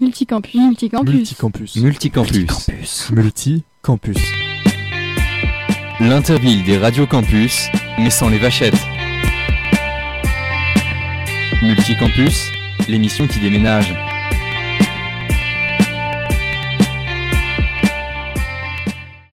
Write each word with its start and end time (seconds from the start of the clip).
Multicampus. 0.00 0.54
Multicampus. 0.54 1.76
Multicampus. 1.76 1.76
Multicampus. 1.76 3.10
Multicampus. 3.10 4.16
L'interville 6.00 6.64
des 6.64 6.78
radios 6.78 7.06
campus, 7.06 7.68
mais 7.98 8.08
sans 8.08 8.30
les 8.30 8.38
vachettes. 8.38 8.80
Multicampus, 11.62 12.50
l'émission 12.88 13.26
qui 13.28 13.40
déménage. 13.40 13.94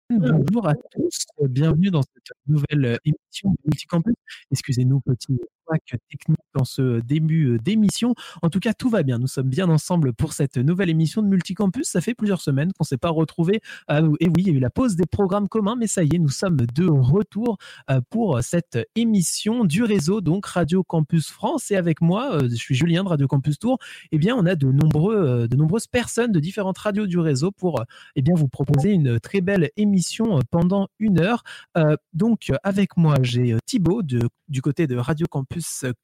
Bonjour 0.10 0.68
à 0.68 0.74
tous, 0.76 1.28
bienvenue 1.48 1.92
dans 1.92 2.02
cette 2.02 2.34
nouvelle 2.46 3.00
émission 3.06 3.52
de 3.52 3.58
Multicampus. 3.68 4.16
Excusez-nous, 4.52 5.00
petit 5.00 5.40
technique 6.10 6.40
dans 6.56 6.64
ce 6.64 7.00
début 7.02 7.54
euh, 7.54 7.58
d'émission. 7.58 8.16
En 8.42 8.50
tout 8.50 8.60
cas, 8.60 8.74
tout 8.74 8.90
va 8.90 9.04
bien. 9.04 9.20
Nous 9.20 9.28
sommes 9.28 9.50
bien 9.50 9.70
ensemble 9.70 10.14
pour 10.14 10.34
cette 10.34 10.58
nouvelle 10.58 10.90
émission 10.90 11.22
de 11.22 11.28
Multicampus. 11.28 11.88
Ça 11.88 12.02
fait 12.02 12.14
plusieurs 12.14 12.42
semaines 12.42 12.72
qu'on 12.74 12.84
ne 12.84 12.88
s'est 12.88 12.98
pas 12.98 13.10
retrouvés. 13.10 13.62
Euh, 13.92 14.14
et 14.20 14.28
oui, 14.28 14.36
il 14.38 14.48
y 14.48 14.52
a 14.52 14.54
eu 14.54 14.60
la 14.60 14.70
pause 14.70 14.96
des 14.96 15.06
programmes 15.06 15.48
communs, 15.48 15.76
mais 15.78 15.88
ça 15.88 16.04
y 16.04 16.16
est, 16.16 16.20
nous 16.20 16.30
sommes 16.30 16.58
de 16.58 16.88
retour 16.90 17.58
euh, 17.90 18.02
pour 18.10 18.42
cette 18.42 18.80
émission 18.96 19.66
du 19.66 19.84
réseau, 19.84 20.22
donc 20.22 20.46
Radio 20.46 20.84
Campus 20.84 21.30
France. 21.30 21.72
Et 21.72 21.76
avec 21.76 22.02
moi, 22.02 22.40
je 22.44 22.56
suis 22.56 22.76
Julien 22.76 23.04
de 23.04 23.10
Radio 23.10 23.28
Campus 23.28 23.60
Tour. 23.60 23.78
Eh 24.12 24.18
bien, 24.18 24.36
on 24.36 24.46
a 24.46 24.56
de, 24.56 24.72
nombreux, 24.72 25.48
de 25.48 25.56
nombreuses 25.56 25.88
personnes 25.88 26.32
de 26.32 26.40
différentes 26.40 26.78
radios 26.78 27.08
du 27.08 27.20
réseau 27.20 27.52
pour 27.52 27.84
eh 28.16 28.22
bien, 28.22 28.36
vous 28.36 28.48
proposer 28.48 28.92
une 28.92 29.20
très 29.20 29.42
belle 29.42 29.70
émission 29.78 30.40
pendant 30.52 30.88
une 31.00 31.20
heure. 31.20 31.44
donc, 32.14 32.52
avec 32.64 32.98
moi, 32.98 33.16
j'ai 33.22 33.56
Thibaut 33.66 34.02
du 34.02 34.62
côté 34.62 34.88
de 34.88 34.96
Radio 34.96 35.28
Campus 35.30 35.57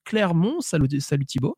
Clermont. 0.03 0.62
Salut, 0.62 0.88
salut 0.99 1.25
Thibaut. 1.25 1.57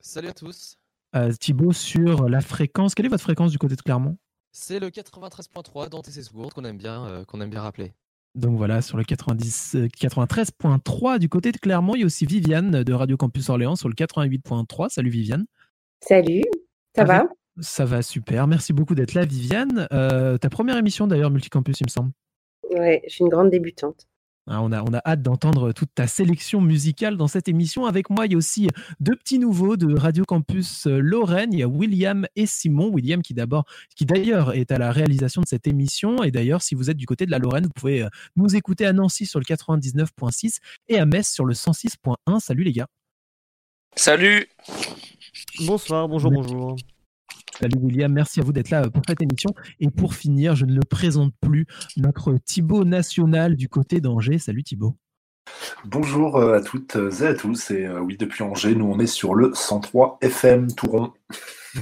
Salut 0.00 0.28
à 0.28 0.32
tous. 0.32 0.76
Euh, 1.16 1.32
Thibaut, 1.32 1.72
sur 1.72 2.28
la 2.28 2.40
fréquence, 2.40 2.94
quelle 2.94 3.06
est 3.06 3.10
votre 3.10 3.22
fréquence 3.22 3.52
du 3.52 3.58
côté 3.58 3.76
de 3.76 3.82
Clermont? 3.82 4.16
C'est 4.52 4.78
le 4.78 4.90
93.3 4.90 5.88
dans 5.88 6.02
TC 6.02 6.30
qu'on 6.54 6.64
aime 6.64 6.76
bien, 6.76 7.06
euh, 7.06 7.24
qu'on 7.24 7.40
aime 7.40 7.50
bien 7.50 7.62
rappeler. 7.62 7.92
Donc 8.34 8.56
voilà, 8.56 8.82
sur 8.82 8.96
le 8.96 9.04
90, 9.04 9.76
93.3 9.76 11.14
euh, 11.14 11.18
du 11.18 11.28
côté 11.28 11.52
de 11.52 11.58
Clermont, 11.58 11.94
il 11.94 12.00
y 12.00 12.02
a 12.02 12.06
aussi 12.06 12.26
Viviane 12.26 12.82
de 12.82 12.92
Radio 12.92 13.16
Campus 13.16 13.48
Orléans 13.48 13.76
sur 13.76 13.88
le 13.88 13.94
88.3. 13.94 14.88
Salut 14.90 15.10
Viviane. 15.10 15.46
Salut, 16.00 16.42
ça 16.96 17.04
va 17.04 17.28
Ça 17.60 17.84
va 17.84 18.02
super, 18.02 18.46
merci 18.48 18.72
beaucoup 18.72 18.96
d'être 18.96 19.14
là 19.14 19.24
Viviane. 19.24 19.86
ta 19.88 20.50
première 20.50 20.76
émission 20.76 21.06
d'ailleurs 21.06 21.30
Multicampus 21.30 21.80
il 21.80 21.86
me 21.86 21.90
semble. 21.90 22.10
Ouais, 22.70 23.02
je 23.06 23.14
suis 23.14 23.22
une 23.22 23.30
grande 23.30 23.50
débutante. 23.50 24.08
Hein, 24.46 24.60
on, 24.60 24.72
a, 24.72 24.82
on 24.82 24.92
a 24.92 25.00
hâte 25.06 25.22
d'entendre 25.22 25.72
toute 25.72 25.94
ta 25.94 26.06
sélection 26.06 26.60
musicale 26.60 27.16
dans 27.16 27.28
cette 27.28 27.48
émission. 27.48 27.86
Avec 27.86 28.10
moi, 28.10 28.26
il 28.26 28.32
y 28.32 28.34
a 28.34 28.38
aussi 28.38 28.68
deux 29.00 29.16
petits 29.16 29.38
nouveaux 29.38 29.76
de 29.76 29.96
Radio 29.96 30.24
Campus 30.24 30.86
euh, 30.86 30.98
Lorraine. 30.98 31.52
Il 31.52 31.58
y 31.58 31.62
a 31.62 31.68
William 31.68 32.26
et 32.36 32.46
Simon. 32.46 32.88
William 32.88 33.22
qui 33.22 33.32
d'abord, 33.32 33.64
qui 33.96 34.04
d'ailleurs 34.04 34.52
est 34.52 34.70
à 34.70 34.78
la 34.78 34.92
réalisation 34.92 35.40
de 35.40 35.46
cette 35.46 35.66
émission. 35.66 36.22
Et 36.22 36.30
d'ailleurs, 36.30 36.60
si 36.60 36.74
vous 36.74 36.90
êtes 36.90 36.98
du 36.98 37.06
côté 37.06 37.24
de 37.24 37.30
la 37.30 37.38
Lorraine, 37.38 37.64
vous 37.64 37.72
pouvez 37.74 38.02
euh, 38.02 38.08
nous 38.36 38.54
écouter 38.54 38.84
à 38.84 38.92
Nancy 38.92 39.24
sur 39.24 39.38
le 39.38 39.44
99.6 39.44 40.58
et 40.88 40.98
à 40.98 41.06
Metz 41.06 41.26
sur 41.30 41.46
le 41.46 41.54
106.1. 41.54 42.40
Salut 42.40 42.64
les 42.64 42.72
gars. 42.72 42.88
Salut. 43.96 44.46
Bonsoir, 45.60 46.08
bonjour, 46.08 46.30
bonjour. 46.30 46.76
Salut 47.60 47.78
William, 47.80 48.12
merci 48.12 48.40
à 48.40 48.42
vous 48.42 48.52
d'être 48.52 48.70
là 48.70 48.82
euh, 48.84 48.90
pour 48.90 49.02
cette 49.06 49.22
émission. 49.22 49.50
Et 49.78 49.88
pour 49.88 50.14
finir, 50.14 50.56
je 50.56 50.66
ne 50.66 50.74
le 50.74 50.80
présente 50.80 51.32
plus, 51.40 51.66
notre 51.96 52.34
Thibaut 52.44 52.84
national 52.84 53.54
du 53.54 53.68
côté 53.68 54.00
d'Angers. 54.00 54.38
Salut 54.38 54.64
Thibaut. 54.64 54.96
Bonjour 55.84 56.36
euh, 56.36 56.58
à 56.58 56.60
toutes 56.60 56.96
et 56.96 57.26
à 57.26 57.34
tous. 57.34 57.70
Et 57.70 57.86
euh, 57.86 58.00
oui, 58.00 58.16
depuis 58.16 58.42
Angers, 58.42 58.74
nous 58.74 58.86
on 58.86 58.98
est 58.98 59.06
sur 59.06 59.36
le 59.36 59.52
103 59.54 60.18
FM 60.20 60.72
Touron. 60.74 61.12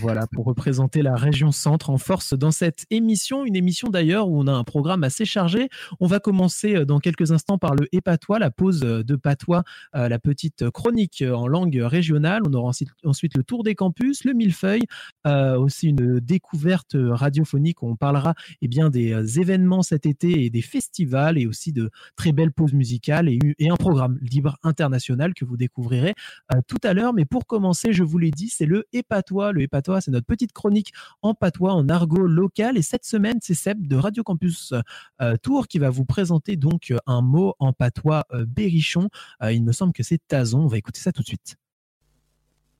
Voilà, 0.00 0.26
pour 0.26 0.46
représenter 0.46 1.02
la 1.02 1.16
région 1.16 1.52
centre 1.52 1.90
en 1.90 1.98
force 1.98 2.32
dans 2.32 2.50
cette 2.50 2.86
émission, 2.90 3.44
une 3.44 3.56
émission 3.56 3.90
d'ailleurs 3.90 4.30
où 4.30 4.40
on 4.40 4.46
a 4.46 4.52
un 4.52 4.64
programme 4.64 5.04
assez 5.04 5.26
chargé. 5.26 5.68
On 6.00 6.06
va 6.06 6.18
commencer 6.18 6.76
euh, 6.76 6.84
dans 6.86 6.98
quelques 6.98 7.30
instants 7.30 7.58
par 7.58 7.74
le 7.74 7.86
Épatois, 7.92 8.38
la 8.38 8.50
pause 8.50 8.82
euh, 8.84 9.02
de 9.02 9.16
Patois, 9.16 9.64
euh, 9.94 10.08
la 10.08 10.18
petite 10.18 10.70
chronique 10.70 11.22
en 11.22 11.46
langue 11.46 11.78
régionale. 11.82 12.40
On 12.48 12.54
aura 12.54 12.72
ensuite 13.04 13.36
le 13.36 13.44
tour 13.44 13.64
des 13.64 13.74
campus, 13.74 14.24
le 14.24 14.32
millefeuille, 14.32 14.82
aussi 15.26 15.88
une 15.88 16.20
découverte 16.20 16.96
radiophonique 16.96 17.82
où 17.82 17.88
on 17.88 17.96
parlera 17.96 18.34
eh 18.62 18.68
bien, 18.68 18.88
des 18.90 19.40
événements 19.40 19.82
cet 19.82 20.06
été 20.06 20.44
et 20.44 20.50
des 20.50 20.62
festivals 20.62 21.38
et 21.38 21.46
aussi 21.46 21.72
de 21.72 21.90
très 22.16 22.32
belles 22.32 22.52
pauses 22.52 22.72
musicales 22.72 23.28
et, 23.28 23.38
un 23.70 23.76
programme 23.76 24.18
libre 24.20 24.58
international 24.62 25.34
que 25.34 25.44
vous 25.44 25.56
découvrirez 25.56 26.14
tout 26.66 26.78
à 26.82 26.92
l'heure. 26.92 27.14
Mais 27.14 27.24
pour 27.24 27.46
commencer, 27.46 27.92
je 27.92 28.02
vous 28.02 28.18
l'ai 28.18 28.30
dit, 28.30 28.48
c'est 28.48 28.66
le 28.66 28.86
Épatois. 28.92 29.52
Le 29.52 29.62
Épatois 29.62 29.81
c'est 30.00 30.10
notre 30.10 30.26
petite 30.26 30.52
chronique 30.52 30.92
en 31.22 31.34
patois, 31.34 31.72
en 31.72 31.88
argot 31.88 32.26
local. 32.26 32.76
Et 32.76 32.82
cette 32.82 33.04
semaine, 33.04 33.38
c'est 33.40 33.54
Seb 33.54 33.86
de 33.86 33.96
Radio 33.96 34.22
Campus 34.22 34.72
euh, 35.20 35.36
Tour 35.42 35.68
qui 35.68 35.78
va 35.78 35.90
vous 35.90 36.04
présenter 36.04 36.56
donc 36.56 36.92
un 37.06 37.22
mot 37.22 37.54
en 37.58 37.72
patois 37.72 38.24
euh, 38.32 38.44
berrichon. 38.46 39.08
Euh, 39.42 39.52
il 39.52 39.64
me 39.64 39.72
semble 39.72 39.92
que 39.92 40.02
c'est 40.02 40.20
tazon. 40.28 40.60
On 40.60 40.66
va 40.68 40.78
écouter 40.78 41.00
ça 41.00 41.12
tout 41.12 41.22
de 41.22 41.26
suite. 41.26 41.56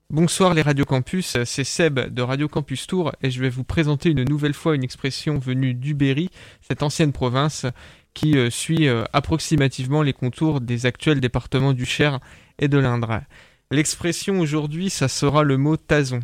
Bonsoir 0.09 0.53
les 0.53 0.61
Radio 0.61 0.85
Campus, 0.85 1.37
c'est 1.43 1.63
Seb 1.63 1.99
de 1.99 2.21
Radio 2.21 2.47
Campus 2.47 2.85
Tour 2.85 3.13
et 3.23 3.31
je 3.31 3.41
vais 3.41 3.49
vous 3.49 3.63
présenter 3.63 4.11
une 4.11 4.23
nouvelle 4.25 4.53
fois 4.53 4.75
une 4.75 4.83
expression 4.83 5.39
venue 5.39 5.73
du 5.73 5.95
Berry, 5.95 6.29
cette 6.61 6.83
ancienne 6.83 7.11
province 7.11 7.65
qui 8.13 8.35
suit 8.51 8.87
approximativement 9.11 10.03
les 10.03 10.13
contours 10.13 10.61
des 10.61 10.85
actuels 10.85 11.19
départements 11.19 11.73
du 11.73 11.85
Cher 11.85 12.19
et 12.59 12.67
de 12.67 12.77
l'Indre. 12.77 13.21
L'expression 13.71 14.39
aujourd'hui, 14.39 14.91
ça 14.91 15.07
sera 15.07 15.41
le 15.41 15.57
mot 15.57 15.77
tazon. 15.77 16.19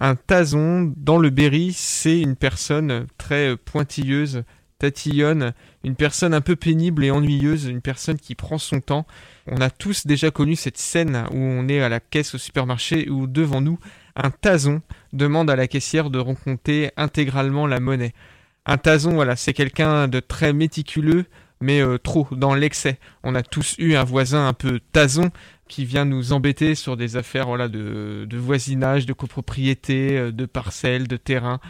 Un 0.00 0.16
tason 0.16 0.92
dans 0.96 1.18
le 1.18 1.30
Berry, 1.30 1.72
c'est 1.72 2.20
une 2.20 2.36
personne 2.36 3.06
très 3.16 3.56
pointilleuse, 3.56 4.42
tatillonne, 4.78 5.52
une 5.84 5.94
personne 5.94 6.34
un 6.34 6.40
peu 6.40 6.56
pénible 6.56 7.04
et 7.04 7.10
ennuyeuse, 7.10 7.66
une 7.66 7.80
personne 7.80 8.18
qui 8.18 8.34
prend 8.34 8.58
son 8.58 8.80
temps. 8.80 9.06
On 9.46 9.60
a 9.60 9.70
tous 9.70 10.06
déjà 10.06 10.30
connu 10.30 10.56
cette 10.56 10.78
scène 10.78 11.26
où 11.30 11.36
on 11.36 11.68
est 11.68 11.80
à 11.80 11.88
la 11.88 12.00
caisse 12.00 12.34
au 12.34 12.38
supermarché 12.38 13.08
où 13.08 13.26
devant 13.26 13.60
nous, 13.60 13.78
un 14.16 14.30
tason 14.30 14.82
demande 15.12 15.48
à 15.48 15.56
la 15.56 15.68
caissière 15.68 16.10
de 16.10 16.18
rencontrer 16.18 16.92
intégralement 16.96 17.66
la 17.66 17.80
monnaie. 17.80 18.14
Un 18.66 18.78
tason, 18.78 19.12
voilà, 19.12 19.36
c'est 19.36 19.52
quelqu'un 19.52 20.08
de 20.08 20.20
très 20.20 20.52
méticuleux, 20.52 21.26
mais 21.60 21.80
euh, 21.80 21.98
trop 21.98 22.28
dans 22.32 22.54
l'excès. 22.54 22.98
On 23.22 23.34
a 23.34 23.42
tous 23.42 23.74
eu 23.78 23.94
un 23.94 24.04
voisin 24.04 24.46
un 24.46 24.52
peu 24.52 24.80
tason 24.92 25.30
qui 25.68 25.84
vient 25.84 26.04
nous 26.04 26.32
embêter 26.32 26.74
sur 26.74 26.96
des 26.96 27.16
affaires 27.16 27.46
voilà, 27.46 27.68
de, 27.68 28.36
voisinage, 28.36 29.06
de 29.06 29.12
copropriété, 29.12 30.18
euh, 30.18 30.32
de 30.32 30.46
parcelles, 30.46 31.08
de 31.08 31.16
terrain. 31.16 31.60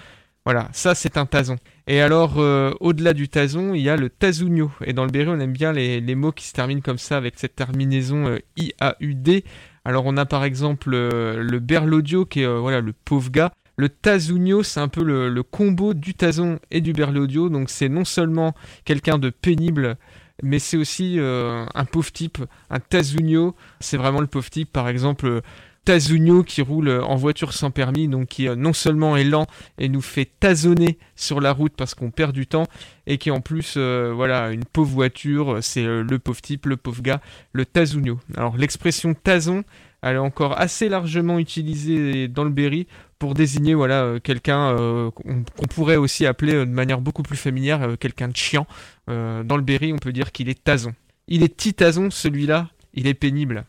Voilà, 0.44 0.69
ça 0.73 0.94
c'est 0.94 1.17
un 1.17 1.27
tason. 1.27 1.56
Et 1.87 2.00
alors, 2.00 2.39
euh, 2.39 2.73
au-delà 2.81 3.15
du 3.15 3.28
tason, 3.28 3.73
il 3.73 3.81
y 3.81 3.89
a 3.89 3.97
le 3.97 4.11
tazugno. 4.11 4.71
Et 4.84 4.93
dans 4.93 5.05
le 5.05 5.11
Berry, 5.11 5.28
on 5.28 5.41
aime 5.41 5.53
bien 5.53 5.73
les, 5.73 6.15
mots 6.15 6.33
qui 6.33 6.47
se 6.47 6.53
terminent 6.53 6.83
comme 6.83 6.99
ça, 6.99 7.17
avec 7.17 7.39
cette 7.39 7.56
terminaison 7.56 8.27
euh, 8.27 8.39
I-A-U-D. 8.56 9.44
Alors, 9.87 10.05
on 10.06 10.17
a 10.17 10.27
par 10.27 10.44
exemple 10.44 10.91
le 10.91 11.59
berlodio, 11.61 12.27
qui 12.27 12.43
est 12.43 12.47
voilà, 12.47 12.81
le 12.81 12.93
pauvre 12.93 13.31
gars. 13.31 13.53
Le 13.77 13.89
tazugno, 13.89 14.62
c'est 14.62 14.81
un 14.81 14.89
peu 14.89 15.03
le, 15.03 15.43
combo 15.43 15.95
du 15.95 16.15
tazon 16.15 16.59
et 16.71 16.81
du 16.81 16.93
berlodio. 16.93 17.49
Donc, 17.49 17.71
c'est 17.71 17.89
non 17.89 18.05
seulement 18.05 18.55
quelqu'un 18.85 19.19
de 19.19 19.31
pénible, 19.31 19.97
mais 20.43 20.59
c'est 20.59 20.77
aussi 20.77 21.19
euh, 21.19 21.67
un 21.75 21.85
pauvre 21.85 22.12
type, 22.12 22.39
un 22.71 22.81
Tazugno. 22.81 23.55
C'est 23.81 23.97
vraiment 23.97 24.21
le 24.21 24.27
pauvre 24.27 24.49
type, 24.51 24.73
par 24.73 24.89
exemple. 24.89 25.43
Tazugno 25.85 26.43
qui 26.43 26.62
roule 26.62 26.89
en 26.89 27.17
voiture 27.17 27.53
sans 27.53 27.71
permis, 27.71 28.09
donc 28.09 28.29
qui 28.29 28.49
euh, 28.49 28.57
non 28.57 28.73
seulement 28.73 29.19
est 29.19 29.25
lent 29.25 29.47
et 29.77 29.91
nous 29.91 30.01
fait 30.01 30.25
tazonner 30.41 30.99
sur 31.15 31.43
la 31.43 31.53
route 31.53 31.75
parce 31.77 31.95
qu'on 31.95 32.11
perd 32.11 32.33
du 32.33 32.47
temps, 32.47 32.67
et 33.06 33.19
qui 33.19 33.31
en 33.31 33.43
plus, 33.43 33.75
euh, 33.77 34.11
voilà, 34.15 34.51
une 34.51 34.65
pauvre 34.65 34.91
voiture, 34.91 35.59
c'est 35.61 35.85
le 35.85 36.19
pauvre 36.19 36.41
type, 36.41 36.67
le 36.67 36.79
pauvre 36.79 37.03
gars, 37.03 37.21
le 37.53 37.67
Tazugno. 37.67 38.19
Alors 38.35 38.56
l'expression 38.56 39.12
tazon, 39.12 39.62
elle 40.04 40.16
est 40.16 40.19
encore 40.19 40.60
assez 40.60 40.91
largement 40.91 41.38
utilisée 41.38 42.28
dans 42.28 42.44
le 42.44 42.50
Berry 42.50 42.87
pour 43.19 43.32
désigner 43.32 43.72
voilà 43.72 44.03
euh, 44.04 44.20
quelqu'un 44.20 44.76
euh, 44.76 45.10
qu'on 45.10 45.67
pourrait 45.70 45.96
aussi 45.96 46.26
appeler 46.26 46.55
euh, 46.55 46.67
de 46.67 46.70
manière 46.70 47.00
beaucoup 47.00 47.23
plus 47.23 47.38
familière 47.38 47.96
quelqu'un 47.99 48.29
de 48.29 48.37
chiant. 48.37 48.67
dans 49.08 49.56
le 49.56 49.62
Berry, 49.62 49.94
on 49.94 49.99
peut 49.99 50.12
dire 50.12 50.31
qu'il 50.31 50.49
est 50.50 50.62
tazon. 50.62 50.94
Il 51.26 51.43
est 51.43 51.49
petit 51.49 51.73
tazon, 51.73 52.11
celui-là, 52.11 52.69
il 52.93 53.06
est 53.06 53.14
pénible. 53.14 53.64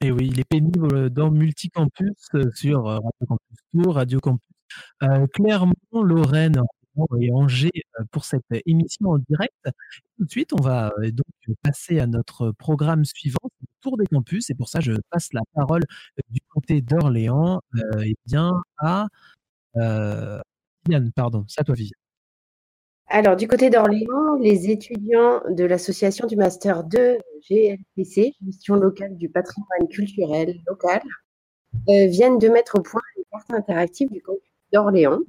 Et 0.00 0.12
oui, 0.12 0.28
il 0.30 0.38
est 0.38 0.48
pénible 0.48 1.10
dans 1.10 1.30
Multicampus 1.32 2.30
sur 2.54 2.84
Radio 2.84 3.26
Campus 3.26 3.58
Tour, 3.72 3.94
Radio 3.96 4.20
Campus 4.20 4.46
Clermont, 5.32 5.74
Lorraine, 5.92 6.62
et 7.20 7.32
Angers 7.32 7.84
pour 8.10 8.24
cette 8.24 8.44
émission 8.64 9.10
en 9.10 9.18
direct. 9.18 9.54
Tout 10.18 10.24
de 10.24 10.30
suite, 10.30 10.52
on 10.52 10.62
va 10.62 10.92
donc 11.12 11.56
passer 11.62 11.98
à 12.00 12.06
notre 12.06 12.52
programme 12.52 13.04
suivant, 13.04 13.50
tour 13.80 13.96
des 13.96 14.06
campus. 14.06 14.50
Et 14.50 14.54
pour 14.54 14.68
ça, 14.68 14.80
je 14.80 14.92
passe 15.10 15.32
la 15.32 15.42
parole 15.54 15.82
du 16.30 16.40
côté 16.48 16.80
d'Orléans, 16.80 17.60
et 18.02 18.16
bien 18.26 18.62
à 18.78 19.08
Viviane. 19.74 21.12
Pardon, 21.14 21.44
c'est 21.48 21.60
à 21.60 21.64
toi, 21.64 21.74
Viviane. 21.74 21.92
Alors, 23.08 23.36
du 23.36 23.46
côté 23.46 23.70
d'Orléans, 23.70 24.34
les 24.40 24.68
étudiants 24.68 25.40
de 25.48 25.64
l'association 25.64 26.26
du 26.26 26.34
Master 26.34 26.82
2 26.82 27.18
GLPC, 27.48 28.34
gestion 28.44 28.74
locale 28.74 29.16
du 29.16 29.28
patrimoine 29.28 29.86
culturel 29.88 30.60
local, 30.66 31.00
viennent 31.86 32.38
de 32.38 32.48
mettre 32.48 32.78
au 32.78 32.82
point 32.82 33.02
une 33.16 33.22
carte 33.30 33.52
interactive 33.52 34.10
du 34.10 34.20
campus 34.20 34.42
d'Orléans. 34.72 35.20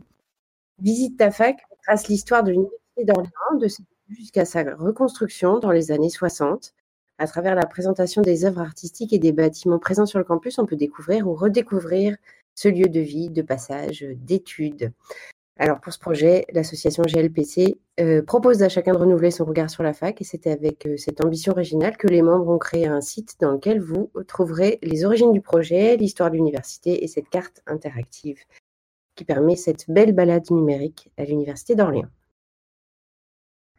Visite 0.79 1.17
ta 1.17 1.29
fac 1.29 1.57
trace 1.83 2.07
l'histoire 2.07 2.43
de 2.43 2.51
l'Université 2.51 3.05
d'Orléans, 3.05 3.59
de 3.59 3.67
ses 3.67 3.83
débuts 3.83 4.19
jusqu'à 4.21 4.45
sa 4.45 4.63
reconstruction 4.75 5.59
dans 5.59 5.71
les 5.71 5.91
années 5.91 6.09
60. 6.09 6.73
À 7.19 7.25
travers 7.25 7.55
la 7.55 7.65
présentation 7.65 8.21
des 8.21 8.45
œuvres 8.45 8.61
artistiques 8.61 9.11
et 9.11 9.19
des 9.19 9.31
bâtiments 9.31 9.79
présents 9.79 10.05
sur 10.05 10.19
le 10.19 10.25
campus, 10.25 10.59
on 10.59 10.67
peut 10.67 10.75
découvrir 10.75 11.27
ou 11.27 11.33
redécouvrir 11.33 12.15
ce 12.53 12.67
lieu 12.67 12.89
de 12.89 12.99
vie, 12.99 13.29
de 13.29 13.41
passage, 13.41 14.05
d'études. 14.17 14.91
Alors 15.59 15.79
pour 15.79 15.91
ce 15.91 15.97
projet, 15.97 16.45
l'association 16.53 17.01
GLPC 17.03 17.79
euh, 17.99 18.21
propose 18.21 18.61
à 18.61 18.69
chacun 18.69 18.93
de 18.93 18.97
renouveler 18.97 19.31
son 19.31 19.45
regard 19.45 19.71
sur 19.71 19.81
la 19.81 19.93
fac 19.93 20.21
et 20.21 20.23
c'est 20.23 20.45
avec 20.45 20.85
euh, 20.85 20.97
cette 20.97 21.23
ambition 21.25 21.53
originale 21.53 21.97
que 21.97 22.07
les 22.07 22.21
membres 22.21 22.49
ont 22.49 22.59
créé 22.59 22.85
un 22.85 23.01
site 23.01 23.37
dans 23.39 23.53
lequel 23.53 23.79
vous 23.79 24.11
trouverez 24.27 24.77
les 24.83 25.03
origines 25.03 25.31
du 25.31 25.41
projet, 25.41 25.97
l'histoire 25.97 26.29
de 26.29 26.35
l'université 26.35 27.03
et 27.03 27.07
cette 27.07 27.29
carte 27.29 27.63
interactive 27.65 28.39
qui 29.15 29.25
permet 29.25 29.55
cette 29.55 29.89
belle 29.89 30.13
balade 30.13 30.51
numérique 30.51 31.09
à 31.17 31.23
l'université 31.23 31.73
d'Orléans. 31.73 32.09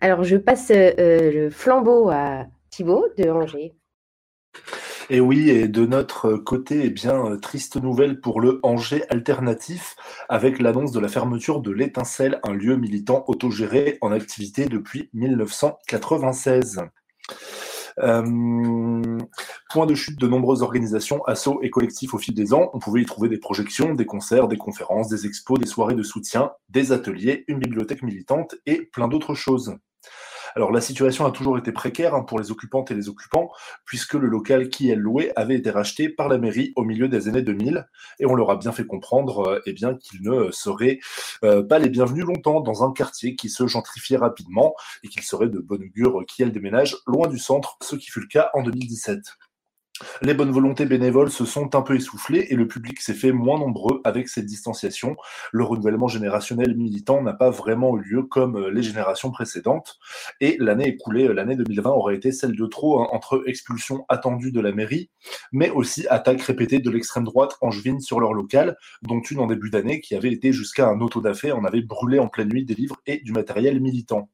Alors 0.01 0.25
je 0.25 0.37
passe 0.37 0.73
euh, 0.73 1.31
le 1.31 1.51
flambeau 1.51 2.09
à 2.11 2.47
De 2.85 3.31
Angers. 3.31 3.75
Et 5.11 5.21
oui, 5.21 5.51
et 5.51 5.69
de 5.69 5.87
notre 5.87 6.35
côté, 6.35 6.83
eh 6.85 6.91
bien, 6.91 7.37
triste 7.39 7.77
nouvelle 7.77 8.21
pour 8.21 8.41
le 8.41 8.61
Angers 8.63 9.05
alternatif, 9.09 9.97
avec 10.29 10.61
l'annonce 10.61 10.93
de 10.93 11.01
la 11.01 11.09
fermeture 11.09 11.61
de 11.61 11.73
l'Étincelle, 11.73 12.41
un 12.45 12.53
lieu 12.53 12.77
militant 12.77 13.25
autogéré 13.27 13.99
en 14.01 14.13
activité 14.13 14.67
depuis 14.67 15.11
1996. 15.15 16.83
Euh, 18.01 19.19
point 19.71 19.87
de 19.87 19.95
chute 19.95 20.21
de 20.21 20.29
nombreuses 20.29 20.63
organisations, 20.63 21.25
assos 21.25 21.59
et 21.63 21.71
collectifs 21.71 22.15
au 22.15 22.19
fil 22.19 22.35
des 22.35 22.55
ans. 22.55 22.71
On 22.73 22.79
pouvait 22.79 23.03
y 23.03 23.07
trouver 23.07 23.29
des 23.29 23.39
projections, 23.39 23.95
des 23.95 24.07
concerts, 24.07 24.47
des 24.47 24.57
conférences, 24.57 25.09
des 25.09 25.27
expos, 25.27 25.59
des 25.59 25.67
soirées 25.67 25.97
de 25.97 26.05
soutien, 26.05 26.53
des 26.69 26.93
ateliers, 26.93 27.45
une 27.49 27.59
bibliothèque 27.59 28.03
militante 28.03 28.55
et 28.67 28.83
plein 28.93 29.09
d'autres 29.09 29.35
choses. 29.35 29.75
Alors 30.59 30.73
la 30.73 30.81
situation 30.81 31.25
a 31.25 31.31
toujours 31.31 31.57
été 31.57 31.71
précaire 31.71 32.17
hein, 32.17 32.25
pour 32.25 32.41
les 32.41 32.51
occupantes 32.51 32.91
et 32.91 32.95
les 32.95 33.09
occupants, 33.09 33.53
puisque 33.85 34.15
le 34.15 34.27
local 34.27 34.71
qui 34.71 34.91
est 34.91 34.97
loué 34.97 35.31
avait 35.37 35.55
été 35.55 35.71
racheté 35.71 36.09
par 36.09 36.29
la 36.29 36.37
mairie 36.37 36.73
au 36.75 36.83
milieu 36.83 37.07
des 37.07 37.29
années 37.29 37.43
2000, 37.43 37.87
et 38.19 38.27
on 38.27 38.35
leur 38.35 38.51
a 38.51 38.57
bien 38.57 38.73
fait 38.73 38.85
comprendre 38.85 39.47
euh, 39.47 39.61
eh 39.67 39.75
qu'ils 39.77 40.23
ne 40.23 40.51
seraient 40.51 40.99
euh, 41.45 41.63
pas 41.63 41.79
les 41.79 41.89
bienvenus 41.89 42.25
longtemps 42.25 42.61
dans 42.61 42.83
un 42.83 42.93
quartier 42.93 43.37
qui 43.37 43.51
se 43.51 43.69
gentrifiait 43.69 44.17
rapidement, 44.17 44.75
et 45.05 45.09
qu'ils 45.09 45.23
seraient 45.23 45.49
de 45.49 45.61
bonne 45.61 45.85
augure 45.85 46.27
qui 46.27 46.43
elles 46.43 46.51
déménagent 46.51 46.97
loin 47.07 47.29
du 47.29 47.39
centre, 47.39 47.79
ce 47.81 47.95
qui 47.95 48.11
fut 48.11 48.19
le 48.19 48.27
cas 48.27 48.51
en 48.53 48.65
2017. 48.65 49.21
Les 50.23 50.35
bonnes 50.35 50.51
volontés 50.51 50.87
bénévoles 50.87 51.31
se 51.31 51.45
sont 51.45 51.75
un 51.75 51.83
peu 51.83 51.97
essoufflées 51.97 52.47
et 52.51 52.55
le 52.55 52.69
public 52.69 53.01
s'est 53.01 53.15
fait 53.15 53.33
moins 53.33 53.59
nombreux 53.59 54.01
avec 54.05 54.29
cette 54.29 54.47
distanciation. 54.47 55.17
Le 55.53 55.65
renouvellement 55.65 56.09
générationnel 56.09 56.77
militant 56.77 57.23
n'a 57.23 57.33
pas 57.33 57.51
vraiment 57.51 57.97
eu 57.99 58.03
lieu 58.03 58.23
comme 58.23 58.57
euh, 58.57 58.71
les 58.71 58.83
générations 58.83 59.31
précédentes. 59.31 59.99
Et 60.41 60.57
l'année 60.61 60.89
écoulée, 60.89 61.29
euh, 61.29 61.33
l'année 61.33 61.57
2020, 61.57 61.91
aurait 61.91 62.17
été 62.17 62.33
celle 62.33 62.57
de 62.57 62.67
trop 62.67 63.01
hein, 63.01 63.09
entre 63.13 63.43
expulsions 63.47 64.05
attendues 64.09 64.53
de 64.53 64.61
la 64.61 64.73
mairie, 64.73 65.11
mais 65.53 65.71
aussi 65.71 66.07
attaques 66.09 66.43
répétées 66.43 66.81
de 66.81 66.91
l'extrême 66.91 67.25
droite 67.25 67.57
angevine 67.61 68.01
sur 68.01 68.21
leur 68.21 68.35
local, 68.35 68.77
dont 69.03 69.21
une 69.21 69.41
en 69.41 69.47
début 69.47 69.71
d'année 69.71 70.01
qui 70.01 70.15
avait 70.15 70.33
été 70.33 70.53
jusqu'à 70.53 70.89
un 70.89 71.01
autodafé, 71.01 71.53
on 71.53 71.65
avait 71.65 71.83
brûlé 71.83 72.19
en 72.19 72.29
pleine 72.29 72.49
nuit 72.49 72.65
des 72.65 72.75
livres 72.75 72.97
et 73.07 73.19
du 73.19 73.33
matériel 73.33 73.81
militant. 73.81 74.29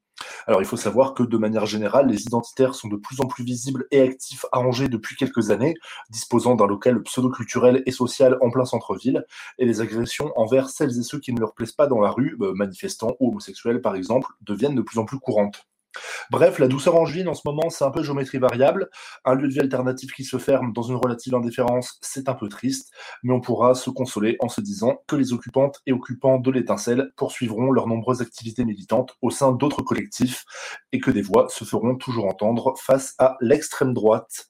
Alors 0.47 0.61
il 0.61 0.67
faut 0.67 0.77
savoir 0.77 1.15
que 1.15 1.23
de 1.23 1.37
manière 1.37 1.67
générale, 1.67 2.09
les 2.09 2.23
identitaires 2.23 2.75
sont 2.75 2.89
de 2.89 2.97
plus 2.97 3.21
en 3.21 3.27
plus 3.27 3.45
visibles 3.45 3.87
et 3.91 4.01
actifs 4.01 4.45
à 4.53 4.61
Angers 4.61 4.89
depuis 4.89 5.17
quelques 5.17 5.51
années, 5.51 5.75
disposant 6.11 6.55
d'un 6.55 6.67
local 6.67 7.03
pseudo-culturel 7.03 7.83
et 7.87 7.91
social 7.91 8.39
en 8.41 8.51
plein 8.51 8.65
centre-ville, 8.65 9.25
et 9.59 9.65
les 9.65 9.81
agressions 9.81 10.33
envers 10.37 10.69
celles 10.69 10.99
et 10.99 11.03
ceux 11.03 11.19
qui 11.19 11.33
ne 11.33 11.41
leur 11.41 11.55
plaisent 11.55 11.73
pas 11.73 11.87
dans 11.87 12.01
la 12.01 12.11
rue, 12.11 12.37
euh, 12.41 12.53
manifestants 12.55 13.17
ou 13.21 13.31
homosexuels 13.31 13.81
par 13.81 13.97
exemple, 13.97 14.29
deviennent 14.43 14.75
de 14.75 14.83
plus 14.83 14.99
en 14.99 15.05
plus 15.05 15.19
courantes. 15.19 15.67
Bref, 16.31 16.59
la 16.59 16.69
douceur 16.69 16.97
angevine 16.97 17.29
en 17.29 17.35
ce 17.35 17.43
moment, 17.45 17.71
c'est 17.71 17.85
un 17.85 17.91
peu 17.91 18.03
géométrie 18.03 18.39
variable. 18.39 18.89
Un 19.25 19.35
lieu 19.35 19.49
de 19.49 19.53
vie 19.53 19.61
alternatif 19.61 20.13
qui 20.13 20.25
se 20.25 20.39
ferme 20.39 20.73
dans 20.73 20.83
une 20.83 20.97
relative 20.97 21.35
indifférence, 21.35 21.99
c'est 22.01 22.29
un 22.29 22.35
peu 22.35 22.49
triste, 22.49 22.93
mais 23.23 23.33
on 23.33 23.41
pourra 23.41 23.75
se 23.75 23.91
consoler 23.91 24.37
en 24.41 24.49
se 24.49 24.61
disant 24.61 25.03
que 25.07 25.17
les 25.17 25.33
occupantes 25.33 25.81
et 25.87 25.93
occupants 25.93 26.39
de 26.39 26.51
l'étincelle 26.51 27.13
poursuivront 27.17 27.71
leurs 27.71 27.87
nombreuses 27.87 28.23
activités 28.23 28.65
militantes 28.65 29.17
au 29.23 29.31
sein 29.31 29.53
d'autres 29.53 29.83
collectifs 29.83 30.45
et 30.93 31.01
que 31.01 31.11
des 31.11 31.23
voix 31.23 31.49
se 31.49 31.65
feront 31.65 31.97
toujours 31.97 32.27
entendre 32.27 32.75
face 32.79 33.15
à 33.19 33.37
l'extrême 33.41 33.95
droite. 33.95 34.47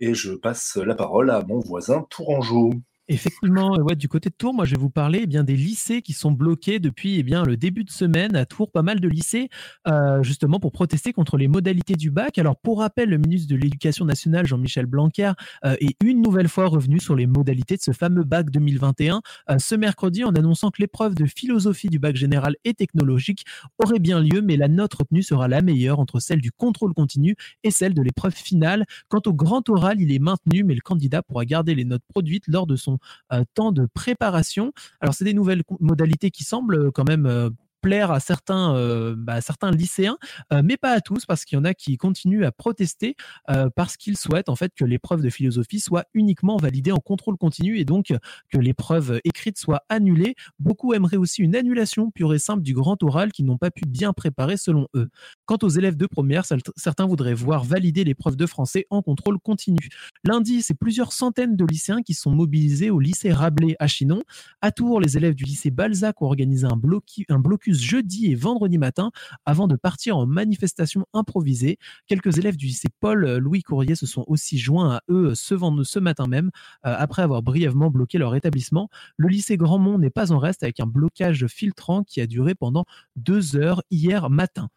Et 0.00 0.14
je 0.14 0.32
passe 0.32 0.76
la 0.76 0.94
parole 0.94 1.30
à 1.30 1.42
mon 1.46 1.60
voisin 1.60 2.06
Tourangeau. 2.10 2.70
Effectivement, 3.10 3.78
du 3.96 4.06
côté 4.06 4.28
de 4.28 4.34
Tours, 4.34 4.52
moi 4.52 4.66
je 4.66 4.74
vais 4.74 4.80
vous 4.80 4.90
parler 4.90 5.20
eh 5.22 5.42
des 5.42 5.56
lycées 5.56 6.02
qui 6.02 6.12
sont 6.12 6.30
bloqués 6.30 6.78
depuis 6.78 7.18
eh 7.18 7.22
le 7.22 7.56
début 7.56 7.84
de 7.84 7.90
semaine 7.90 8.36
à 8.36 8.44
Tours, 8.44 8.70
pas 8.70 8.82
mal 8.82 9.00
de 9.00 9.08
lycées 9.08 9.48
euh, 9.86 10.22
justement 10.22 10.60
pour 10.60 10.72
protester 10.72 11.14
contre 11.14 11.38
les 11.38 11.48
modalités 11.48 11.94
du 11.94 12.10
bac. 12.10 12.36
Alors 12.36 12.56
pour 12.58 12.80
rappel, 12.80 13.08
le 13.08 13.16
ministre 13.16 13.48
de 13.48 13.56
l'Éducation 13.56 14.04
nationale 14.04 14.46
Jean-Michel 14.46 14.84
Blanquer 14.84 15.32
euh, 15.64 15.74
est 15.80 15.96
une 16.04 16.20
nouvelle 16.20 16.48
fois 16.48 16.66
revenu 16.66 17.00
sur 17.00 17.16
les 17.16 17.26
modalités 17.26 17.78
de 17.78 17.80
ce 17.80 17.92
fameux 17.92 18.24
bac 18.24 18.50
2021 18.50 19.22
euh, 19.48 19.58
ce 19.58 19.74
mercredi 19.74 20.22
en 20.24 20.34
annonçant 20.34 20.70
que 20.70 20.82
l'épreuve 20.82 21.14
de 21.14 21.24
philosophie 21.24 21.88
du 21.88 21.98
bac 21.98 22.14
général 22.14 22.56
et 22.64 22.74
technologique 22.74 23.46
aurait 23.82 24.00
bien 24.00 24.20
lieu, 24.20 24.42
mais 24.42 24.58
la 24.58 24.68
note 24.68 24.92
retenue 24.92 25.22
sera 25.22 25.48
la 25.48 25.62
meilleure 25.62 25.98
entre 25.98 26.20
celle 26.20 26.42
du 26.42 26.52
contrôle 26.52 26.92
continu 26.92 27.36
et 27.64 27.70
celle 27.70 27.94
de 27.94 28.02
l'épreuve 28.02 28.34
finale. 28.34 28.84
Quant 29.08 29.22
au 29.24 29.32
grand 29.32 29.66
oral, 29.70 29.98
il 29.98 30.12
est 30.12 30.18
maintenu, 30.18 30.62
mais 30.62 30.74
le 30.74 30.82
candidat 30.82 31.22
pourra 31.22 31.46
garder 31.46 31.74
les 31.74 31.86
notes 31.86 32.04
produites 32.12 32.44
lors 32.48 32.66
de 32.66 32.76
son 32.76 32.97
euh, 33.32 33.44
temps 33.54 33.72
de 33.72 33.86
préparation. 33.86 34.72
Alors, 35.00 35.14
c'est 35.14 35.24
des 35.24 35.34
nouvelles 35.34 35.62
modalités 35.80 36.30
qui 36.30 36.44
semblent 36.44 36.76
euh, 36.76 36.90
quand 36.90 37.06
même 37.06 37.26
euh, 37.26 37.50
plaire 37.80 38.10
à 38.10 38.20
certains, 38.20 38.74
euh, 38.74 39.14
bah, 39.16 39.40
certains 39.40 39.70
lycéens, 39.70 40.18
euh, 40.52 40.62
mais 40.64 40.76
pas 40.76 40.92
à 40.92 41.00
tous, 41.00 41.26
parce 41.26 41.44
qu'il 41.44 41.56
y 41.56 41.60
en 41.60 41.64
a 41.64 41.74
qui 41.74 41.96
continuent 41.96 42.44
à 42.44 42.52
protester 42.52 43.16
euh, 43.50 43.70
parce 43.74 43.96
qu'ils 43.96 44.16
souhaitent 44.16 44.48
en 44.48 44.56
fait 44.56 44.72
que 44.74 44.84
l'épreuve 44.84 45.22
de 45.22 45.30
philosophie 45.30 45.80
soit 45.80 46.04
uniquement 46.14 46.56
validée 46.56 46.92
en 46.92 46.98
contrôle 46.98 47.36
continu 47.36 47.78
et 47.78 47.84
donc 47.84 48.12
que 48.50 48.58
l'épreuve 48.58 49.20
écrite 49.24 49.58
soit 49.58 49.82
annulée. 49.88 50.34
Beaucoup 50.58 50.94
aimeraient 50.94 51.16
aussi 51.16 51.42
une 51.42 51.56
annulation 51.56 52.10
pure 52.10 52.34
et 52.34 52.38
simple 52.38 52.62
du 52.62 52.74
grand 52.74 53.02
oral 53.02 53.32
qui 53.32 53.42
n'ont 53.42 53.58
pas 53.58 53.70
pu 53.70 53.84
bien 53.86 54.12
préparer 54.12 54.56
selon 54.56 54.88
eux. 54.94 55.08
Quant 55.46 55.58
aux 55.62 55.68
élèves 55.68 55.96
de 55.96 56.06
première, 56.06 56.44
certains 56.76 57.06
voudraient 57.06 57.34
voir 57.34 57.64
valider 57.64 58.04
l'épreuve 58.04 58.36
de 58.36 58.46
français 58.46 58.86
en 58.90 59.02
contrôle 59.02 59.38
continu. 59.38 59.88
Lundi, 60.24 60.62
c'est 60.62 60.74
plusieurs 60.74 61.12
centaines 61.12 61.56
de 61.56 61.64
lycéens 61.64 62.02
qui 62.02 62.14
sont 62.14 62.30
mobilisés 62.30 62.90
au 62.90 63.00
lycée 63.00 63.32
Rabelais 63.32 63.76
à 63.78 63.86
Chinon. 63.86 64.22
À 64.60 64.72
Tours, 64.72 65.00
les 65.00 65.16
élèves 65.16 65.34
du 65.34 65.44
lycée 65.44 65.70
Balzac 65.70 66.20
ont 66.22 66.26
organisé 66.26 66.66
un, 66.66 66.80
un 67.28 67.38
blocus 67.38 67.67
jeudi 67.74 68.30
et 68.30 68.34
vendredi 68.34 68.78
matin 68.78 69.10
avant 69.44 69.66
de 69.66 69.76
partir 69.76 70.16
en 70.16 70.26
manifestation 70.26 71.06
improvisée. 71.12 71.78
Quelques 72.06 72.38
élèves 72.38 72.56
du 72.56 72.66
lycée 72.66 72.88
Paul-Louis 73.00 73.62
Courrier 73.62 73.94
se 73.94 74.06
sont 74.06 74.24
aussi 74.26 74.58
joints 74.58 74.96
à 74.96 75.00
eux 75.08 75.34
ce, 75.34 75.56
ce 75.84 75.98
matin 75.98 76.26
même, 76.26 76.50
euh, 76.86 76.94
après 76.98 77.22
avoir 77.22 77.42
brièvement 77.42 77.90
bloqué 77.90 78.18
leur 78.18 78.34
établissement. 78.34 78.88
Le 79.16 79.28
lycée 79.28 79.56
Grandmont 79.56 79.98
n'est 79.98 80.10
pas 80.10 80.32
en 80.32 80.38
reste 80.38 80.62
avec 80.62 80.80
un 80.80 80.86
blocage 80.86 81.46
filtrant 81.46 82.04
qui 82.04 82.20
a 82.20 82.26
duré 82.26 82.54
pendant 82.54 82.84
deux 83.16 83.56
heures 83.56 83.82
hier 83.90 84.30
matin. 84.30 84.68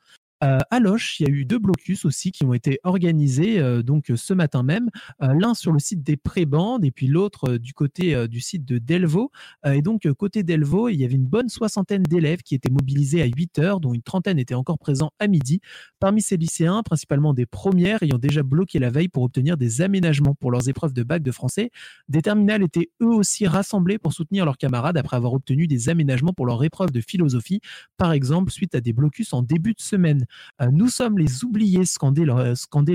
Euh, 0.43 0.57
à 0.71 0.79
Loche, 0.79 1.19
il 1.19 1.27
y 1.27 1.29
a 1.29 1.33
eu 1.33 1.45
deux 1.45 1.59
blocus 1.59 2.05
aussi 2.05 2.31
qui 2.31 2.43
ont 2.45 2.53
été 2.53 2.79
organisés 2.83 3.59
euh, 3.59 3.83
donc 3.83 4.11
ce 4.15 4.33
matin 4.33 4.63
même, 4.63 4.89
euh, 5.21 5.33
l'un 5.39 5.53
sur 5.53 5.71
le 5.71 5.79
site 5.79 6.01
des 6.03 6.17
prébandes 6.17 6.83
et 6.83 6.91
puis 6.91 7.07
l'autre 7.07 7.57
du 7.57 7.73
côté 7.73 8.27
du 8.27 8.41
site 8.41 8.65
de 8.65 8.77
Delvaux. 8.77 9.31
et 9.65 9.81
donc 9.81 10.11
côté 10.13 10.43
Delvaux, 10.43 10.89
il 10.89 10.95
y 10.95 11.05
avait 11.05 11.15
une 11.15 11.27
bonne 11.27 11.49
soixantaine 11.49 12.03
d'élèves 12.03 12.41
qui 12.41 12.55
étaient 12.55 12.69
mobilisés 12.69 13.21
à 13.21 13.25
8 13.25 13.59
heures, 13.59 13.79
dont 13.79 13.93
une 13.93 14.01
trentaine 14.01 14.39
étaient 14.39 14.55
encore 14.55 14.79
présents 14.79 15.11
à 15.19 15.27
midi. 15.27 15.61
Parmi 15.99 16.21
ces 16.21 16.37
lycéens, 16.37 16.81
principalement 16.83 17.33
des 17.33 17.45
premières, 17.45 18.01
ayant 18.03 18.17
déjà 18.17 18.43
bloqué 18.43 18.79
la 18.79 18.89
veille 18.89 19.07
pour 19.07 19.23
obtenir 19.23 19.57
des 19.57 19.81
aménagements 19.81 20.35
pour 20.35 20.51
leurs 20.51 20.67
épreuves 20.69 20.93
de 20.93 21.03
bac 21.03 21.21
de 21.21 21.31
français, 21.31 21.71
des 22.09 22.21
terminales 22.21 22.63
étaient 22.63 22.89
eux 23.01 23.13
aussi 23.13 23.47
rassemblés 23.47 23.97
pour 23.97 24.13
soutenir 24.13 24.45
leurs 24.45 24.57
camarades 24.57 24.97
après 24.97 25.17
avoir 25.17 25.33
obtenu 25.33 25.67
des 25.67 25.89
aménagements 25.89 26.33
pour 26.33 26.45
leur 26.45 26.63
épreuve 26.63 26.91
de 26.91 27.01
philosophie, 27.01 27.61
par 27.97 28.11
exemple 28.11 28.51
suite 28.51 28.75
à 28.75 28.81
des 28.81 28.93
blocus 28.93 29.33
en 29.33 29.43
début 29.43 29.73
de 29.73 29.81
semaine. 29.81 30.25
Euh, 30.61 30.67
nous 30.71 30.87
sommes 30.87 31.17
les 31.17 31.43
oubliés, 31.43 31.85
scander, 31.85 32.25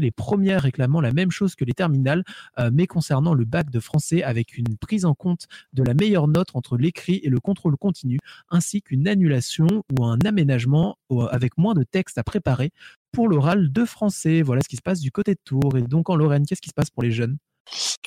les 0.00 0.11
premières 0.11 0.62
réclamant 0.62 1.00
la 1.00 1.12
même 1.12 1.31
chose 1.31 1.55
que 1.55 1.64
les 1.64 1.73
terminales, 1.73 2.25
euh, 2.59 2.71
mais 2.73 2.87
concernant 2.87 3.35
le 3.35 3.45
bac 3.45 3.71
de 3.71 3.81
français 3.81 4.23
avec 4.23 4.57
une 4.57 4.76
prise 4.76 5.05
en 5.05 5.14
compte 5.14 5.47
de 5.73 5.83
la 5.83 5.95
meilleure 5.95 6.28
note 6.28 6.49
entre 6.55 6.76
l'écrit 6.76 7.21
et 7.23 7.28
le 7.28 7.40
contrôle 7.40 7.76
continu, 7.76 8.19
ainsi 8.50 8.83
qu'une 8.83 9.09
annulation 9.09 9.66
ou 9.99 10.05
un 10.05 10.19
aménagement 10.25 10.99
avec 11.31 11.57
moins 11.59 11.75
de 11.75 11.83
textes 11.83 12.19
à 12.19 12.25
préparer 12.25 12.71
pour 13.12 13.28
l'oral 13.28 13.73
de 13.73 13.85
français. 13.85 14.43
Voilà 14.43 14.62
ce 14.62 14.69
qui 14.69 14.76
se 14.76 14.83
passe 14.83 15.00
du 15.00 15.11
côté 15.11 15.35
de 15.35 15.40
Tours. 15.45 15.76
Et 15.76 15.83
donc 15.83 16.11
en 16.11 16.16
Lorraine, 16.16 16.47
qu'est-ce 16.47 16.61
qui 16.61 16.69
se 16.69 16.75
passe 16.75 16.90
pour 16.90 17.02
les 17.02 17.12
jeunes? 17.12 17.38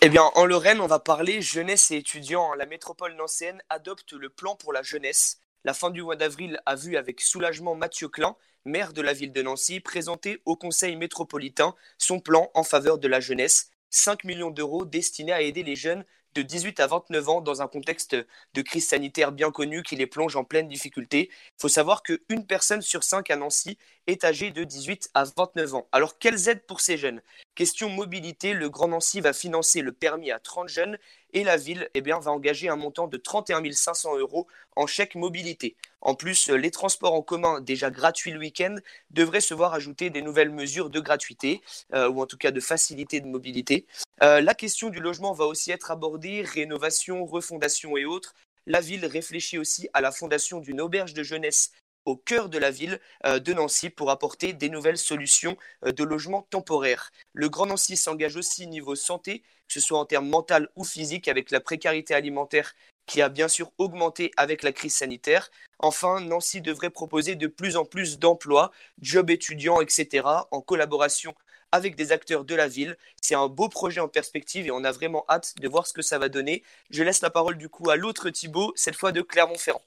Eh 0.01 0.09
bien, 0.09 0.23
en 0.35 0.45
Lorraine, 0.45 0.79
on 0.79 0.87
va 0.87 0.99
parler 0.99 1.41
jeunesse 1.41 1.91
et 1.91 1.97
étudiants. 1.97 2.53
La 2.53 2.65
métropole 2.65 3.15
nancéenne 3.15 3.61
adopte 3.69 4.13
le 4.13 4.29
plan 4.29 4.55
pour 4.55 4.71
la 4.71 4.81
jeunesse. 4.81 5.41
La 5.65 5.73
fin 5.73 5.89
du 5.89 6.01
mois 6.01 6.15
d'avril 6.15 6.61
a 6.65 6.75
vu 6.75 6.95
avec 6.95 7.19
soulagement 7.19 7.75
Mathieu 7.75 8.07
Klein, 8.07 8.37
maire 8.63 8.93
de 8.93 9.01
la 9.01 9.11
ville 9.11 9.33
de 9.33 9.41
Nancy, 9.41 9.81
présenter 9.81 10.41
au 10.45 10.55
Conseil 10.55 10.95
métropolitain 10.95 11.75
son 11.97 12.21
plan 12.21 12.49
en 12.53 12.63
faveur 12.63 12.97
de 12.97 13.09
la 13.09 13.19
jeunesse. 13.19 13.69
5 13.89 14.23
millions 14.23 14.51
d'euros 14.51 14.85
destinés 14.85 15.33
à 15.33 15.41
aider 15.41 15.63
les 15.63 15.75
jeunes 15.75 16.05
de 16.35 16.43
18 16.43 16.79
à 16.79 16.87
29 16.87 17.29
ans 17.29 17.41
dans 17.41 17.61
un 17.61 17.67
contexte 17.67 18.15
de 18.53 18.61
crise 18.61 18.87
sanitaire 18.87 19.33
bien 19.33 19.51
connu 19.51 19.83
qui 19.83 19.97
les 19.97 20.07
plonge 20.07 20.37
en 20.37 20.45
pleine 20.45 20.69
difficulté. 20.69 21.29
Il 21.31 21.61
faut 21.61 21.67
savoir 21.67 22.03
qu'une 22.03 22.45
personne 22.47 22.81
sur 22.81 23.03
cinq 23.03 23.29
à 23.29 23.35
Nancy 23.35 23.77
est 24.07 24.23
âgée 24.23 24.51
de 24.51 24.63
18 24.63 25.09
à 25.13 25.25
29 25.25 25.75
ans. 25.75 25.89
Alors, 25.91 26.19
quelles 26.19 26.47
aides 26.47 26.65
pour 26.67 26.79
ces 26.79 26.97
jeunes? 26.97 27.21
Question 27.59 27.89
mobilité, 27.89 28.53
le 28.53 28.69
Grand 28.69 28.87
Nancy 28.87 29.19
va 29.19 29.33
financer 29.33 29.81
le 29.81 29.91
permis 29.91 30.31
à 30.31 30.39
30 30.39 30.69
jeunes 30.69 30.97
et 31.33 31.43
la 31.43 31.57
ville 31.57 31.89
eh 31.93 31.99
va 31.99 32.31
engager 32.31 32.69
un 32.69 32.77
montant 32.77 33.07
de 33.07 33.17
31 33.17 33.61
500 33.69 34.17
euros 34.17 34.47
en 34.77 34.87
chèque 34.87 35.15
mobilité. 35.15 35.75
En 35.99 36.15
plus, 36.15 36.47
les 36.47 36.71
transports 36.71 37.13
en 37.13 37.21
commun, 37.21 37.59
déjà 37.59 37.91
gratuits 37.91 38.31
le 38.31 38.39
week-end, 38.39 38.77
devraient 39.09 39.41
se 39.41 39.53
voir 39.53 39.73
ajouter 39.73 40.09
des 40.09 40.21
nouvelles 40.21 40.51
mesures 40.51 40.89
de 40.89 41.01
gratuité, 41.01 41.59
euh, 41.93 42.07
ou 42.07 42.21
en 42.21 42.25
tout 42.25 42.37
cas 42.37 42.51
de 42.51 42.61
facilité 42.61 43.19
de 43.19 43.27
mobilité. 43.27 43.85
Euh, 44.23 44.39
la 44.39 44.53
question 44.53 44.89
du 44.89 45.01
logement 45.01 45.33
va 45.33 45.43
aussi 45.43 45.69
être 45.71 45.91
abordée, 45.91 46.43
rénovation, 46.43 47.25
refondation 47.25 47.97
et 47.97 48.05
autres. 48.05 48.35
La 48.67 48.79
ville 48.79 49.05
réfléchit 49.05 49.57
aussi 49.57 49.89
à 49.91 49.99
la 49.99 50.13
fondation 50.13 50.61
d'une 50.61 50.79
auberge 50.79 51.13
de 51.13 51.23
jeunesse 51.23 51.71
au 52.05 52.15
cœur 52.15 52.49
de 52.49 52.57
la 52.57 52.71
ville 52.71 52.99
euh, 53.25 53.39
de 53.39 53.53
Nancy 53.53 53.89
pour 53.89 54.09
apporter 54.09 54.53
des 54.53 54.69
nouvelles 54.69 54.97
solutions 54.97 55.57
euh, 55.85 55.91
de 55.91 56.03
logement 56.03 56.43
temporaire. 56.49 57.11
Le 57.33 57.49
Grand 57.49 57.67
Nancy 57.67 57.97
s'engage 57.97 58.35
aussi 58.35 58.67
niveau 58.67 58.95
santé, 58.95 59.41
que 59.67 59.73
ce 59.73 59.79
soit 59.79 59.99
en 59.99 60.05
termes 60.05 60.29
mental 60.29 60.69
ou 60.75 60.83
physique, 60.83 61.27
avec 61.27 61.51
la 61.51 61.59
précarité 61.59 62.13
alimentaire 62.13 62.73
qui 63.05 63.23
a 63.23 63.29
bien 63.29 63.47
sûr 63.47 63.71
augmenté 63.79 64.31
avec 64.37 64.61
la 64.61 64.71
crise 64.71 64.95
sanitaire. 64.95 65.49
Enfin, 65.79 66.19
Nancy 66.19 66.61
devrait 66.61 66.91
proposer 66.91 67.35
de 67.35 67.47
plus 67.47 67.75
en 67.75 67.83
plus 67.83 68.19
d'emplois, 68.19 68.71
jobs 69.01 69.31
étudiants, 69.31 69.81
etc., 69.81 70.27
en 70.51 70.61
collaboration 70.61 71.33
avec 71.71 71.95
des 71.95 72.11
acteurs 72.11 72.45
de 72.45 72.55
la 72.55 72.67
ville. 72.67 72.97
C'est 73.21 73.35
un 73.35 73.47
beau 73.47 73.69
projet 73.69 73.99
en 73.99 74.07
perspective 74.07 74.67
et 74.67 74.71
on 74.71 74.83
a 74.83 74.91
vraiment 74.91 75.25
hâte 75.29 75.55
de 75.59 75.67
voir 75.67 75.87
ce 75.87 75.93
que 75.93 76.01
ça 76.01 76.19
va 76.19 76.29
donner. 76.29 76.63
Je 76.91 77.03
laisse 77.03 77.21
la 77.21 77.29
parole 77.29 77.57
du 77.57 77.69
coup 77.69 77.89
à 77.89 77.95
l'autre 77.95 78.29
Thibaut, 78.29 78.73
cette 78.75 78.95
fois 78.95 79.11
de 79.11 79.21
Clermont-Ferrand. 79.21 79.81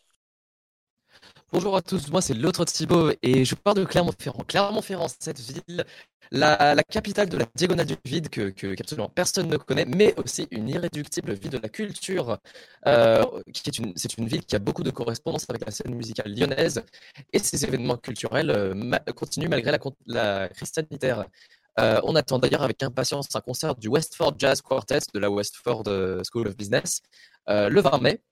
Bonjour 1.52 1.76
à 1.76 1.82
tous, 1.82 2.10
moi 2.10 2.22
c'est 2.22 2.32
l'autre 2.32 2.64
Thibaut 2.64 3.10
et 3.20 3.44
je 3.44 3.54
pars 3.54 3.74
de 3.74 3.84
Clermont-Ferrand. 3.84 4.42
Clermont-Ferrand, 4.48 5.08
cette 5.20 5.38
ville, 5.38 5.84
la, 6.30 6.82
capitale 6.84 7.28
de 7.28 7.36
la 7.36 7.44
diagonale 7.54 7.84
du 7.84 7.94
vide 8.06 8.30
que, 8.30 8.48
qu'absolument 8.48 9.10
personne 9.10 9.48
ne 9.48 9.58
connaît, 9.58 9.84
mais 9.84 10.14
aussi 10.18 10.48
une 10.50 10.70
irréductible 10.70 11.34
ville 11.34 11.50
de 11.50 11.58
la 11.58 11.68
culture. 11.68 12.38
Euh, 12.86 13.22
est 13.46 13.78
une, 13.78 13.92
c'est 13.96 14.16
une 14.16 14.28
ville 14.28 14.42
qui 14.46 14.56
a 14.56 14.60
beaucoup 14.60 14.82
de 14.82 14.90
correspondance 14.90 15.44
avec 15.50 15.66
la 15.66 15.70
scène 15.70 15.94
musicale 15.94 16.34
lyonnaise 16.34 16.82
et 17.34 17.38
ses 17.38 17.62
événements 17.66 17.98
culturels 17.98 18.48
euh, 18.48 19.12
continuent 19.14 19.50
malgré 19.50 19.72
la, 19.72 19.78
la 20.06 20.48
crise 20.48 20.72
sanitaire. 20.72 21.26
Euh, 21.78 22.00
on 22.04 22.16
attend 22.16 22.38
d'ailleurs 22.38 22.62
avec 22.62 22.82
impatience 22.82 23.28
un 23.36 23.40
concert 23.42 23.74
du 23.74 23.88
Westford 23.88 24.36
Jazz 24.38 24.62
Quartet 24.62 25.00
de 25.12 25.18
la 25.18 25.30
Westford 25.30 25.82
School 26.32 26.48
of 26.48 26.56
Business 26.56 27.02
le 27.46 27.80
20 27.80 28.00
mai 28.00 28.22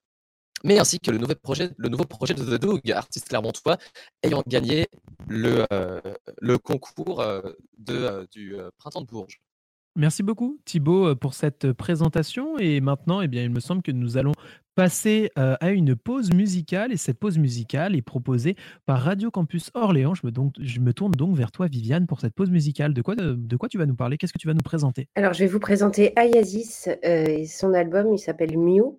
mais 0.64 0.79
ainsi 0.79 1.00
que 1.00 1.11
le 1.11 1.19
nouveau 1.19 1.35
projet, 1.35 1.71
le 1.76 1.88
nouveau 1.88 2.05
projet 2.05 2.35
de 2.35 2.43
The 2.43 2.61
Dog, 2.61 2.90
artiste 2.93 3.29
clermontois, 3.29 3.79
ayant 4.23 4.43
gagné 4.47 4.87
le, 5.29 5.67
euh, 5.73 6.00
le 6.40 6.59
concours 6.59 7.21
euh, 7.21 7.40
de, 7.79 7.95
euh, 7.95 8.26
du 8.31 8.57
Printemps 8.79 9.02
de 9.02 9.07
Bourges. 9.07 9.40
Merci 9.97 10.23
beaucoup 10.23 10.61
Thibaut 10.64 11.17
pour 11.17 11.35
cette 11.35 11.73
présentation 11.73 12.57
et 12.59 12.81
maintenant 12.81 13.23
eh 13.23 13.29
bien, 13.29 13.43
il 13.43 13.50
me 13.50 13.59
semble 13.59 13.83
que 13.83 13.90
nous 13.90 14.17
allons 14.17 14.33
passer 14.76 15.31
à 15.35 15.71
une 15.71 15.97
pause 15.97 16.33
musicale 16.33 16.93
et 16.93 16.97
cette 16.97 17.19
pause 17.19 17.38
musicale 17.38 17.97
est 17.97 18.02
proposée 18.02 18.55
par 18.87 19.00
Radio 19.00 19.33
Campus 19.33 19.73
Orléans. 19.75 20.14
Je 20.14 20.25
me, 20.25 20.31
donc, 20.31 20.55
je 20.61 20.79
me 20.79 20.95
tourne 20.95 21.11
donc 21.11 21.37
vers 21.37 21.50
toi 21.50 21.67
Viviane 21.67 22.07
pour 22.07 22.21
cette 22.21 22.35
pause 22.35 22.50
musicale. 22.50 22.95
De 22.95 23.02
quoi, 23.02 23.17
de, 23.17 23.57
quoi 23.57 23.69
tu 23.69 23.79
vas 23.79 23.87
nous 23.87 23.97
parler? 23.97 24.17
Qu'est-ce 24.17 24.33
que 24.33 24.38
tu 24.38 24.47
vas 24.47 24.55
nous 24.55 24.62
présenter? 24.62 25.09
Alors 25.17 25.33
je 25.33 25.40
vais 25.40 25.49
vous 25.49 25.59
présenter 25.59 26.12
Ayazis 26.17 26.85
et 27.02 27.47
son 27.47 27.75
album 27.75 28.14
il 28.14 28.19
s'appelle 28.19 28.57
Mew. 28.57 28.97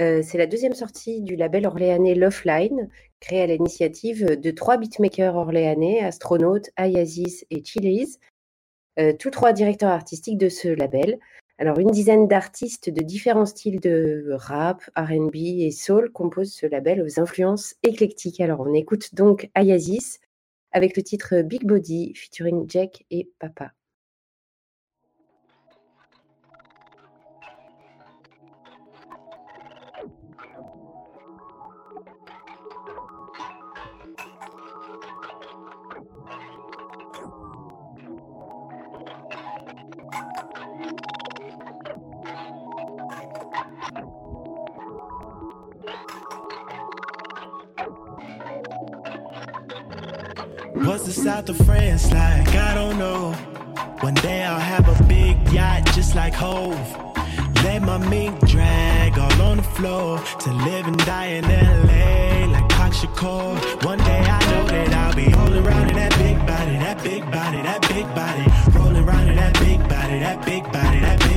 Euh, 0.00 0.22
c'est 0.22 0.38
la 0.38 0.46
deuxième 0.46 0.74
sortie 0.74 1.22
du 1.22 1.34
label 1.34 1.66
orléanais 1.66 2.14
Loveline, 2.14 2.88
créé 3.18 3.42
à 3.42 3.46
l'initiative 3.46 4.38
de 4.38 4.50
trois 4.52 4.76
beatmakers 4.76 5.34
orléanais, 5.34 6.00
Astronautes, 6.00 6.70
Ayazis 6.76 7.44
et 7.50 7.64
Chilis, 7.64 8.18
euh, 9.00 9.12
tous 9.18 9.30
trois 9.30 9.52
directeurs 9.52 9.90
artistiques 9.90 10.38
de 10.38 10.48
ce 10.48 10.68
label. 10.68 11.18
Alors, 11.58 11.80
une 11.80 11.90
dizaine 11.90 12.28
d'artistes 12.28 12.90
de 12.90 13.02
différents 13.02 13.46
styles 13.46 13.80
de 13.80 14.28
rap, 14.30 14.82
RB 14.96 15.34
et 15.34 15.72
soul 15.72 16.12
composent 16.12 16.54
ce 16.54 16.66
label 16.66 17.02
aux 17.02 17.18
influences 17.18 17.74
éclectiques. 17.82 18.40
Alors, 18.40 18.60
on 18.60 18.72
écoute 18.74 19.14
donc 19.16 19.50
Ayazis 19.54 20.18
avec 20.70 20.96
le 20.96 21.02
titre 21.02 21.42
Big 21.42 21.64
Body 21.64 22.14
featuring 22.14 22.66
Jack 22.68 23.04
et 23.10 23.28
Papa. 23.40 23.72
What's 50.74 51.04
the 51.04 51.12
south 51.12 51.48
of 51.48 51.56
France 51.58 52.12
like? 52.12 52.48
I 52.48 52.74
don't 52.74 52.98
know. 52.98 53.32
One 54.00 54.14
day 54.14 54.44
I'll 54.44 54.60
have 54.60 54.86
a 54.88 55.04
big 55.04 55.36
yacht 55.52 55.86
just 55.94 56.14
like 56.14 56.34
Hove. 56.34 56.76
Let 57.64 57.82
my 57.82 57.98
mink 58.08 58.38
drag 58.46 59.18
all 59.18 59.42
on 59.42 59.56
the 59.58 59.62
floor 59.62 60.18
to 60.18 60.52
live 60.52 60.86
and 60.86 60.98
die 60.98 61.26
in 61.26 61.44
LA 61.44 62.52
like 62.52 62.68
Pac. 62.68 62.92
One 63.84 63.98
day 63.98 64.20
I 64.20 64.40
know 64.50 64.66
that 64.68 64.94
I'll 64.94 65.14
be 65.14 65.28
rolling 65.34 65.66
around 65.66 65.90
in 65.90 65.96
that 65.96 66.16
big 66.18 66.38
body, 66.46 66.76
that 66.78 67.02
big 67.02 67.22
body, 67.32 67.62
that 67.62 67.82
big 67.88 68.04
body. 68.14 68.78
Rolling 68.78 69.04
around 69.04 69.28
in 69.28 69.36
that 69.36 69.54
big 69.54 69.78
body, 69.88 70.18
that 70.20 70.44
big 70.44 70.64
body, 70.64 71.00
that 71.00 71.18
big 71.18 71.22
body. 71.22 71.27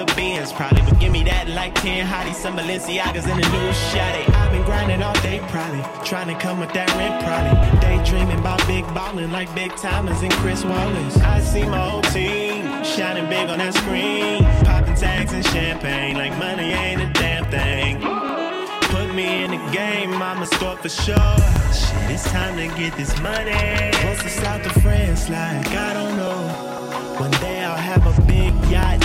A 0.00 0.06
Benz 0.16 0.52
probably, 0.52 0.82
but 0.82 0.98
give 0.98 1.12
me 1.12 1.22
that 1.24 1.48
like 1.48 1.74
10 1.74 2.06
hotties, 2.06 2.34
some 2.34 2.56
Balenciagas 2.56 3.24
in 3.24 3.36
a 3.36 3.48
new 3.54 3.70
shotty. 3.92 4.24
I've 4.34 4.50
been 4.50 4.64
grinding 4.64 5.02
all 5.02 5.14
day 5.20 5.40
probably, 5.48 5.82
trying 6.04 6.28
to 6.28 6.38
come 6.40 6.58
with 6.58 6.72
that 6.72 6.88
rent 6.96 7.22
probably. 7.22 7.80
Daydreaming 7.80 8.38
about 8.38 8.66
big 8.66 8.84
ballin' 8.94 9.30
like 9.30 9.54
big 9.54 9.74
timers 9.76 10.22
and 10.22 10.32
Chris 10.34 10.64
Wallace. 10.64 11.16
I 11.18 11.40
see 11.40 11.64
my 11.64 11.78
whole 11.78 12.02
team 12.02 12.64
shining 12.82 13.28
big 13.28 13.48
on 13.50 13.58
that 13.58 13.74
screen, 13.74 14.42
popping 14.64 14.94
tags 14.94 15.32
and 15.32 15.44
champagne 15.46 16.16
like 16.16 16.36
money 16.38 16.72
ain't 16.72 17.02
a 17.02 17.12
damn 17.12 17.44
thing. 17.50 18.00
Put 18.90 19.14
me 19.14 19.44
in 19.44 19.50
the 19.50 19.70
game, 19.70 20.14
I'ma 20.14 20.44
score 20.44 20.76
for 20.76 20.88
sure. 20.88 21.36
Shit, 21.72 22.10
it's 22.10 22.24
time 22.30 22.56
to 22.56 22.66
get 22.78 22.96
this 22.96 23.12
money. 23.20 23.52
What's 24.04 24.22
the 24.22 24.30
south 24.30 24.64
of 24.64 24.82
France 24.82 25.28
like? 25.28 25.66
I 25.68 25.92
don't 25.92 26.16
know. 26.16 26.59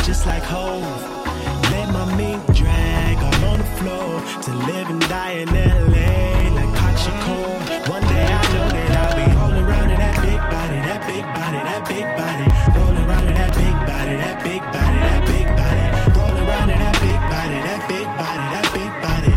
Just 0.06 0.28
like 0.28 0.44
Hove. 0.44 0.84
Let 1.72 1.90
my 1.92 2.06
mink 2.16 2.46
drag 2.54 3.18
all 3.18 3.50
on 3.50 3.58
the 3.58 3.70
floor 3.82 4.22
to 4.44 4.52
live 4.70 4.88
and 4.88 5.02
die 5.10 5.42
in 5.42 5.50
LA 5.50 6.54
like 6.54 6.72
Pac 6.78 6.96
Shakur. 6.96 7.90
One 7.90 8.04
day 8.04 8.28
I 8.30 8.44
know 8.54 8.70
that 8.70 8.92
I'll 9.02 9.16
be 9.18 9.26
rolling 9.34 9.66
around 9.66 9.90
in 9.90 9.98
that 9.98 10.16
big 10.22 10.38
body, 10.54 10.78
that 10.86 11.02
big 11.10 11.26
body, 11.34 11.58
that 11.58 11.82
big 11.90 12.06
body. 12.22 12.46
Rolling 12.78 13.06
around 13.10 13.28
in 13.30 13.34
that 13.34 13.54
big 13.58 13.76
body, 13.90 14.16
that 14.22 14.44
big 14.44 14.62
body, 14.62 14.98
that 15.10 15.22
big 15.26 15.48
body. 15.58 15.86
Rolling 16.20 16.48
around 16.48 16.70
in 16.70 16.80
that 16.86 16.98
big 17.02 17.22
body, 17.34 17.58
that 17.66 17.82
big 17.90 18.08
body, 18.22 18.46
that 18.54 18.68
big 18.78 18.92
body. 19.02 19.34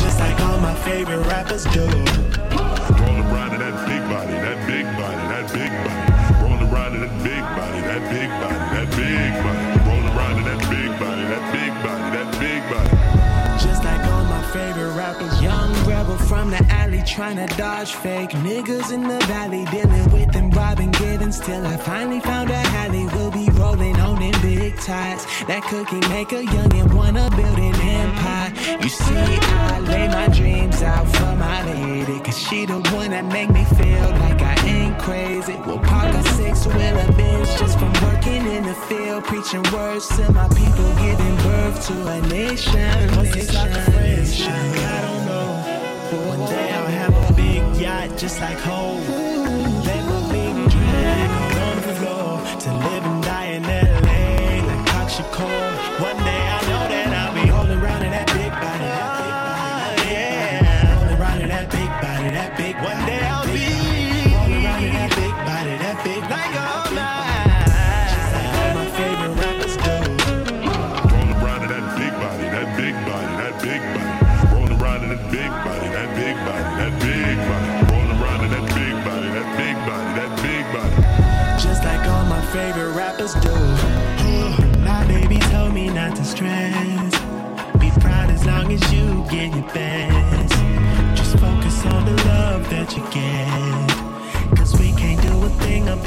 Just 0.00 0.18
like 0.20 0.40
all 0.40 0.58
my 0.58 0.74
favorite 0.88 1.20
rappers 1.26 1.64
do. 1.64 2.17
Trying 17.08 17.36
to 17.36 17.46
dodge 17.56 17.92
fake 17.92 18.30
niggas 18.30 18.92
in 18.92 19.02
the 19.02 19.18
valley. 19.26 19.64
Dealing 19.66 20.10
with 20.12 20.30
them 20.32 20.50
robbing 20.50 20.90
Gibbons 20.92 21.40
till 21.40 21.66
I 21.66 21.76
finally 21.76 22.20
found 22.20 22.50
a 22.50 22.62
alley. 22.82 23.06
We'll 23.06 23.30
be 23.30 23.48
rolling 23.50 23.96
on 23.96 24.20
in 24.22 24.32
big 24.42 24.76
ties. 24.80 25.24
That 25.46 25.62
cookie 25.64 26.06
make 26.08 26.32
a 26.32 26.42
youngin' 26.42 26.92
wanna 26.92 27.30
build 27.30 27.58
an 27.58 27.74
empire. 27.74 28.52
You 28.82 28.88
see, 28.88 29.14
I 29.14 29.80
lay 29.80 30.08
my 30.08 30.28
dreams 30.28 30.82
out 30.82 31.06
for 31.16 31.34
my 31.36 31.58
lady. 31.72 32.20
Cause 32.20 32.38
she 32.38 32.66
the 32.66 32.80
one 32.92 33.10
that 33.10 33.24
make 33.24 33.50
me 33.50 33.64
feel 33.64 34.08
like 34.24 34.40
I 34.42 34.56
ain't 34.66 34.98
crazy. 34.98 35.56
We'll 35.66 35.78
park 35.78 36.14
a 36.14 36.22
six 36.36 36.66
wheeler 36.66 37.12
bench 37.12 37.48
just 37.58 37.78
from 37.78 37.92
working 38.04 38.44
in 38.46 38.64
the 38.64 38.74
field. 38.74 39.24
Preaching 39.24 39.64
words 39.72 40.08
to 40.16 40.30
my 40.32 40.48
people, 40.48 40.90
giving 41.04 41.36
birth 41.36 41.86
to 41.88 41.94
a 42.08 42.20
nation. 42.28 43.08
The 43.08 43.22
nation. 44.00 44.50
I 44.50 45.00
don't 45.06 45.26
know. 45.26 45.78
But 46.10 46.20
one 46.26 46.40
day 46.48 46.72
I'll 46.72 46.86
have 46.86 46.86
a 46.86 46.87
big 46.87 46.87
yacht 47.78 48.18
just 48.18 48.40
like 48.40 48.58
home. 48.58 49.00
Let 49.84 50.04
my 50.04 50.32
big 50.32 50.54
drag 50.70 51.30
on 51.66 51.76
the 51.86 51.94
floor 52.00 52.30
to 52.62 52.70
live 52.84 53.04
and 53.04 53.22
die 53.22 53.46
in 53.56 53.62
LA 53.62 54.66
like 54.66 54.86
Cox. 54.86 55.20
One 56.00 56.16
day 56.24 56.37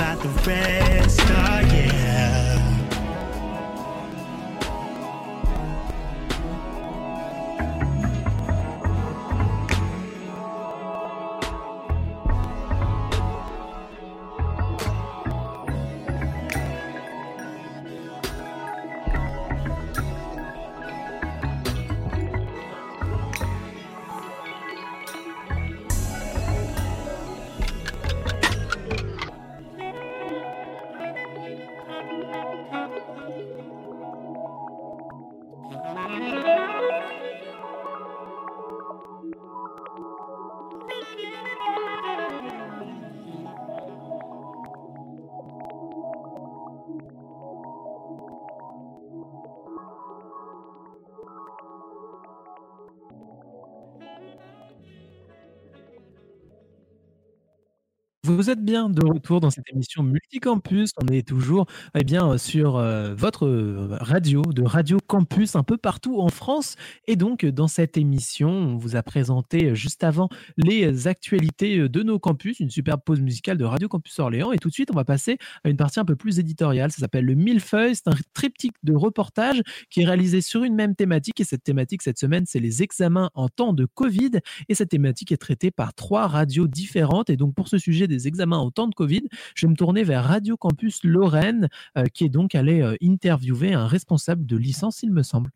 about 0.02 0.20
the 0.24 0.30
rest. 0.50 1.61
Vous 58.38 58.50
êtes 58.50 58.64
bien 58.64 58.90
de 58.90 59.06
retour 59.06 59.42
dans 59.42 59.50
cette 59.50 59.70
émission 59.74 60.04
Multicampus. 60.04 60.92
On 61.04 61.08
est 61.08 61.28
toujours 61.28 61.66
eh 62.00 62.06
bien, 62.06 62.38
sur 62.38 62.78
euh, 62.78 63.14
votre 63.14 63.46
euh, 63.46 63.98
radio, 64.00 64.42
de 64.42 64.64
Radio 64.64 65.00
Campus, 65.06 65.58
un 65.58 65.64
peu 65.64 65.76
partout 65.76 66.22
en 66.22 66.30
France. 66.30 66.78
Et 67.08 67.18
donc, 67.18 67.46
dans 67.46 67.68
cette 67.68 67.98
émission, 67.98 68.50
on 68.50 68.78
vous 68.78 68.96
a 68.96 69.04
présenté 69.04 69.66
euh, 69.72 69.76
juste 69.76 70.06
avant 70.06 70.30
les 70.56 71.08
actualités 71.08 71.78
euh, 71.78 71.90
de 71.90 72.04
nos 72.04 72.20
campus, 72.20 72.62
une 72.62 72.70
superbe 72.70 73.02
pause 73.06 73.20
musicale 73.20 73.58
de 73.58 73.66
Radio 73.66 73.90
Campus 73.90 74.18
Orléans. 74.20 74.54
Et 74.54 74.58
tout 74.60 74.70
de 74.70 74.74
suite, 74.74 74.92
on 74.92 74.96
va 74.96 75.04
passer 75.04 75.38
à 75.66 75.70
une 75.70 75.78
partie 75.78 76.00
un 76.00 76.06
peu 76.06 76.16
plus 76.16 76.40
éditoriale. 76.40 76.92
Ça 76.92 77.00
s'appelle 77.00 77.26
le 77.26 77.36
Millefeuille. 77.36 77.96
C'est 77.96 78.08
un 78.08 78.16
triptyque 78.34 78.76
de 78.84 78.96
reportage 78.96 79.62
qui 79.90 80.04
est 80.04 80.06
réalisé 80.06 80.40
sur 80.40 80.64
une 80.64 80.76
même 80.76 80.96
thématique. 80.96 81.42
Et 81.42 81.46
cette 81.46 81.64
thématique, 81.64 82.02
cette 82.02 82.20
semaine, 82.20 82.46
c'est 82.48 82.62
les 82.62 82.82
examens 82.82 83.30
en 83.34 83.50
temps 83.50 83.74
de 83.74 83.86
Covid. 83.86 84.40
Et 84.70 84.76
cette 84.76 84.90
thématique 84.90 85.34
est 85.34 85.38
traitée 85.38 85.72
par 85.72 85.94
trois 85.94 86.28
radios 86.28 86.68
différentes. 86.68 87.30
Et 87.30 87.36
donc, 87.36 87.54
pour 87.56 87.68
ce 87.68 87.78
sujet 87.78 88.08
des 88.08 88.21
examens 88.28 88.58
en 88.58 88.72
temps 88.72 88.88
de 88.88 88.96
Covid, 88.96 89.24
je 89.56 89.66
vais 89.66 89.72
me 89.72 89.76
tourner 89.76 90.04
vers 90.04 90.24
Radio 90.24 90.58
Campus 90.58 91.04
Lorraine, 91.04 91.70
euh, 91.98 92.06
qui 92.06 92.26
est 92.26 92.30
donc 92.30 92.56
allé 92.56 92.82
euh, 92.82 92.96
interviewer 93.02 93.74
un 93.74 93.88
responsable 93.88 94.46
de 94.46 94.58
licence, 94.58 95.04
il 95.04 95.12
me 95.12 95.24
semble. 95.24 95.52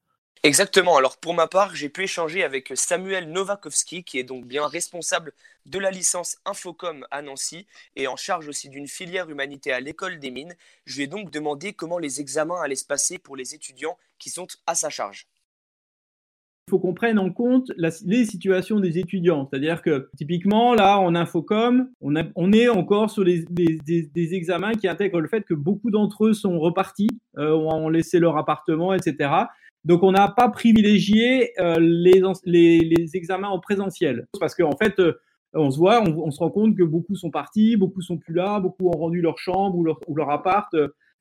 Exactement. 0.45 0.95
Alors 0.95 1.17
pour 1.17 1.33
ma 1.33 1.47
part, 1.47 1.75
j'ai 1.75 1.89
pu 1.89 2.03
échanger 2.03 2.43
avec 2.43 2.71
Samuel 2.75 3.31
Novakovski, 3.31 4.03
qui 4.03 4.19
est 4.19 4.23
donc 4.23 4.45
bien 4.45 4.67
responsable 4.67 5.33
de 5.65 5.79
la 5.79 5.89
licence 5.89 6.37
Infocom 6.45 7.03
à 7.09 7.23
Nancy 7.23 7.65
et 7.95 8.07
en 8.07 8.15
charge 8.15 8.47
aussi 8.47 8.69
d'une 8.69 8.87
filière 8.87 9.27
humanité 9.27 9.71
à 9.71 9.79
l'école 9.79 10.19
des 10.19 10.29
mines. 10.29 10.55
Je 10.85 10.97
lui 10.97 11.03
ai 11.05 11.07
donc 11.07 11.31
demandé 11.31 11.73
comment 11.73 11.97
les 11.97 12.21
examens 12.21 12.61
allaient 12.61 12.75
se 12.75 12.85
passer 12.85 13.17
pour 13.17 13.35
les 13.35 13.55
étudiants 13.55 13.97
qui 14.19 14.29
sont 14.29 14.45
à 14.67 14.75
sa 14.75 14.91
charge. 14.91 15.25
Il 16.67 16.71
faut 16.71 16.79
qu'on 16.79 16.95
prenne 16.95 17.19
en 17.19 17.29
compte 17.29 17.71
les 17.77 18.25
situations 18.25 18.79
des 18.79 18.97
étudiants. 18.97 19.47
C'est-à-dire 19.47 19.83
que 19.83 20.09
typiquement, 20.17 20.73
là, 20.73 20.97
en 20.99 21.13
Infocom, 21.13 21.89
on, 22.01 22.15
a- 22.15 22.23
on 22.35 22.51
est 22.53 22.69
encore 22.69 23.11
sur 23.11 23.23
des- 23.23 23.45
examens 24.33 24.73
qui 24.73 24.87
intègrent 24.87 25.19
le 25.21 25.27
fait 25.27 25.43
que 25.43 25.53
beaucoup 25.53 25.91
d'entre 25.91 26.25
eux 26.25 26.33
sont 26.33 26.57
repartis, 26.57 27.09
euh, 27.37 27.51
ont 27.53 27.87
laissé 27.89 28.17
leur 28.17 28.35
appartement, 28.37 28.95
etc. 28.95 29.29
Donc, 29.83 30.01
on 30.01 30.11
n'a 30.13 30.27
pas 30.27 30.49
privilégié 30.49 31.51
euh, 31.61 31.75
les, 31.79 32.23
en- 32.23 32.33
les, 32.45 32.79
les 32.79 33.15
examens 33.15 33.49
en 33.49 33.59
présentiel. 33.59 34.25
Parce 34.39 34.55
qu'en 34.55 34.75
fait, 34.75 34.97
euh, 34.99 35.13
on 35.53 35.69
se 35.69 35.77
voit, 35.77 36.01
on, 36.01 36.31
se 36.31 36.39
rend 36.39 36.49
compte 36.49 36.75
que 36.75 36.81
beaucoup 36.83 37.15
sont 37.15 37.29
partis, 37.29 37.77
beaucoup 37.77 38.01
sont 38.01 38.17
plus 38.17 38.33
là, 38.33 38.59
beaucoup 38.59 38.87
ont 38.87 38.97
rendu 38.97 39.21
leur 39.21 39.37
chambre 39.37 39.77
ou 39.77 40.15
leur 40.15 40.29
appart. 40.31 40.75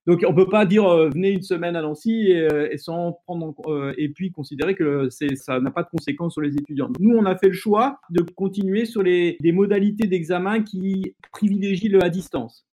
Donc 0.07 0.23
on 0.27 0.35
peut 0.35 0.49
pas 0.49 0.67
dire 0.67 0.85
euh, 0.87 1.09
venez 1.09 1.31
une 1.31 1.43
semaine 1.43 1.77
à 1.77 1.83
Nancy 1.83 2.31
et, 2.31 2.41
euh, 2.41 2.77
sans 2.77 3.13
prendre 3.27 3.47
en- 3.47 3.71
euh, 3.73 3.95
et 3.97 4.09
puis 4.09 4.31
considérer 4.31 4.75
que 4.75 5.09
ça 5.11 5.61
n'a 5.61 5.71
pas 5.71 5.83
de 5.83 5.89
conséquences 5.89 6.35
sur 6.35 6.43
les 6.43 6.55
étudiants. 6.57 6.91
Nous 7.01 7.17
on 7.17 7.25
a 7.25 7.37
fait 7.39 7.49
le 7.49 7.55
choix 7.55 7.99
de 8.11 8.23
continuer 8.23 8.85
sur 8.85 9.03
les 9.03 9.37
des 9.41 9.53
modalités 9.53 10.07
d'examen 10.07 10.63
qui 10.63 11.15
privilégient 11.33 11.89
le 11.89 12.03
à 12.03 12.11
distance. 12.11 12.67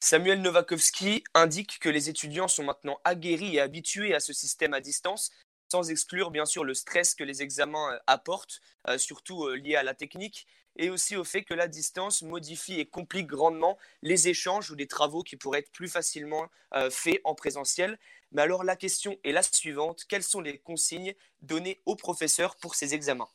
Samuel 0.00 0.42
Novakovski 0.42 1.24
indique 1.34 1.78
que 1.80 1.88
les 1.88 2.08
étudiants 2.08 2.46
sont 2.46 2.62
maintenant 2.62 2.98
aguerris 3.04 3.56
et 3.56 3.60
habitués 3.60 4.14
à 4.14 4.20
ce 4.20 4.32
système 4.32 4.72
à 4.72 4.80
distance, 4.80 5.32
sans 5.72 5.90
exclure 5.90 6.30
bien 6.30 6.46
sûr 6.46 6.62
le 6.62 6.72
stress 6.72 7.16
que 7.16 7.24
les 7.24 7.42
examens 7.42 7.98
apportent, 8.06 8.60
surtout 8.96 9.48
lié 9.48 9.74
à 9.74 9.82
la 9.82 9.94
technique, 9.94 10.46
et 10.78 10.90
aussi 10.90 11.16
au 11.16 11.24
fait 11.24 11.42
que 11.42 11.54
la 11.54 11.68
distance 11.68 12.22
modifie 12.22 12.80
et 12.80 12.86
complique 12.86 13.26
grandement 13.26 13.76
les 14.02 14.28
échanges 14.28 14.70
ou 14.70 14.74
les 14.74 14.86
travaux 14.86 15.22
qui 15.22 15.36
pourraient 15.36 15.60
être 15.60 15.72
plus 15.72 15.88
facilement 15.88 16.46
euh, 16.74 16.88
faits 16.90 17.20
en 17.24 17.34
présentiel. 17.34 17.98
Mais 18.32 18.42
alors 18.42 18.64
la 18.64 18.76
question 18.76 19.16
est 19.24 19.32
la 19.32 19.42
suivante, 19.42 20.04
quelles 20.08 20.22
sont 20.22 20.40
les 20.40 20.58
consignes 20.58 21.14
données 21.42 21.80
aux 21.86 21.96
professeurs 21.96 22.56
pour 22.56 22.74
ces 22.74 22.94
examens? 22.94 23.28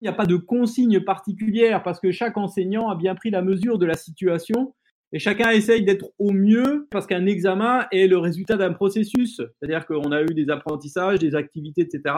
Il 0.00 0.04
n'y 0.04 0.08
a 0.08 0.16
pas 0.16 0.26
de 0.26 0.36
consigne 0.36 1.00
particulière 1.00 1.82
parce 1.82 1.98
que 2.00 2.12
chaque 2.12 2.36
enseignant 2.36 2.88
a 2.88 2.94
bien 2.94 3.14
pris 3.14 3.30
la 3.30 3.42
mesure 3.42 3.78
de 3.78 3.86
la 3.86 3.96
situation 3.96 4.74
et 5.12 5.18
chacun 5.18 5.50
essaye 5.50 5.84
d'être 5.84 6.10
au 6.18 6.32
mieux 6.32 6.86
parce 6.90 7.06
qu'un 7.06 7.26
examen 7.26 7.86
est 7.90 8.06
le 8.06 8.18
résultat 8.18 8.56
d'un 8.56 8.72
processus. 8.72 9.36
C'est-à-dire 9.36 9.86
qu'on 9.86 10.12
a 10.12 10.22
eu 10.22 10.34
des 10.34 10.50
apprentissages, 10.50 11.18
des 11.18 11.34
activités, 11.34 11.80
etc. 11.80 12.14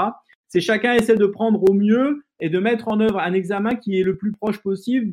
C'est 0.50 0.60
chacun 0.60 0.94
essaie 0.94 1.14
de 1.14 1.26
prendre 1.26 1.62
au 1.70 1.72
mieux 1.72 2.24
et 2.40 2.48
de 2.48 2.58
mettre 2.58 2.88
en 2.88 2.98
œuvre 2.98 3.20
un 3.20 3.34
examen 3.34 3.76
qui 3.76 4.00
est 4.00 4.02
le 4.02 4.16
plus 4.16 4.32
proche 4.32 4.58
possible 4.58 5.08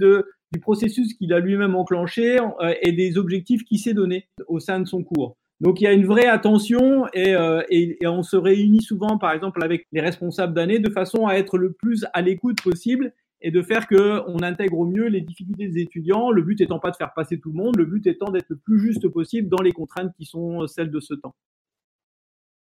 du 0.52 0.60
processus 0.60 1.14
qu'il 1.14 1.32
a 1.32 1.40
lui-même 1.40 1.76
enclenché 1.76 2.40
euh, 2.40 2.74
et 2.82 2.92
des 2.92 3.20
objectifs 3.20 3.64
qu'il 3.64 3.78
s'est 3.78 3.94
donné 3.94 4.28
au 4.48 4.60
sein 4.60 4.80
de 4.80 4.86
son 4.86 5.04
cours. 5.04 5.38
Donc 5.62 5.80
il 5.80 5.84
y 5.84 5.88
a 5.88 5.94
une 5.94 6.08
vraie 6.08 6.26
attention 6.26 7.06
et, 7.14 7.36
euh, 7.36 7.62
on 8.04 8.24
se 8.24 8.36
réunit 8.36 8.82
souvent, 8.82 9.20
par 9.20 9.32
exemple, 9.32 9.64
avec 9.64 9.86
les 9.92 10.02
responsables 10.02 10.56
d'année 10.56 10.80
de 10.80 10.90
façon 10.90 11.28
à 11.28 11.36
être 11.36 11.60
le 11.60 11.72
plus 11.72 12.04
à 12.14 12.24
l'écoute 12.24 12.60
possible 12.64 13.14
et 13.42 13.52
de 13.52 13.62
faire 13.62 13.86
que 13.86 14.24
on 14.28 14.42
intègre 14.42 14.80
au 14.80 14.86
mieux 14.88 15.06
les 15.06 15.22
difficultés 15.22 15.68
des 15.68 15.82
étudiants. 15.82 16.32
Le 16.32 16.42
but 16.42 16.60
étant 16.62 16.80
pas 16.80 16.90
de 16.90 16.96
faire 16.96 17.14
passer 17.14 17.40
tout 17.40 17.50
le 17.50 17.58
monde, 17.58 17.76
le 17.78 17.86
but 17.86 18.08
étant 18.08 18.32
d'être 18.32 18.50
le 18.50 18.58
plus 18.58 18.80
juste 18.80 19.08
possible 19.10 19.50
dans 19.50 19.62
les 19.62 19.72
contraintes 19.72 20.12
qui 20.18 20.26
sont 20.26 20.66
celles 20.66 20.90
de 20.90 21.00
ce 21.00 21.14
temps. 21.14 21.36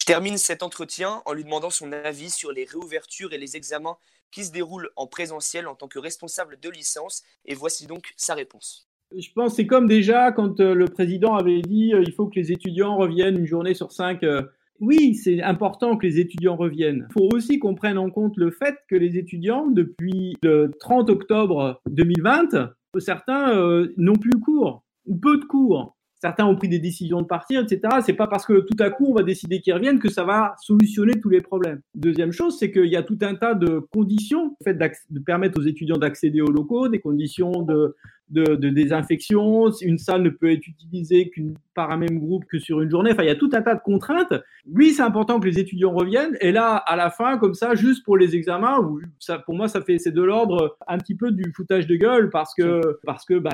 Termine 0.10 0.40
cet 0.40 0.64
entretien 0.64 1.22
en 1.28 1.34
lui 1.34 1.44
demandant 1.44 1.70
son 1.70 1.92
avis 1.92 2.32
sur 2.32 2.52
les 2.52 2.66
réouvertures 2.66 3.32
et 3.32 3.38
les 3.38 3.56
examens 3.56 3.96
qui 4.32 4.44
se 4.44 4.52
déroulent 4.52 4.90
en 4.96 5.06
présentiel 5.06 5.68
en 5.68 5.76
tant 5.76 5.88
que 5.88 6.00
responsable 6.00 6.58
de 6.60 6.68
licence. 6.68 7.22
Et 7.46 7.54
voici 7.54 7.86
donc 7.86 8.12
sa 8.18 8.34
réponse. 8.34 8.90
Je 9.16 9.30
pense 9.36 9.52
que 9.52 9.58
c'est 9.58 9.68
comme 9.68 9.86
déjà 9.86 10.32
quand 10.32 10.62
euh, 10.62 10.74
le 10.74 10.86
président 10.86 11.36
avait 11.36 11.62
dit 11.62 11.94
euh, 11.94 12.02
il 12.04 12.12
faut 12.12 12.26
que 12.26 12.40
les 12.40 12.52
étudiants 12.52 12.98
reviennent 12.98 13.38
une 13.38 13.46
journée 13.46 13.76
sur 13.76 13.92
cinq. 13.92 14.24
euh, 14.24 14.42
oui, 14.80 15.14
c'est 15.14 15.44
important 15.44 15.96
que 15.96 16.08
les 16.08 16.20
étudiants 16.20 16.56
reviennent. 16.56 17.06
Il 17.12 17.14
faut 17.14 17.30
aussi 17.32 17.60
qu'on 17.60 17.76
prenne 17.76 18.00
en 18.00 18.10
compte 18.10 18.36
le 18.36 18.50
fait 18.50 18.78
que 18.90 18.96
les 18.96 19.16
étudiants, 19.16 19.68
depuis 19.68 20.36
le 20.42 20.72
30 20.80 21.12
octobre 21.12 21.84
2020, 21.88 22.72
certains 22.98 23.86
n'ont 23.98 24.16
plus 24.16 24.40
cours 24.40 24.84
ou 25.06 25.16
peu 25.18 25.38
de 25.38 25.46
cours. 25.46 25.99
Certains 26.20 26.46
ont 26.46 26.56
pris 26.56 26.70
des 26.70 26.80
décisions 26.80 27.22
de 27.22 27.28
partir, 27.28 27.62
etc. 27.62 27.82
C'est 28.06 28.14
pas 28.14 28.28
parce 28.28 28.46
que 28.46 28.60
tout 28.60 28.78
à 28.80 28.90
coup 28.90 29.08
on 29.10 29.14
va 29.14 29.24
décider 29.24 29.62
qu'ils 29.62 29.74
reviennent 29.74 30.00
que 30.00 30.12
ça 30.12 30.24
va 30.24 30.56
solutionner 30.62 31.20
tous 31.20 31.30
les 31.30 31.42
problèmes. 31.42 31.82
Deuxième 31.96 32.32
chose, 32.32 32.58
c'est 32.60 32.72
qu'il 32.72 32.88
y 32.88 32.96
a 32.96 33.04
tout 33.04 33.18
un 33.22 33.36
tas 33.36 33.56
de 33.56 33.80
conditions, 33.92 34.56
le 34.66 34.90
de 35.10 35.20
permettre 35.20 35.60
aux 35.60 35.64
étudiants 35.64 35.98
d'accéder 35.98 36.42
aux 36.42 36.52
locaux, 36.52 36.90
des 36.90 37.00
conditions 37.00 37.64
de, 37.64 37.96
de, 38.30 38.56
de, 38.56 38.70
désinfection. 38.70 39.72
Une 39.82 39.98
salle 39.98 40.24
ne 40.24 40.30
peut 40.30 40.52
être 40.52 40.66
utilisée 40.68 41.30
qu'une 41.30 41.56
par 41.74 41.92
un 41.92 41.98
même 41.98 42.20
groupe 42.20 42.46
que 42.46 42.60
sur 42.60 42.82
une 42.82 42.90
journée. 42.90 43.12
Enfin, 43.12 43.24
il 43.24 43.28
y 43.28 43.32
a 43.32 43.36
tout 43.36 43.50
un 43.54 43.62
tas 43.62 43.76
de 43.76 43.82
contraintes. 43.82 44.34
Oui, 44.68 44.92
c'est 44.92 45.02
important 45.02 45.40
que 45.40 45.48
les 45.48 45.60
étudiants 45.60 45.94
reviennent. 45.94 46.38
Et 46.42 46.52
là, 46.52 46.76
à 46.76 46.96
la 46.96 47.10
fin, 47.10 47.38
comme 47.38 47.54
ça, 47.54 47.76
juste 47.76 48.04
pour 48.04 48.18
les 48.18 48.36
examens, 48.36 48.78
ça, 49.20 49.40
pour 49.40 49.56
moi, 49.56 49.68
ça 49.68 49.82
fait 49.82 49.98
c'est 49.98 50.12
de 50.12 50.22
l'ordre 50.22 50.78
un 50.88 50.98
petit 50.98 51.16
peu 51.16 51.32
du 51.32 51.52
foutage 51.56 51.88
de 51.88 51.96
gueule 51.96 52.30
parce 52.30 52.54
que 52.54 53.00
parce 53.04 53.26
que 53.26 53.40
bah, 53.40 53.52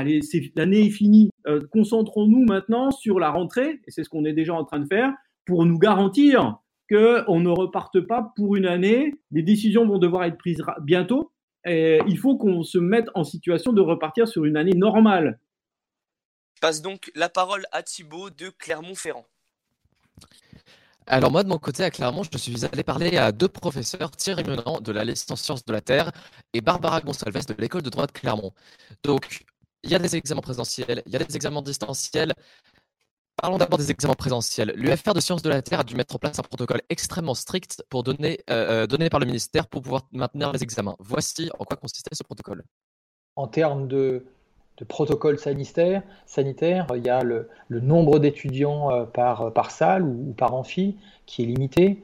l'année 0.56 0.86
est 0.86 0.90
finie. 0.90 1.30
Euh, 1.48 1.62
concentrons-nous 1.72 2.46
maintenant 2.46 2.92
sur 2.92 3.20
la 3.20 3.30
rentrée, 3.30 3.80
et 3.86 3.92
c'est 3.92 4.04
ce 4.04 4.10
qu'on 4.10 4.26
est 4.26 4.34
déjà 4.34 4.54
en 4.54 4.66
train 4.66 4.80
de 4.80 4.88
faire, 4.88 5.14
pour 5.46 5.66
nous 5.66 5.78
garantir 5.78 6.58
qu'on 6.90 7.40
ne 7.40 7.50
reparte 7.50 8.00
pas 8.02 8.32
pour 8.36 8.56
une 8.56 8.66
année. 8.66 9.14
Les 9.32 9.44
décisions 9.44 9.86
vont 9.86 9.98
devoir 9.98 10.24
être 10.24 10.38
prises 10.38 10.62
bientôt 10.84 11.32
il 11.65 12.17
faut 12.17 12.38
qu'on 12.38 12.63
se 12.63 12.78
mette 12.78 13.10
en 13.15 13.23
situation 13.23 13.73
de 13.73 13.82
repartir 13.82 14.28
sur 14.28 14.45
une 14.45 14.58
année 14.58 14.75
normale. 14.75 15.39
Je 16.56 16.62
passe 16.62 16.82
donc 16.82 17.12
la 17.15 17.30
parole 17.30 17.65
à 17.71 17.84
Thibaut 17.84 18.30
de 18.30 18.49
Clermont-Ferrand. 18.49 19.25
Alors 21.08 21.32
moi 21.32 21.43
de 21.43 21.49
mon 21.49 21.60
côté 21.60 21.84
à 21.84 21.91
Clermont, 21.91 22.23
je 22.23 22.38
suis 22.38 22.65
allé 22.65 22.84
parler 22.84 23.17
à 23.17 23.32
deux 23.32 23.47
professeurs, 23.47 24.10
Thierry 24.12 24.43
Menant 24.43 24.80
de 24.82 24.91
la 24.91 25.04
licence 25.04 25.41
sciences 25.41 25.63
de 25.63 25.71
la 25.71 25.82
Terre 25.82 26.12
et 26.54 26.62
Barbara 26.62 27.01
Gonçalves 27.01 27.45
de 27.45 27.56
l'école 27.60 27.84
de 27.84 27.89
droit 27.91 28.08
de 28.08 28.12
Clermont. 28.12 28.54
Donc 29.04 29.45
il 29.84 29.91
y 29.91 29.95
a 29.95 29.99
des 29.99 30.15
examens 30.15 30.41
présentiels, 30.41 31.04
il 31.06 31.13
y 31.13 31.15
a 31.15 31.19
des 31.19 31.36
examens 31.36 31.62
distanciels, 31.62 32.34
Parlons 33.41 33.58
d'abord 33.58 33.78
des 33.78 33.91
examens 33.91 34.13
présentiels. 34.13 34.74
L'UFR 34.78 35.13
de 35.13 35.19
sciences 35.19 35.41
de 35.41 35.50
la 35.50 35.62
Terre 35.62 35.82
a 35.82 35.84
dû 35.84 35.95
mettre 35.95 36.15
en 36.15 36.19
place 36.19 36.39
un 36.39 36.41
protocole 36.41 36.82
extrêmement 36.89 37.34
strict 37.34 37.84
pour 37.89 38.02
donner, 38.04 38.39
euh, 38.50 38.84
euh, 38.84 38.88
donné 38.88 39.10
par 39.10 39.19
le 39.19 39.26
ministère 39.26 39.67
pour 39.67 39.82
pouvoir 39.82 40.08
maintenir 40.13 40.54
les 40.54 40.63
examens. 40.63 40.95
Voici 41.00 41.50
en 41.60 41.65
quoi 41.65 41.76
consistait 41.76 42.15
ce 42.15 42.24
protocole. 42.24 42.63
En 43.36 43.48
termes 43.48 43.89
de, 43.89 44.26
protocole 44.88 45.38
sanitaire, 45.38 46.02
il 46.38 47.06
y 47.06 47.10
a 47.10 47.24
le, 47.24 47.50
nombre 47.69 48.19
d'étudiants 48.19 48.91
euh, 48.91 49.04
par, 49.04 49.52
par 49.52 49.69
salle 49.69 50.04
ou, 50.04 50.34
par 50.38 50.54
amphi 50.54 50.98
qui 51.26 51.43
est 51.43 51.45
limité. 51.45 52.02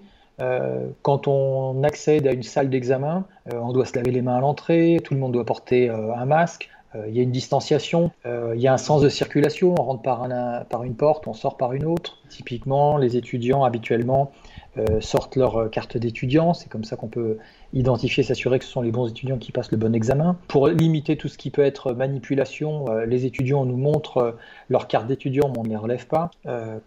quand 1.02 1.28
on 1.28 1.84
accède 1.84 2.28
à 2.28 2.34
une 2.34 2.44
salle 2.44 2.70
d'examen, 2.70 3.26
on 3.54 3.72
doit 3.72 3.86
se 3.86 3.96
laver 3.96 4.12
les 4.12 4.24
mains 4.24 4.38
à 4.38 4.42
l'entrée, 4.42 5.00
tout 5.04 5.14
le 5.14 5.20
monde 5.20 5.34
doit 5.34 5.46
porter 5.46 5.90
un 5.90 6.26
masque. 6.26 6.70
Euh, 6.96 7.06
il 7.08 7.16
y 7.16 7.20
a 7.20 7.24
une 7.24 7.32
distanciation, 7.32 8.12
euh, 8.26 8.54
il 8.56 8.62
y 8.62 8.68
a 8.68 8.74
un 8.74 8.78
sens 8.78 9.02
de 9.02 9.10
circulation, 9.10 9.76
on 9.78 9.84
rentre 9.84 10.02
par, 10.02 10.84
une 10.84 10.96
porte, 10.96 11.28
on 11.28 11.34
sort 11.34 11.58
par 11.58 11.74
une 11.74 11.86
autre. 11.86 12.18
Typiquement, 12.30 12.98
les 12.98 13.18
étudiants 13.18 13.64
habituellement 13.64 14.32
euh, 14.78 15.00
sortent 15.02 15.36
leur 15.36 15.70
carte 15.70 15.98
d'étudiant. 15.98 16.54
C'est 16.54 16.70
comme 16.70 16.84
ça 16.84 16.96
qu'on 16.96 17.08
peut 17.08 17.38
identifier, 17.74 18.24
s'assurer 18.24 18.60
que 18.60 18.66
ce 18.66 18.72
sont 18.72 18.82
les 18.82 18.92
bons 18.92 19.08
étudiants 19.08 19.38
qui 19.38 19.52
passent 19.52 19.72
le 19.72 19.78
bon 19.78 19.96
examen. 19.96 20.38
Pour 20.48 20.68
limiter 20.68 21.16
tout 21.18 21.28
ce 21.28 21.38
qui 21.38 21.50
peut 21.50 21.62
être 21.62 21.94
manipulation, 21.94 22.86
euh, 22.90 23.06
les 23.06 23.26
étudiants 23.26 23.66
nous 23.66 23.78
montrent 23.78 24.36
leur 24.70 24.88
carte 24.88 25.08
d'étudiant, 25.08 25.50
mais 25.50 25.60
on 25.60 25.64
ne 25.64 25.70
les 25.70 25.76
relève 25.76 26.08
pas. 26.08 26.32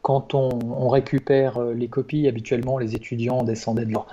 quand 0.03 0.35
on, 0.35 0.89
récupère 0.89 1.61
les 1.61 1.89
copies, 1.89 2.29
habituellement, 2.29 2.79
les 2.79 2.95
étudiants 2.95 3.43
descendaient 3.43 3.87
de 3.87 3.93
leur, 3.93 4.07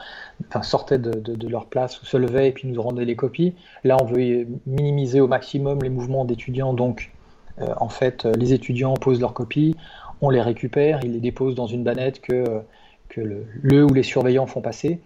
enfin, 0.48 0.64
sortaient 0.64 0.98
de, 0.98 1.12
de, 1.12 1.48
leur 1.48 1.66
place 1.66 2.02
ou 2.02 2.06
se 2.06 2.18
levaient 2.18 2.50
et 2.50 2.52
puis 2.52 2.68
nous 2.68 2.82
rendaient 2.82 3.06
les 3.06 3.16
copies. 3.16 3.54
Là, 3.84 3.98
on 4.02 4.06
veut 4.06 4.48
minimiser 4.66 5.20
au 5.20 5.28
maximum 5.28 5.80
les 5.84 5.90
mouvements 5.90 6.26
d'étudiants, 6.26 6.74
donc 6.74 7.12
en 7.60 7.90
fait, 7.90 8.26
les 8.26 8.54
étudiants 8.54 8.96
posent 8.96 9.22
leurs 9.22 9.34
copies, 9.34 9.76
on 10.22 10.30
les 10.30 10.42
récupère, 10.42 11.00
ils 11.04 11.14
les 11.14 11.20
déposent 11.20 11.56
dans 11.56 11.68
une 11.68 11.84
bannette 11.84 12.22
que 12.22 12.64
que 13.12 13.22
le, 13.22 13.84
ou 13.84 13.94
les 13.94 14.04
surveillants 14.04 14.48
font 14.48 14.62
passer. 14.62 15.00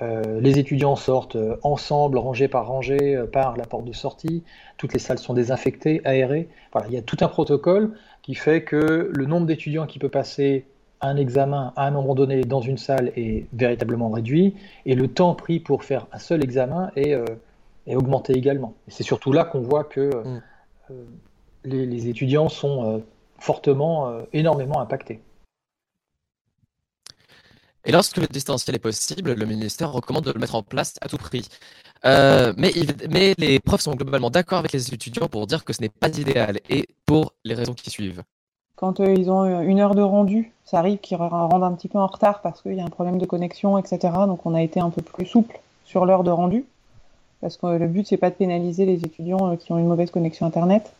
Euh, 0.00 0.40
les 0.40 0.58
étudiants 0.58 0.96
sortent 0.96 1.36
euh, 1.36 1.56
ensemble, 1.62 2.18
rangés 2.18 2.46
par 2.46 2.68
rangée, 2.68 3.16
euh, 3.16 3.26
par 3.26 3.56
la 3.56 3.64
porte 3.64 3.84
de 3.84 3.92
sortie. 3.92 4.44
Toutes 4.76 4.92
les 4.92 4.98
salles 4.98 5.18
sont 5.18 5.34
désinfectées, 5.34 6.00
aérées. 6.04 6.48
Voilà, 6.72 6.86
il 6.88 6.94
y 6.94 6.98
a 6.98 7.02
tout 7.02 7.16
un 7.20 7.28
protocole 7.28 7.92
qui 8.22 8.34
fait 8.34 8.62
que 8.62 9.10
le 9.12 9.24
nombre 9.26 9.46
d'étudiants 9.46 9.86
qui 9.86 9.98
peut 9.98 10.08
passer 10.08 10.66
un 11.00 11.16
examen 11.16 11.72
à 11.76 11.86
un 11.86 11.90
moment 11.90 12.14
donné 12.14 12.42
dans 12.42 12.60
une 12.60 12.78
salle 12.78 13.12
est 13.16 13.46
véritablement 13.52 14.10
réduit 14.10 14.54
et 14.84 14.94
le 14.94 15.08
temps 15.08 15.34
pris 15.34 15.60
pour 15.60 15.84
faire 15.84 16.06
un 16.12 16.18
seul 16.18 16.42
examen 16.42 16.90
est, 16.96 17.16
est 17.86 17.94
augmenté 17.94 18.32
également. 18.36 18.74
C'est 18.88 19.04
surtout 19.04 19.30
là 19.30 19.44
qu'on 19.44 19.60
voit 19.60 19.84
que 19.84 20.10
mm. 20.10 20.94
les, 21.66 21.86
les, 21.86 22.08
étudiants 22.08 22.48
sont 22.48 23.00
fortement, 23.38 24.12
énormément 24.32 24.80
impactés. 24.80 25.20
Et 27.88 27.92
lorsque 27.92 28.18
le 28.18 28.26
distanciel 28.26 28.76
est 28.76 28.80
possible, 28.80 29.32
le 29.32 29.46
ministère 29.46 29.90
recommande 29.90 30.24
de 30.24 30.32
le 30.32 30.38
mettre 30.38 30.54
en 30.54 30.62
place 30.62 30.96
à 31.00 31.08
tout 31.08 31.16
prix. 31.16 31.48
Euh, 32.04 32.52
mais, 32.58 33.34
les 33.38 33.58
profs 33.60 33.80
sont 33.80 33.94
globalement 33.94 34.28
d'accord 34.28 34.58
avec 34.58 34.72
les 34.72 34.92
étudiants 34.92 35.26
pour 35.26 35.46
dire 35.46 35.64
que 35.64 35.72
ce 35.72 35.80
n'est 35.80 35.88
pas 35.88 36.08
idéal 36.08 36.58
et 36.68 36.86
pour 37.06 37.32
les 37.44 37.54
raisons 37.54 37.72
qui 37.72 37.88
suivent. 37.88 38.22
Quand 38.76 39.00
euh, 39.00 39.14
ils 39.14 39.30
ont 39.30 39.62
une 39.62 39.80
heure 39.80 39.94
de 39.94 40.02
rendu, 40.02 40.52
ça 40.66 40.80
arrive 40.80 40.98
qu'ils 40.98 41.16
rendent 41.16 41.64
un 41.64 41.72
petit 41.72 41.88
peu 41.88 41.98
en 41.98 42.06
retard 42.06 42.42
parce 42.42 42.60
qu'il 42.60 42.74
y 42.74 42.80
a 42.80 42.84
un 42.84 42.90
problème 42.90 43.16
de 43.16 43.24
connexion, 43.24 43.78
etc. 43.78 43.98
Donc 44.26 44.44
on 44.44 44.54
a 44.54 44.60
été 44.60 44.80
un 44.80 44.90
peu 44.90 45.00
plus 45.00 45.24
souple 45.24 45.58
sur 45.86 46.04
l'heure 46.04 46.24
de 46.24 46.30
rendu 46.30 46.66
parce 47.40 47.56
que 47.56 47.66
le 47.66 47.86
but 47.86 48.06
c'est 48.06 48.18
pas 48.18 48.28
de 48.28 48.34
pénaliser 48.34 48.84
les 48.84 49.02
étudiants 49.02 49.52
euh, 49.52 49.56
qui 49.56 49.72
ont 49.72 49.78
une 49.78 49.88
mauvaise 49.88 50.10
connexion 50.10 50.44
internet. 50.44 50.92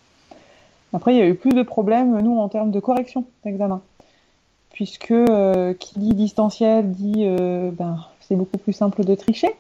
Après, 0.95 1.15
il 1.15 1.19
y 1.19 1.23
a 1.23 1.27
eu 1.27 1.35
plus 1.35 1.53
de 1.53 1.63
problèmes, 1.63 2.19
nous, 2.23 2.39
en 2.39 2.49
termes 2.49 2.71
de 2.71 2.81
correction 2.81 3.27
d'examen 3.45 3.83
puisque 4.79 5.11
euh, 5.11 5.75
qui 5.75 5.99
dit 5.99 6.15
distanciel 6.15 6.93
dit 6.93 7.25
euh, 7.27 7.73
ben, 7.73 7.99
c'est 8.21 8.37
beaucoup 8.37 8.59
plus 8.59 8.73
simple 8.73 9.05
de 9.05 9.17
tricher 9.17 9.51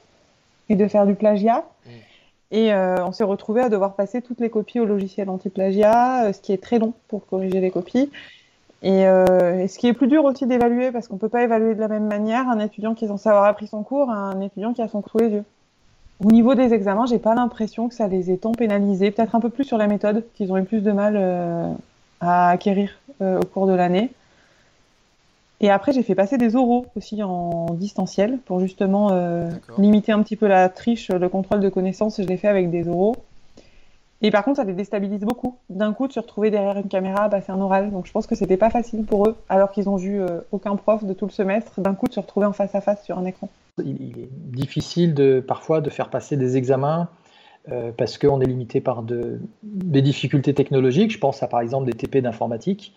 et 0.68 0.76
de 0.76 0.86
faire 0.86 1.06
du 1.06 1.16
plagiat. 1.16 1.64
Mm. 1.84 1.90
Et 2.52 2.72
euh, 2.72 3.04
on 3.04 3.10
s'est 3.10 3.24
retrouvé 3.24 3.62
à 3.62 3.68
devoir 3.68 3.96
passer 3.96 4.22
toutes 4.22 4.38
les 4.38 4.48
copies 4.48 4.78
au 4.78 4.84
logiciel 4.84 5.28
anti-plagiat, 5.28 6.32
ce 6.32 6.40
qui 6.40 6.52
est 6.52 6.62
très 6.62 6.78
long 6.78 6.92
pour 7.08 7.26
corriger 7.26 7.60
les 7.60 7.72
copies. 7.72 8.12
Et, 8.84 9.02
ce 9.02 9.76
qui 9.76 9.88
est 9.88 9.92
plus 9.92 10.06
dur 10.06 10.24
aussi 10.24 10.46
d'évaluer, 10.46 10.92
parce 10.92 11.08
qu'on 11.08 11.16
ne 11.16 11.20
peut 11.20 11.28
pas 11.28 11.42
évaluer 11.42 11.74
de 11.74 11.80
la 11.80 11.88
même 11.88 12.06
manière 12.06 12.48
un 12.48 12.60
étudiant 12.60 12.94
qui 12.94 13.04
est 13.04 13.08
censé 13.08 13.28
avoir 13.28 13.46
appris 13.46 13.66
son 13.66 13.82
cours 13.82 14.10
à 14.10 14.14
un 14.14 14.40
étudiant 14.40 14.72
qui 14.72 14.82
a 14.82 14.86
son 14.86 15.02
cours 15.02 15.10
sous 15.10 15.18
les 15.18 15.30
yeux. 15.30 15.44
Au 16.24 16.30
niveau 16.30 16.54
des 16.54 16.72
examens, 16.72 17.06
j'ai 17.06 17.18
pas 17.18 17.34
l'impression 17.34 17.88
que 17.88 17.94
ça 17.94 18.06
les 18.06 18.30
ait 18.30 18.36
tant 18.36 18.52
pénalisés, 18.52 19.10
peut-être 19.10 19.34
un 19.34 19.40
peu 19.40 19.50
plus 19.50 19.64
sur 19.64 19.78
la 19.78 19.88
méthode, 19.88 20.24
qu'ils 20.34 20.52
ont 20.52 20.56
eu 20.58 20.64
plus 20.64 20.80
de 20.80 20.92
mal 20.92 21.76
à 22.20 22.50
acquérir 22.50 22.92
au 23.20 23.44
cours 23.52 23.66
de 23.66 23.74
l'année. 23.74 24.12
Et 25.60 25.70
après, 25.70 25.92
j'ai 25.92 26.02
fait 26.02 26.14
passer 26.14 26.38
des 26.38 26.54
oraux 26.54 26.86
aussi 26.94 27.22
en 27.22 27.66
distanciel 27.74 28.38
pour 28.44 28.60
justement 28.60 29.10
euh, 29.10 29.50
limiter 29.76 30.12
un 30.12 30.22
petit 30.22 30.36
peu 30.36 30.46
la 30.46 30.68
triche, 30.68 31.10
le 31.10 31.28
contrôle 31.28 31.60
de 31.60 31.68
connaissances. 31.68 32.20
Je 32.20 32.26
l'ai 32.26 32.36
fait 32.36 32.48
avec 32.48 32.70
des 32.70 32.88
oraux. 32.88 33.16
Et 34.20 34.30
par 34.30 34.44
contre, 34.44 34.56
ça 34.56 34.64
les 34.64 34.72
déstabilise 34.72 35.20
beaucoup. 35.20 35.56
D'un 35.70 35.92
coup, 35.92 36.08
de 36.08 36.12
se 36.12 36.20
retrouver 36.20 36.50
derrière 36.50 36.76
une 36.76 36.88
caméra, 36.88 37.28
bah, 37.28 37.40
c'est 37.40 37.52
un 37.52 37.60
oral. 37.60 37.90
Donc 37.90 38.06
je 38.06 38.12
pense 38.12 38.26
que 38.26 38.34
c'était 38.34 38.56
pas 38.56 38.70
facile 38.70 39.04
pour 39.04 39.28
eux, 39.28 39.36
alors 39.48 39.70
qu'ils 39.70 39.88
ont 39.88 39.96
vu 39.96 40.20
euh, 40.20 40.40
aucun 40.50 40.74
prof 40.76 41.04
de 41.04 41.12
tout 41.12 41.26
le 41.26 41.30
semestre, 41.30 41.80
d'un 41.80 41.94
coup 41.94 42.08
de 42.08 42.12
se 42.12 42.20
retrouver 42.20 42.46
en 42.46 42.52
face 42.52 42.74
à 42.74 42.80
face 42.80 43.04
sur 43.04 43.18
un 43.18 43.24
écran. 43.24 43.48
Il 43.84 44.18
est 44.18 44.28
difficile 44.32 45.14
de, 45.14 45.40
parfois 45.40 45.80
de 45.80 45.90
faire 45.90 46.10
passer 46.10 46.36
des 46.36 46.56
examens 46.56 47.08
euh, 47.70 47.92
parce 47.96 48.18
qu'on 48.18 48.40
est 48.40 48.46
limité 48.46 48.80
par 48.80 49.02
de, 49.02 49.40
des 49.62 50.02
difficultés 50.02 50.52
technologiques. 50.52 51.12
Je 51.12 51.18
pense 51.18 51.42
à 51.44 51.46
par 51.46 51.60
exemple 51.60 51.86
des 51.86 51.92
TP 51.92 52.18
d'informatique. 52.20 52.92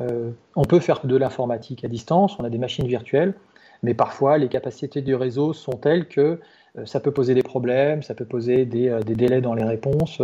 Euh, 0.00 0.30
on 0.56 0.64
peut 0.64 0.80
faire 0.80 1.04
de 1.04 1.16
l'informatique 1.16 1.84
à 1.84 1.88
distance, 1.88 2.36
on 2.38 2.44
a 2.44 2.50
des 2.50 2.58
machines 2.58 2.86
virtuelles, 2.86 3.34
mais 3.82 3.94
parfois 3.94 4.38
les 4.38 4.48
capacités 4.48 5.02
du 5.02 5.14
réseau 5.14 5.52
sont 5.52 5.72
telles 5.72 6.08
que 6.08 6.40
euh, 6.78 6.86
ça 6.86 7.00
peut 7.00 7.10
poser 7.10 7.34
des 7.34 7.42
problèmes, 7.42 8.02
ça 8.02 8.14
peut 8.14 8.24
poser 8.24 8.64
des, 8.64 8.88
euh, 8.88 9.00
délais 9.00 9.40
dans 9.40 9.54
les 9.54 9.64
réponses, 9.64 10.22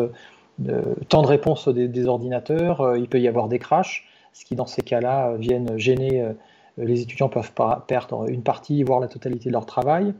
temps 1.09 1.23
de 1.23 1.27
réponse 1.27 1.69
des, 1.69 2.07
ordinateurs, 2.07 2.97
il 2.97 3.09
peut 3.09 3.21
y 3.21 3.29
avoir 3.29 3.47
des 3.47 3.61
crashs, 3.61 4.09
ce 4.33 4.45
qui 4.45 4.57
dans 4.57 4.67
ces 4.67 4.83
cas-là 4.83 5.37
viennent 5.37 5.79
gêner, 5.79 6.33
les 6.79 7.01
étudiants 7.01 7.29
peuvent 7.29 7.53
perdre 7.87 8.29
une 8.29 8.43
partie, 8.43 8.83
voire 8.83 8.99
la 8.99 9.07
totalité 9.07 9.51
de 9.51 9.53
leur 9.53 9.67
travail. 9.67 10.15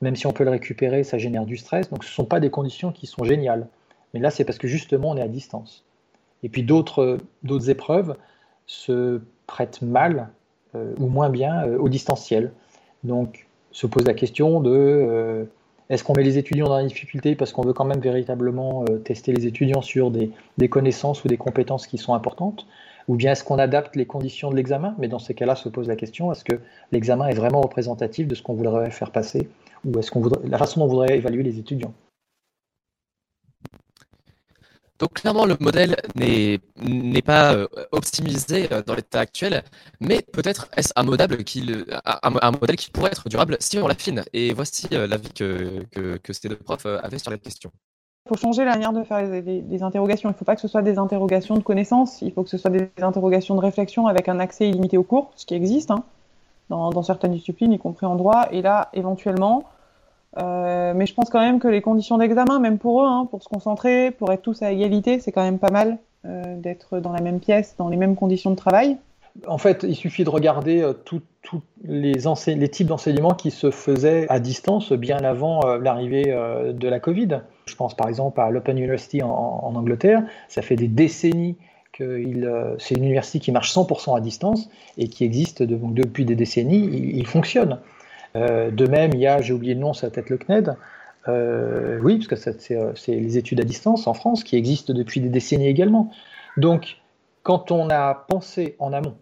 Même 0.00 0.14
si 0.14 0.28
on 0.28 0.32
peut 0.32 0.44
le 0.44 0.50
récupérer, 0.50 1.02
ça 1.02 1.18
génère 1.18 1.44
du 1.44 1.56
stress. 1.56 1.90
Donc 1.90 2.04
ce 2.04 2.10
ne 2.10 2.14
sont 2.14 2.24
pas 2.24 2.38
des 2.38 2.50
conditions 2.50 2.92
qui 2.92 3.08
sont 3.08 3.24
géniales. 3.24 3.66
Mais 4.14 4.20
là, 4.20 4.30
c'est 4.30 4.44
parce 4.44 4.58
que 4.58 4.68
justement, 4.68 5.10
on 5.10 5.16
est 5.16 5.22
à 5.22 5.28
distance. 5.28 5.84
Et 6.44 6.48
puis 6.48 6.62
d'autres 6.62 7.18
épreuves, 7.68 8.14
se 8.70 9.20
prête 9.48 9.82
mal 9.82 10.28
euh, 10.76 10.94
ou 11.00 11.08
moins 11.08 11.28
bien 11.28 11.64
euh, 11.64 11.76
au 11.76 11.88
distanciel. 11.88 12.52
Donc 13.02 13.48
se 13.72 13.88
pose 13.88 14.06
la 14.06 14.14
question 14.14 14.60
de 14.60 14.70
euh, 14.70 15.44
est-ce 15.88 16.04
qu'on 16.04 16.14
met 16.14 16.22
les 16.22 16.38
étudiants 16.38 16.68
dans 16.68 16.76
la 16.76 16.84
difficulté 16.84 17.34
parce 17.34 17.52
qu'on 17.52 17.62
veut 17.62 17.72
quand 17.72 17.84
même 17.84 17.98
véritablement 17.98 18.84
tester 19.04 19.32
les 19.32 19.48
étudiants 19.48 19.82
sur 19.82 20.12
des, 20.12 20.30
connaissances 20.68 21.24
ou 21.24 21.28
des 21.28 21.36
compétences 21.36 21.88
qui 21.88 21.98
sont 21.98 22.14
importantes? 22.14 22.68
Ou 23.08 23.16
bien 23.16 23.32
est-ce 23.32 23.42
qu'on 23.42 23.58
adapte 23.58 23.96
les 23.96 24.06
conditions 24.06 24.50
de 24.50 24.56
l'examen? 24.56 24.94
Mais 24.98 25.08
dans 25.08 25.18
ces 25.18 25.34
cas-là, 25.34 25.56
se 25.56 25.68
pose 25.68 25.88
la 25.88 25.96
question 25.96 26.30
est-ce 26.30 26.44
que 26.44 26.60
l'examen 26.92 27.26
est 27.26 27.34
vraiment 27.34 27.60
représentatif 27.60 28.28
de 28.28 28.36
ce 28.36 28.42
qu'on 28.42 28.54
voudrait 28.54 28.92
faire 28.92 29.10
passer? 29.10 29.48
Ou 29.84 29.98
est-ce 29.98 30.12
qu'on 30.12 30.20
voudrait 30.20 30.48
la 30.48 30.58
façon 30.58 30.78
dont 30.78 30.86
on 30.86 30.90
voudrait 30.90 31.16
évaluer 31.16 31.42
les 31.42 31.58
étudiants? 31.58 31.92
Donc 35.00 35.14
clairement, 35.14 35.46
le 35.46 35.56
modèle 35.60 35.96
n'est 36.14 37.22
pas 37.22 37.54
euh, 37.54 37.66
optimisé 37.90 38.70
euh, 38.70 38.82
dans 38.82 38.94
l'état 38.94 39.20
actuel, 39.20 39.62
mais 39.98 40.20
peut-être 40.20 40.68
est-ce 40.76 40.92
un, 40.94 41.06
un, 41.06 42.32
un 42.42 42.50
modèle 42.50 42.76
qui 42.76 42.90
pourrait 42.90 43.10
être 43.10 43.30
durable 43.30 43.56
si 43.60 43.78
on 43.78 43.88
l'affine. 43.88 44.22
Et 44.34 44.52
voici 44.52 44.88
euh, 44.92 45.06
l'avis 45.06 45.32
que, 45.32 45.86
que, 45.90 46.18
que 46.18 46.32
ces 46.34 46.50
deux 46.50 46.56
profs 46.56 46.84
avaient 46.84 47.18
sur 47.18 47.30
la 47.30 47.38
question. 47.38 47.70
Il 48.26 48.28
faut 48.28 48.36
changer 48.36 48.66
la 48.66 48.72
manière 48.72 48.92
de 48.92 49.02
faire 49.02 49.22
les, 49.22 49.82
interrogations. 49.82 50.28
Il 50.28 50.32
ne 50.32 50.36
faut 50.36 50.44
pas 50.44 50.54
que 50.54 50.60
ce 50.60 50.68
soit 50.68 50.82
des 50.82 50.98
interrogations 50.98 51.56
de 51.56 51.62
connaissances, 51.62 52.20
il 52.20 52.32
faut 52.32 52.42
que 52.42 52.50
ce 52.50 52.58
soit 52.58 52.70
des 52.70 52.90
interrogations 53.00 53.54
de 53.54 53.60
réflexion 53.60 54.06
avec 54.06 54.28
un 54.28 54.38
accès 54.38 54.68
illimité 54.68 54.98
au 54.98 55.02
cours, 55.02 55.32
ce 55.34 55.46
qui 55.46 55.54
existe 55.54 55.90
hein, 55.90 56.04
dans 56.68 57.02
certaines 57.02 57.32
disciplines, 57.32 57.72
y 57.72 57.78
compris 57.78 58.04
en 58.04 58.16
droit. 58.16 58.48
Et 58.52 58.60
là, 58.60 58.90
éventuellement, 58.92 59.64
euh, 60.38 60.92
mais 60.94 61.06
je 61.06 61.14
pense 61.14 61.28
quand 61.28 61.40
même 61.40 61.58
que 61.58 61.68
les 61.68 61.82
conditions 61.82 62.18
d'examen, 62.18 62.60
même 62.60 62.78
pour 62.78 63.02
eux, 63.02 63.06
hein, 63.06 63.26
pour 63.30 63.42
se 63.42 63.48
concentrer, 63.48 64.10
pour 64.12 64.32
être 64.32 64.42
tous 64.42 64.62
à 64.62 64.70
égalité, 64.70 65.18
c'est 65.18 65.32
quand 65.32 65.42
même 65.42 65.58
pas 65.58 65.70
mal 65.70 65.98
euh, 66.24 66.56
d'être 66.56 67.00
dans 67.00 67.12
la 67.12 67.20
même 67.20 67.40
pièce, 67.40 67.74
dans 67.78 67.88
les 67.88 67.96
mêmes 67.96 68.14
conditions 68.14 68.50
de 68.50 68.56
travail. 68.56 68.96
En 69.46 69.58
fait, 69.58 69.84
il 69.88 69.94
suffit 69.94 70.24
de 70.24 70.30
regarder 70.30 70.82
euh, 70.82 70.92
tous 70.92 71.22
les, 71.84 72.14
types 72.70 72.86
d'enseignements 72.86 73.34
qui 73.34 73.50
se 73.50 73.70
faisaient 73.70 74.26
à 74.28 74.38
distance 74.38 74.92
bien 74.92 75.18
avant 75.18 75.60
l'arrivée 75.78 76.24
de 76.26 76.88
la 76.88 77.00
Covid. 77.00 77.40
Je 77.64 77.74
pense 77.74 77.96
par 77.96 78.08
exemple 78.08 78.40
à 78.40 78.50
l'Open 78.50 78.78
University 78.78 79.22
en, 79.22 79.72
Angleterre. 79.74 80.22
Ça 80.48 80.62
fait 80.62 80.76
des 80.76 80.86
décennies 80.86 81.56
que 81.92 82.76
c'est 82.78 82.94
une 82.94 83.04
université 83.04 83.40
qui 83.40 83.50
marche 83.50 83.74
100% 83.74 84.16
à 84.16 84.20
distance 84.20 84.68
et 84.96 85.08
qui 85.08 85.24
existe 85.24 85.62
depuis 85.64 86.24
des 86.24 86.36
décennies. 86.36 86.88
Il 87.14 87.26
fonctionne. 87.26 87.78
Euh, 88.36 88.70
de 88.70 88.86
même, 88.86 89.12
il 89.14 89.20
y 89.20 89.26
a, 89.26 89.40
j'ai 89.40 89.52
oublié 89.52 89.74
le 89.74 89.80
nom, 89.80 89.92
ça 89.92 90.10
peut 90.10 90.20
être 90.20 90.30
le 90.30 90.38
CNED. 90.38 90.76
Euh, 91.28 91.98
oui, 92.02 92.18
parce 92.18 92.44
que 92.44 92.94
c'est 92.94 93.14
les 93.14 93.38
études 93.38 93.60
à 93.60 93.64
distance 93.64 94.06
en 94.06 94.14
France 94.14 94.44
qui 94.44 94.56
existent 94.56 94.94
depuis 94.94 95.20
des 95.20 95.28
décennies 95.28 95.68
également. 95.68 96.10
Donc, 96.56 96.96
quand 97.42 97.70
on 97.70 97.90
a 97.90 98.14
pensé 98.28 98.76
en 98.78 98.92
amont 98.92 99.16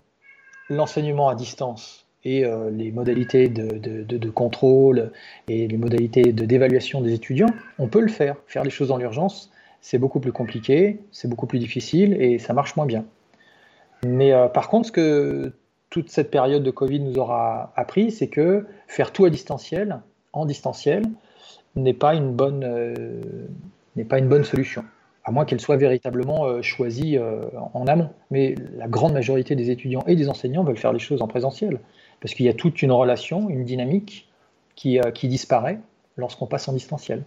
l'enseignement 0.69 1.29
à 1.29 1.35
distance 1.35 2.07
et 2.25 2.45
euh, 2.45 2.71
les 2.71 2.93
modalités 2.93 3.49
de, 3.49 4.31
contrôle 4.31 5.13
et 5.49 5.67
les 5.67 5.77
modalités 5.77 6.33
d'évaluation 6.33 7.01
des 7.01 7.15
étudiants, 7.15 7.51
on 7.79 7.89
peut 7.89 8.01
le 8.01 8.09
faire. 8.09 8.37
Faire 8.47 8.65
les 8.65 8.71
choses 8.71 8.89
dans 8.89 8.97
l'urgence, 8.97 9.51
c'est 9.81 9.99
beaucoup 9.99 10.21
plus 10.21 10.33
compliqué, 10.33 11.01
c'est 11.11 11.29
beaucoup 11.29 11.47
plus 11.47 11.59
difficile 11.59 12.21
et 12.21 12.39
ça 12.39 12.53
marche 12.53 12.77
moins 12.77 12.87
bien. 12.87 13.05
Mais 14.07 14.33
euh, 14.33 14.49
par 14.49 14.69
contre, 14.69 14.89
ce 14.89 14.93
que 14.93 15.53
toute 15.91 16.11
cette 16.11 16.31
période 16.31 16.63
de 16.63 16.71
Covid 16.71 17.01
nous 17.01 17.19
aura 17.19 17.73
appris, 17.77 18.11
c'est 18.11 18.29
que 18.29 18.67
faire 18.87 19.13
tout 19.13 19.25
à 19.25 19.31
distanciel, 19.31 20.01
en 20.33 20.45
distanciel, 20.45 21.03
n'est 21.77 21.95
pas 21.95 22.15
une 22.15 22.33
bonne, 22.33 22.65
euh, 22.65 23.47
n'est 23.97 24.05
pas 24.05 24.19
une 24.19 24.29
bonne 24.29 24.45
solution, 24.45 24.85
à 25.25 25.31
moins 25.31 25.45
qu'elle 25.45 25.61
soit 25.61 25.77
véritablement 25.77 26.45
euh, 26.45 26.63
choisie 26.63 27.17
euh, 27.17 27.43
en 27.73 27.87
amont. 27.87 28.11
Mais 28.31 28.55
la 28.77 28.89
grande 28.89 29.15
majorité 29.15 29.57
des 29.57 29.71
étudiants 29.71 30.05
et 30.07 30.17
des 30.17 30.29
enseignants 30.29 30.65
veulent 30.65 30.77
faire 30.77 30.93
les 30.93 30.99
choses 30.99 31.23
en 31.23 31.29
présentiel, 31.29 31.81
parce 32.21 32.35
qu'il 32.35 32.47
y 32.47 32.49
a 32.49 32.55
toute 32.55 32.83
une 32.83 32.93
relation, 32.93 33.49
une 33.49 33.65
dynamique 33.65 34.29
qui, 34.75 35.01
qui 35.15 35.29
disparaît 35.29 35.81
lorsqu'on 36.17 36.47
passe 36.47 36.69
en 36.69 36.73
distanciel. 36.73 37.25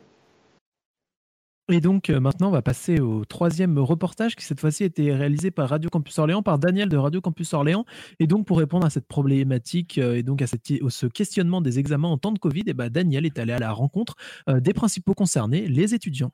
Et 1.71 1.79
donc 1.79 2.09
euh, 2.09 2.19
maintenant, 2.19 2.49
on 2.49 2.51
va 2.51 2.61
passer 2.61 2.99
au 2.99 3.23
troisième 3.23 3.79
reportage 3.79 4.35
qui 4.35 4.43
cette 4.43 4.59
fois-ci 4.59 4.83
a 4.83 4.85
été 4.87 5.13
réalisé 5.13 5.51
par 5.51 5.69
Radio 5.69 5.89
Campus 5.89 6.19
Orléans, 6.19 6.43
par 6.43 6.59
Daniel 6.59 6.89
de 6.89 6.97
Radio 6.97 7.21
Campus 7.21 7.53
Orléans. 7.53 7.85
Et 8.19 8.27
donc 8.27 8.45
pour 8.45 8.57
répondre 8.57 8.85
à 8.85 8.89
cette 8.89 9.07
problématique 9.07 9.97
euh, 9.97 10.17
et 10.17 10.23
donc 10.23 10.41
à 10.41 10.47
ce 10.47 11.05
questionnement 11.07 11.61
des 11.61 11.79
examens 11.79 12.09
en 12.09 12.17
temps 12.17 12.33
de 12.33 12.39
Covid, 12.39 12.63
et 12.67 12.73
bah, 12.73 12.89
Daniel 12.89 13.25
est 13.25 13.39
allé 13.39 13.53
à 13.53 13.59
la 13.59 13.71
rencontre 13.71 14.15
euh, 14.49 14.59
des 14.59 14.73
principaux 14.73 15.13
concernés, 15.13 15.67
les 15.67 15.93
étudiants. 15.93 16.31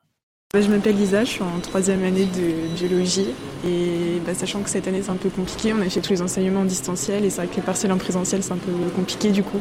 Je 0.56 0.68
m'appelle 0.70 0.96
Lisa, 0.96 1.24
je 1.24 1.30
suis 1.30 1.44
en 1.44 1.60
troisième 1.60 2.04
année 2.04 2.26
de 2.26 2.76
biologie 2.76 3.28
et 3.66 4.20
bah, 4.26 4.34
sachant 4.34 4.64
que 4.64 4.70
cette 4.72 4.88
année 4.88 5.04
c'est 5.04 5.12
un 5.12 5.18
peu 5.18 5.30
compliqué, 5.30 5.72
on 5.72 5.82
a 5.82 5.90
fait 5.90 6.02
tous 6.02 6.14
les 6.14 6.22
enseignements 6.24 6.62
en 6.62 6.66
distanciel 6.66 7.26
et 7.26 7.30
c'est 7.30 7.42
vrai 7.44 7.48
que 7.48 7.58
les 7.58 7.62
partiels 7.62 7.92
en 7.92 7.98
présentiel 7.98 8.42
c'est 8.42 8.54
un 8.54 8.58
peu 8.58 8.72
compliqué 8.96 9.32
du 9.32 9.44
coup. 9.44 9.60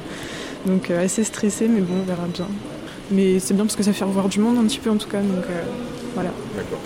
Donc 0.65 0.91
assez 0.91 1.23
stressé 1.23 1.69
mais 1.69 1.81
bon 1.81 1.97
on 2.01 2.05
verra 2.05 2.29
bien. 2.29 2.47
Mais 3.11 3.39
c'est 3.39 3.55
bien 3.55 3.65
parce 3.65 3.77
que 3.77 3.83
ça 3.83 3.93
fait 3.93 4.05
revoir 4.05 4.29
du 4.29 4.41
monde 4.41 4.59
un 4.59 4.65
petit 4.65 4.79
peu 4.79 4.91
en 4.91 4.97
tout 4.97 5.09
cas, 5.09 5.21
donc 5.21 5.45
euh, 5.49 5.63
voilà. 6.15 6.31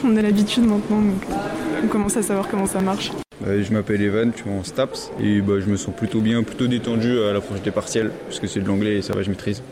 On 0.05 0.17
a 0.17 0.23
l'habitude 0.23 0.65
maintenant, 0.65 1.01
donc 1.01 1.23
euh, 1.31 1.81
on 1.85 1.89
commence 1.89 2.17
à 2.17 2.23
savoir 2.23 2.49
comment 2.49 2.67
ça 2.67 2.81
marche. 2.81 3.11
Euh, 3.47 3.65
je 3.65 3.73
m'appelle 3.73 4.03
Evan, 4.03 4.33
je 4.37 4.43
suis 4.43 4.51
en 4.51 4.63
STAPS 4.63 5.13
et 5.19 5.41
bah, 5.41 5.55
je 5.61 5.67
me 5.67 5.77
sens 5.77 5.95
plutôt 5.97 6.21
bien, 6.21 6.43
plutôt 6.43 6.67
détendu 6.67 7.23
à 7.23 7.33
l'approche 7.33 7.63
des 7.63 7.71
partiels, 7.71 8.11
parce 8.27 8.39
que 8.39 8.47
c'est 8.47 8.61
de 8.61 8.67
l'anglais 8.67 8.97
et 8.97 9.03
ça 9.03 9.15
va, 9.15 9.23
je 9.23 9.31
maîtrise. 9.31 9.63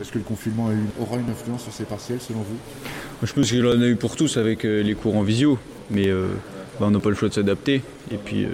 Est-ce 0.00 0.12
que 0.12 0.18
le 0.18 0.24
confinement 0.24 0.68
a 0.68 0.72
eu, 0.72 0.86
aura 1.00 1.18
une 1.18 1.28
influence 1.28 1.64
sur 1.64 1.72
ces 1.72 1.84
partiels 1.84 2.20
selon 2.20 2.40
vous? 2.40 2.56
Je 3.22 3.32
pense 3.32 3.48
qu'il 3.48 3.66
en 3.66 3.82
a 3.82 3.86
eu 3.86 3.96
pour 3.96 4.16
tous 4.16 4.36
avec 4.36 4.64
euh, 4.64 4.82
les 4.82 4.94
cours 4.94 5.16
en 5.16 5.22
visio, 5.22 5.58
mais 5.90 6.08
euh, 6.08 6.28
bah, 6.78 6.86
on 6.88 6.90
n'a 6.90 7.00
pas 7.00 7.10
le 7.10 7.16
choix 7.16 7.28
de 7.28 7.34
s'adapter 7.34 7.82
et 8.12 8.16
puis 8.16 8.44
euh, 8.44 8.50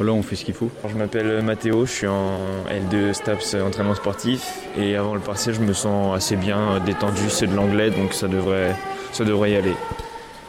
voilà, 0.00 0.14
on 0.14 0.22
fait 0.22 0.34
ce 0.34 0.46
qu'il 0.46 0.54
faut. 0.54 0.70
Je 0.88 0.96
m'appelle 0.96 1.42
Mathéo, 1.42 1.84
je 1.84 1.90
suis 1.90 2.06
en 2.06 2.38
L2 2.70 3.12
STAPS 3.12 3.56
entraînement 3.62 3.94
sportif 3.94 4.60
et 4.78 4.96
avant 4.96 5.12
le 5.12 5.20
partiel 5.20 5.54
je 5.54 5.60
me 5.60 5.74
sens 5.74 6.16
assez 6.16 6.36
bien 6.36 6.80
détendu, 6.86 7.28
c'est 7.28 7.46
de 7.46 7.54
l'anglais 7.54 7.90
donc 7.90 8.14
ça 8.14 8.26
devrait, 8.26 8.74
ça 9.12 9.24
devrait 9.24 9.50
y 9.50 9.56
aller. 9.56 9.74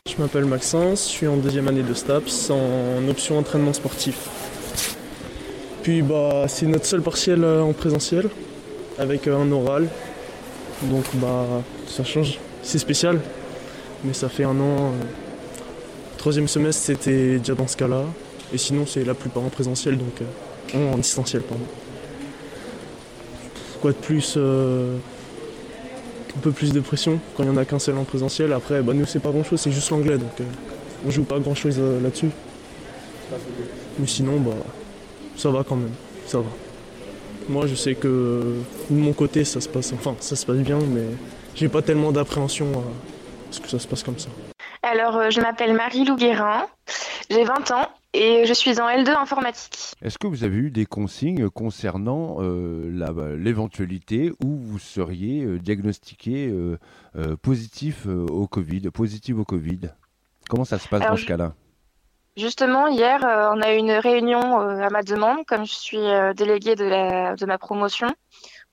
Je 0.09 0.15
m'appelle 0.21 0.45
Maxence, 0.45 1.07
je 1.07 1.11
suis 1.11 1.27
en 1.27 1.35
deuxième 1.35 1.67
année 1.67 1.83
de 1.83 1.93
STAPS 1.93 2.49
en 2.49 3.05
option 3.09 3.39
entraînement 3.39 3.73
sportif. 3.73 4.29
Puis 5.83 6.01
bah 6.01 6.45
c'est 6.47 6.67
notre 6.67 6.85
seul 6.85 7.01
partiel 7.01 7.43
en 7.43 7.73
présentiel 7.73 8.29
avec 8.97 9.27
un 9.27 9.51
oral. 9.51 9.89
Donc 10.83 11.03
bah 11.15 11.45
ça 11.87 12.05
change, 12.05 12.39
c'est 12.63 12.79
spécial. 12.79 13.19
Mais 14.05 14.13
ça 14.13 14.29
fait 14.29 14.45
un 14.45 14.57
an. 14.61 14.77
Euh... 14.77 14.91
Troisième 16.17 16.47
semestre 16.47 16.83
c'était 16.83 17.37
déjà 17.39 17.53
dans 17.53 17.67
ce 17.67 17.75
cas-là. 17.75 18.05
Et 18.53 18.57
sinon 18.57 18.85
c'est 18.85 19.03
la 19.03 19.13
plupart 19.13 19.43
en 19.43 19.49
présentiel 19.49 19.97
donc 19.97 20.21
euh... 20.21 20.93
en 20.93 20.97
distanciel 20.97 21.41
pardon. 21.41 21.63
Quoi 23.81 23.91
de 23.91 23.97
plus 23.97 24.35
euh... 24.37 24.97
Un 26.35 26.39
peu 26.39 26.51
plus 26.51 26.71
de 26.71 26.79
pression 26.79 27.19
quand 27.35 27.43
il 27.43 27.49
n'y 27.49 27.55
en 27.55 27.57
a 27.57 27.65
qu'un 27.65 27.79
seul 27.79 27.97
en 27.97 28.03
présentiel? 28.05 28.53
Après 28.53 28.81
bah 28.81 28.93
nous 28.93 29.05
c'est 29.05 29.19
pas 29.19 29.31
grand 29.31 29.43
chose, 29.43 29.59
c'est 29.59 29.71
juste 29.71 29.89
l'anglais 29.89 30.17
donc 30.17 30.39
euh, 30.39 30.43
on 31.05 31.11
joue 31.11 31.23
pas 31.23 31.39
grand 31.39 31.55
chose 31.55 31.75
euh, 31.79 31.99
là-dessus. 32.01 32.29
Mais 33.99 34.07
sinon 34.07 34.39
bah 34.39 34.51
ça 35.35 35.49
va 35.49 35.63
quand 35.63 35.75
même, 35.75 35.93
ça 36.25 36.39
va. 36.39 36.49
Moi, 37.49 37.65
je 37.65 37.75
sais 37.75 37.95
que 37.95 38.55
de 38.89 38.95
mon 38.95 39.13
côté, 39.13 39.43
ça 39.43 39.59
se 39.59 39.67
passe, 39.67 39.91
enfin, 39.93 40.15
ça 40.19 40.35
se 40.35 40.45
passe 40.45 40.57
bien, 40.57 40.77
mais 40.77 41.05
j'ai 41.55 41.67
pas 41.67 41.81
tellement 41.81 42.11
d'appréhension 42.11 42.67
à 42.71 42.83
ce 43.51 43.59
que 43.59 43.67
ça 43.67 43.79
se 43.79 43.87
passe 43.87 44.03
comme 44.03 44.19
ça. 44.19 44.29
Alors, 44.83 45.17
euh, 45.17 45.29
je 45.29 45.41
m'appelle 45.41 45.73
Marie-Lou 45.73 46.15
Guérin, 46.15 46.67
j'ai 47.29 47.43
20 47.43 47.71
ans 47.71 47.87
et 48.13 48.45
je 48.45 48.53
suis 48.53 48.79
en 48.81 48.87
L2 48.87 49.15
informatique. 49.15 49.93
Est-ce 50.01 50.17
que 50.17 50.27
vous 50.27 50.43
avez 50.43 50.57
eu 50.57 50.71
des 50.71 50.85
consignes 50.85 51.49
concernant 51.49 52.37
euh, 52.39 53.37
l'éventualité 53.37 54.31
où 54.43 54.57
vous 54.57 54.79
seriez 54.79 55.43
euh, 55.43 55.59
diagnostiqué 55.59 56.49
euh, 56.49 56.77
positif 57.41 58.05
au 58.07 58.47
Covid, 58.47 58.89
positif 58.91 59.37
au 59.37 59.45
Covid? 59.45 59.91
Comment 60.49 60.65
ça 60.65 60.79
se 60.79 60.87
passe 60.87 61.01
Alors, 61.01 61.15
dans 61.15 61.21
ce 61.21 61.25
cas-là? 61.25 61.53
Justement, 62.35 62.87
hier, 62.87 63.19
on 63.23 63.61
a 63.61 63.73
eu 63.73 63.77
une 63.77 63.91
réunion 63.91 64.59
à 64.59 64.89
ma 64.89 65.03
demande, 65.03 65.45
comme 65.45 65.65
je 65.65 65.73
suis 65.73 65.99
déléguée 66.35 66.75
de, 66.75 66.85
la, 66.85 67.35
de 67.35 67.45
ma 67.45 67.57
promotion. 67.57 68.07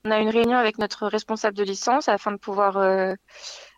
On 0.05 0.11
a 0.11 0.19
eu 0.19 0.21
une 0.21 0.29
réunion 0.29 0.57
avec 0.57 0.77
notre 0.77 1.07
responsable 1.07 1.57
de 1.57 1.63
licence 1.63 2.07
afin 2.07 2.31
de 2.31 2.37
pouvoir 2.37 2.77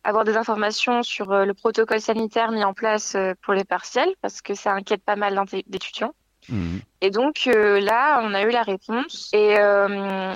avoir 0.03 0.23
des 0.23 0.37
informations 0.37 1.03
sur 1.03 1.45
le 1.45 1.53
protocole 1.53 2.01
sanitaire 2.01 2.51
mis 2.51 2.63
en 2.63 2.73
place 2.73 3.15
pour 3.41 3.53
les 3.53 3.63
partiels, 3.63 4.13
parce 4.21 4.41
que 4.41 4.55
ça 4.55 4.73
inquiète 4.73 5.03
pas 5.03 5.15
mal 5.15 5.39
d'étudiants. 5.67 6.13
Mmh. 6.49 6.77
Et 7.01 7.11
donc 7.11 7.45
là, 7.45 8.19
on 8.23 8.33
a 8.33 8.41
eu 8.41 8.49
la 8.49 8.63
réponse. 8.63 9.29
Et 9.33 9.55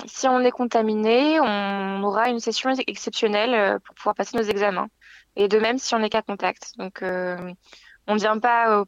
si 0.06 0.28
on 0.28 0.40
est 0.42 0.52
contaminé, 0.52 1.40
on 1.40 2.04
aura 2.04 2.30
une 2.30 2.40
session 2.40 2.70
exceptionnelle 2.86 3.80
pour 3.80 3.96
pouvoir 3.96 4.16
passer 4.16 4.38
nos 4.38 4.44
examens. 4.44 4.88
Et 5.36 5.48
de 5.48 5.58
même 5.58 5.80
si 5.80 5.96
on 5.96 6.04
est 6.04 6.10
cas 6.10 6.22
contact. 6.22 6.74
Donc 6.78 7.00
on 7.02 8.14
ne 8.14 8.20
vient 8.20 8.40
pas 8.40 8.84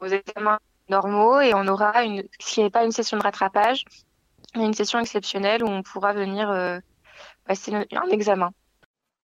aux 0.00 0.06
examens 0.06 0.58
normaux 0.88 1.40
et 1.40 1.54
on 1.54 1.66
aura 1.68 2.04
une, 2.04 2.24
ce 2.40 2.54
qui 2.54 2.62
n'est 2.62 2.70
pas 2.70 2.84
une 2.84 2.92
session 2.92 3.16
de 3.16 3.22
rattrapage, 3.22 3.84
une 4.54 4.74
session 4.74 4.98
exceptionnelle 4.98 5.62
où 5.64 5.68
on 5.68 5.82
pourra 5.82 6.12
venir 6.12 6.50
euh, 6.50 6.78
passer 7.46 7.72
un 7.74 8.08
examen. 8.10 8.50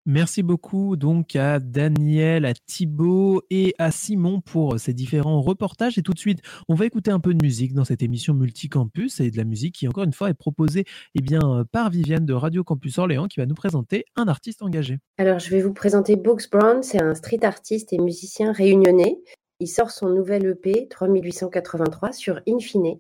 Merci 0.07 0.43
beaucoup 0.43 0.97
donc 0.97 1.37
à 1.37 1.59
Daniel, 1.59 2.47
à 2.47 2.55
Thibaut 2.55 3.43
et 3.51 3.75
à 3.79 3.91
Simon 3.91 4.41
pour 4.41 4.81
ces 4.81 4.93
différents 4.93 5.41
reportages. 5.41 5.99
Et 5.99 6.03
tout 6.03 6.15
de 6.15 6.19
suite, 6.19 6.41
on 6.69 6.75
va 6.75 6.87
écouter 6.87 7.11
un 7.11 7.21
peu 7.21 7.35
de 7.35 7.43
musique 7.43 7.75
dans 7.75 7.85
cette 7.85 8.03
émission 8.03 8.35
Multicampus 8.35 9.21
et 9.21 9.31
de 9.31 9.37
la 9.37 9.45
musique 9.45 9.75
qui, 9.77 9.89
encore 9.89 10.05
une 10.05 10.13
fois, 10.13 10.31
est 10.31 10.35
proposée 10.35 10.85
eh 11.15 11.21
bien, 11.21 11.65
par 11.71 11.91
Viviane 11.91 12.27
de 12.27 12.33
Radio 12.33 12.65
Campus 12.65 12.99
Orléans 12.99 13.29
qui 13.29 13.41
va 13.41 13.47
nous 13.47 13.55
présenter 13.55 14.05
un 14.17 14.27
artiste 14.29 14.63
engagé. 14.63 14.99
Alors, 15.19 15.39
je 15.39 15.51
vais 15.51 15.61
vous 15.61 15.75
présenter 15.75 16.17
Box 16.17 16.49
Brown. 16.49 16.83
C'est 16.83 17.03
un 17.03 17.15
street 17.15 17.45
artiste 17.45 17.93
et 17.93 17.99
musicien 17.99 18.53
réunionnais 18.53 19.19
il 19.61 19.69
sort 19.69 19.91
son 19.91 20.09
nouvel 20.09 20.47
EP 20.47 20.89
3883 20.89 22.13
sur 22.13 22.41
Infine. 22.49 22.99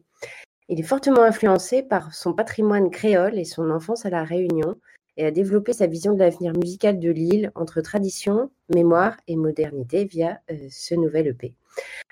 Il 0.69 0.79
est 0.79 0.85
fortement 0.85 1.23
influencé 1.23 1.83
par 1.83 2.15
son 2.15 2.35
patrimoine 2.35 2.91
créole 2.91 3.39
et 3.39 3.45
son 3.45 3.71
enfance 3.71 4.05
à 4.05 4.11
La 4.11 4.25
Réunion. 4.25 4.77
Et 5.21 5.27
a 5.27 5.31
développé 5.31 5.75
sa 5.75 5.87
vision 5.87 6.15
de 6.15 6.19
l'avenir 6.19 6.55
musical 6.55 6.99
de 6.99 7.11
l'île 7.11 7.53
entre 7.55 7.83
tradition, 7.83 8.51
mémoire 8.75 9.19
et 9.29 9.37
modernité 9.37 10.07
via 10.07 10.41
euh, 10.51 10.57
ce 10.71 10.95
nouvel 10.95 11.27
EP. 11.27 11.55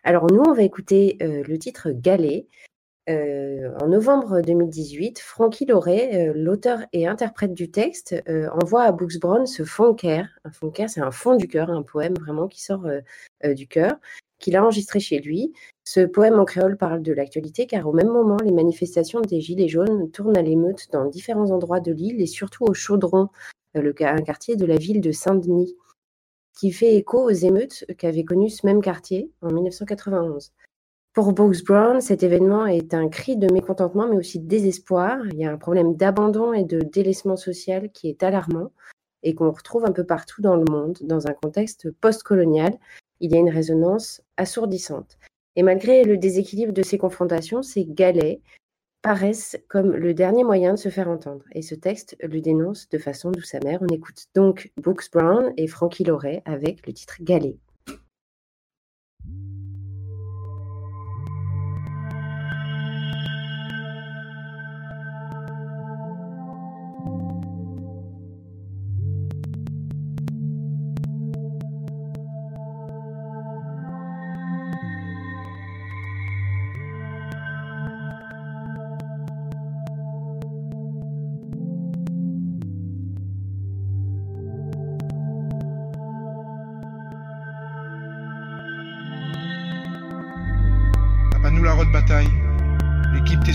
Alors 0.05 0.31
nous, 0.31 0.43
on 0.47 0.53
va 0.53 0.63
écouter 0.63 1.17
euh, 1.23 1.43
le 1.43 1.59
titre 1.59 1.91
Galet. 1.91 2.47
Euh, 3.09 3.75
en 3.81 3.87
novembre 3.87 4.43
2018, 4.43 5.21
Frankie 5.21 5.65
Lauré, 5.65 6.31
l'auteur 6.35 6.81
et 6.93 7.07
interprète 7.07 7.55
du 7.55 7.71
texte, 7.71 8.15
envoie 8.53 8.83
à 8.83 8.93
Brooks 8.93 9.19
Brown 9.19 9.47
ce 9.47 9.65
fond 9.65 9.95
cœur. 9.95 10.27
Un 10.45 10.51
fond 10.51 10.69
cœur, 10.69 10.91
c'est 10.91 11.01
un 11.01 11.11
fond 11.11 11.35
du 11.35 11.49
cœur, 11.49 11.71
un 11.71 11.83
poème 11.83 12.13
vraiment 12.21 12.49
qui 12.49 12.63
sort 12.63 12.87
du 13.43 13.67
cœur, 13.67 13.97
qu'il 14.39 14.57
a 14.57 14.63
enregistré 14.63 15.01
chez 15.01 15.21
lui. 15.21 15.55
Ce 15.91 16.01
poème 16.01 16.39
en 16.39 16.45
créole 16.45 16.77
parle 16.77 17.01
de 17.01 17.15
l'actualité 17.15 17.67
car 17.67 17.87
au 17.87 17.95
même 17.95 18.11
moment, 18.11 18.37
les 18.45 18.53
manifestations 18.53 19.23
des 19.23 19.41
Gilets 19.41 19.69
jaunes 19.69 20.11
tournent 20.11 20.37
à 20.37 20.43
l'émeute 20.43 20.87
dans 20.93 21.07
différents 21.07 21.51
endroits 21.51 21.81
de 21.81 21.93
l'île 21.93 22.21
et 22.21 22.27
surtout 22.27 22.65
au 22.67 22.75
Chaudron, 22.75 23.31
euh, 23.75 23.95
un 24.01 24.21
quartier 24.21 24.57
de 24.57 24.67
la 24.67 24.77
ville 24.77 25.01
de 25.01 25.13
Saint-Denis, 25.13 25.75
qui 26.53 26.73
fait 26.73 26.97
écho 26.97 27.25
aux 27.25 27.31
émeutes 27.31 27.87
qu'avait 27.97 28.25
connues 28.25 28.51
ce 28.51 28.67
même 28.67 28.83
quartier 28.83 29.33
en 29.41 29.51
1991. 29.51 30.53
Pour 31.15 31.33
Brooks 31.33 31.65
Brown, 31.65 32.03
cet 32.03 32.23
événement 32.23 32.67
est 32.67 32.93
un 32.93 33.09
cri 33.09 33.39
de 33.39 33.51
mécontentement, 33.51 34.09
mais 34.09 34.19
aussi 34.19 34.41
de 34.41 34.47
désespoir. 34.47 35.27
Il 35.33 35.39
y 35.39 35.47
a 35.47 35.51
un 35.51 35.57
problème 35.57 35.97
d'abandon 35.97 36.53
et 36.53 36.65
de 36.65 36.81
délaissement 36.81 37.37
social 37.37 37.91
qui 37.93 38.11
est 38.11 38.23
alarmant 38.23 38.73
et 39.23 39.35
qu'on 39.35 39.53
retrouve 39.53 39.87
un 39.87 39.93
peu 39.93 40.05
partout 40.05 40.43
dans 40.43 40.57
le 40.57 40.71
monde, 40.71 40.99
dans 41.01 41.29
un 41.29 41.33
contexte 41.33 41.91
post-colonial. 41.93 42.79
Il 43.21 43.33
y 43.33 43.37
a 43.37 43.39
une 43.39 43.49
résonance 43.49 44.21
assourdissante. 44.37 45.17
Et 45.59 45.65
malgré 45.65 46.05
le 46.05 46.17
déséquilibre 46.17 46.73
de 46.73 46.85
ces 46.85 46.99
confrontations, 46.99 47.63
ces 47.63 47.85
galets 47.85 48.41
paraissent 49.03 49.59
comme 49.69 49.91
le 49.91 50.15
dernier 50.15 50.45
moyen 50.45 50.75
de 50.75 50.79
se 50.79 50.89
faire 50.89 51.09
entendre. 51.09 51.43
Et 51.51 51.63
ce 51.63 51.75
texte 51.75 52.17
le 52.23 52.41
dénonce 52.41 52.89
de 52.91 52.97
façon 52.97 53.33
douce 53.33 53.57
amère. 53.57 53.83
On 53.83 53.93
écoute 53.93 54.27
donc 54.37 54.71
Brooks 54.77 55.11
Brown 55.13 55.53
et 55.57 55.67
Frankie 55.67 56.05
Lauré 56.05 56.43
avec 56.45 56.87
le 56.87 56.93
titre 56.93 57.17
Galet. 57.23 57.57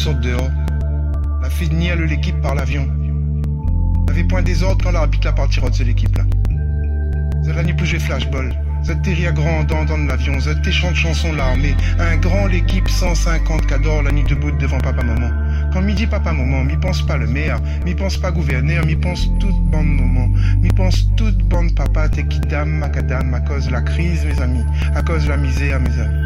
L'équipe 0.05 0.21
t'es 0.21 0.31
sorte 0.31 0.37
dehors. 0.37 0.51
La 1.41 1.49
fait 1.49 1.65
venir 1.65 1.95
le 1.95 2.03
l'équipe 2.05 2.41
par 2.41 2.55
l'avion. 2.55 2.85
N'avait 4.07 4.25
point 4.25 4.41
des 4.41 4.61
ordres 4.61 4.83
quand 4.83 4.91
l'arbitre 4.91 5.27
la 5.27 5.31
partira 5.31 5.69
de 5.69 5.75
cette 5.75 5.87
équipe 5.87 6.17
là. 6.17 6.23
C'est 7.45 7.63
nuit 7.63 7.73
plus 7.73 7.85
j'ai 7.85 7.99
flashball. 7.99 8.49
À 8.89 9.31
grand 9.31 9.63
dans 9.63 9.97
l'avion, 10.05 10.39
chants 10.71 10.91
de 10.91 10.95
chansons 10.95 11.31
l'armée. 11.31 11.73
Un 11.99 12.17
grand 12.17 12.47
l'équipe 12.47 12.89
150 12.89 13.65
qu'adore 13.65 14.03
la 14.03 14.11
nuit 14.11 14.25
debout 14.25 14.51
devant 14.51 14.79
papa 14.79 15.03
maman. 15.03 15.29
Quand 15.71 15.81
midi 15.81 16.05
papa 16.05 16.33
maman, 16.33 16.65
m'y 16.65 16.75
pense 16.75 17.01
pas 17.05 17.15
le 17.15 17.27
maire, 17.27 17.61
m'y 17.85 17.95
pense 17.95 18.17
pas 18.17 18.31
gouverneur, 18.31 18.85
m'y 18.85 18.97
pense 18.97 19.29
toute 19.39 19.57
bande 19.71 19.87
maman, 19.87 20.29
m'y 20.59 20.69
pense 20.69 21.07
toute 21.15 21.37
bande 21.47 21.73
papa, 21.75 22.09
t'es 22.09 22.27
qui 22.27 22.41
dame, 22.41 22.71
macadam, 22.71 23.33
à 23.33 23.39
cause 23.39 23.69
la 23.69 23.81
crise 23.81 24.25
mes 24.25 24.41
amis, 24.41 24.65
à 24.95 25.01
cause 25.01 25.23
de 25.23 25.29
la 25.29 25.37
misère 25.37 25.79
mes 25.79 25.97
amis. 25.97 26.23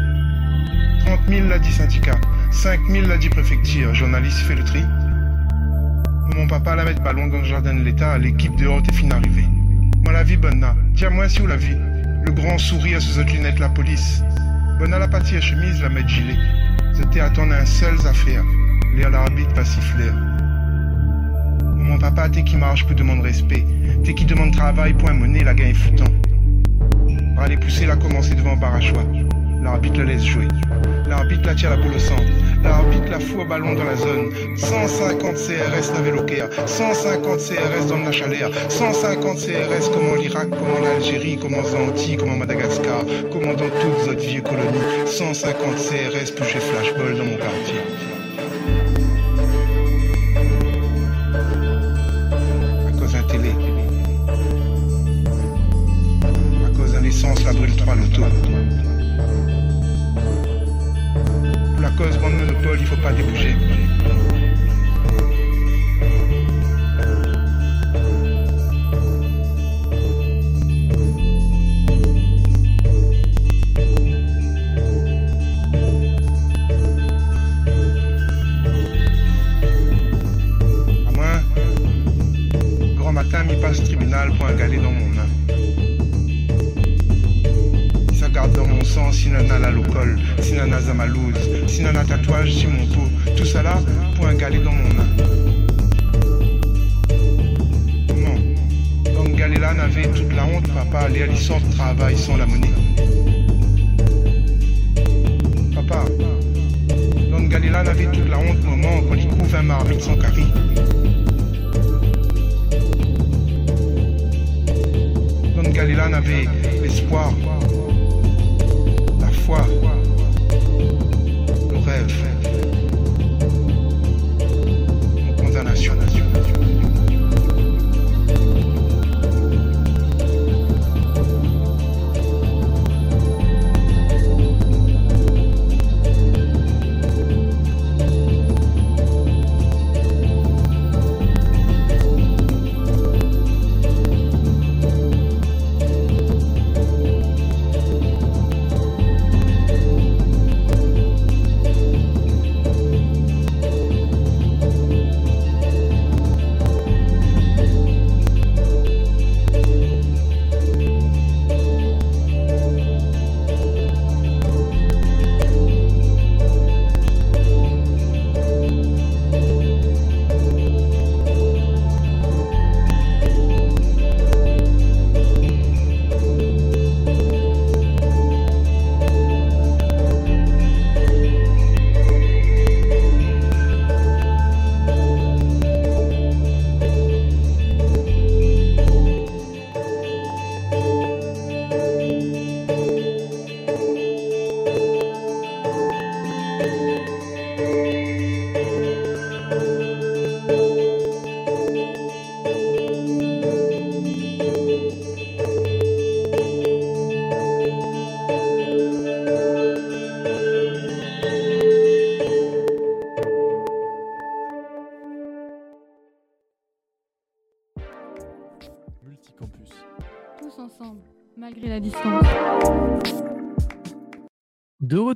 30 1.06 1.20
000 1.28 1.48
l'a 1.48 1.58
dit 1.60 1.72
syndicat, 1.72 2.16
5 2.50 2.80
000 2.90 3.06
l'a 3.06 3.18
dit 3.18 3.28
préfecture, 3.28 3.94
journaliste 3.94 4.38
fait 4.38 4.54
le 4.54 4.64
tri. 4.64 4.82
Mon 6.34 6.46
papa 6.46 6.74
la 6.74 6.84
met 6.84 6.94
ballon 6.94 7.28
dans 7.28 7.38
le 7.38 7.44
jardin 7.44 7.74
de 7.74 7.82
l'État, 7.82 8.18
l'équipe 8.18 8.56
dehors 8.56 8.82
est 8.88 8.92
fin 8.92 9.10
arrivée. 9.10 9.46
Moi 10.02 10.12
la 10.12 10.22
vie 10.22 10.36
bonne 10.36 10.60
là, 10.60 10.74
dis-moi 10.92 11.28
si 11.28 11.40
vous 11.40 11.46
la 11.46 11.56
vie. 11.56 11.76
Le 12.24 12.32
grand 12.32 12.58
sourire 12.58 13.00
sous 13.00 13.12
cette 13.12 13.32
lunette 13.32 13.58
la 13.58 13.68
police. 13.68 14.22
Bonne 14.78 14.90
la 14.90 15.06
pâtie 15.06 15.36
à 15.36 15.40
chemise, 15.40 15.80
la 15.82 15.88
mettre 15.88 16.08
gilet. 16.08 16.36
C'était 16.94 17.20
attendre 17.20 17.52
un 17.52 17.64
seul 17.64 17.94
affaire, 18.06 18.42
lire 18.96 19.10
l'arbitre 19.10 19.52
pas 19.54 19.64
siffler. 19.64 20.10
Mon 21.76 21.98
papa 21.98 22.28
t'es 22.28 22.42
qui 22.44 22.56
marche 22.56 22.84
pour 22.86 22.96
demander 22.96 23.22
respect, 23.22 23.64
t'es 24.04 24.14
qui 24.14 24.24
demande 24.24 24.52
travail 24.52 24.94
pour 24.94 25.10
un 25.10 25.14
monnaie, 25.14 25.44
la 25.44 25.54
gagne 25.54 25.74
foutant. 25.74 26.12
Aller 27.38 27.56
pousser 27.56 27.86
la 27.86 27.96
commencer 27.96 28.34
devant 28.34 28.56
Barachois. 28.56 29.06
L'arbitre 29.62 29.98
la 29.98 30.04
laisse 30.06 30.24
jouer. 30.24 30.48
L'arbitre 31.08 31.46
la 31.46 31.54
tire 31.54 31.70
la 31.70 31.76
boule 31.76 31.94
au 31.94 31.98
centre. 31.98 32.37
L'arbitre 32.62 33.10
la 33.10 33.20
fout 33.20 33.40
au 33.40 33.44
ballon 33.44 33.74
dans 33.74 33.84
la 33.84 33.96
zone. 33.96 34.32
150 34.56 35.36
CRS 35.36 35.92
n'avait 35.94 36.10
l'Ocaire. 36.10 36.48
150 36.66 37.38
CRS 37.38 37.86
dans 37.88 37.98
la 37.98 38.12
chaleur. 38.12 38.50
150 38.68 39.36
CRS 39.38 39.90
comme 39.92 40.10
en 40.10 40.14
l'Irak, 40.16 40.50
comme 40.50 40.82
en 40.82 40.96
Algérie, 40.96 41.38
comme 41.38 41.54
en 41.54 41.62
Zanti, 41.62 42.16
comme 42.16 42.30
en 42.30 42.36
Madagascar, 42.36 43.04
comme 43.32 43.44
dans 43.44 43.56
toutes 43.56 44.08
autres 44.08 44.20
vieilles 44.20 44.42
colonies. 44.42 45.06
150 45.06 45.76
CRS 45.76 46.30
pour 46.34 46.46
chez 46.46 46.60
Flashball 46.60 47.16
dans 47.16 47.24
mon 47.24 47.36
quartier. 47.36 47.80
À 52.86 52.98
cause 52.98 53.12
d'un 53.12 53.22
télé. 53.22 53.50
À 56.66 56.76
cause 56.76 56.92
d'un 56.92 57.04
essence, 57.04 57.44
la 57.44 57.52
brûle 57.52 57.76
3 57.76 57.94
l'auto. 57.94 58.22
Cause 61.98 62.16
bande 62.18 62.34
monopole, 62.34 62.78
il 62.80 62.86
faut 62.86 62.96
pas 62.96 63.12
débouger. 63.12 63.56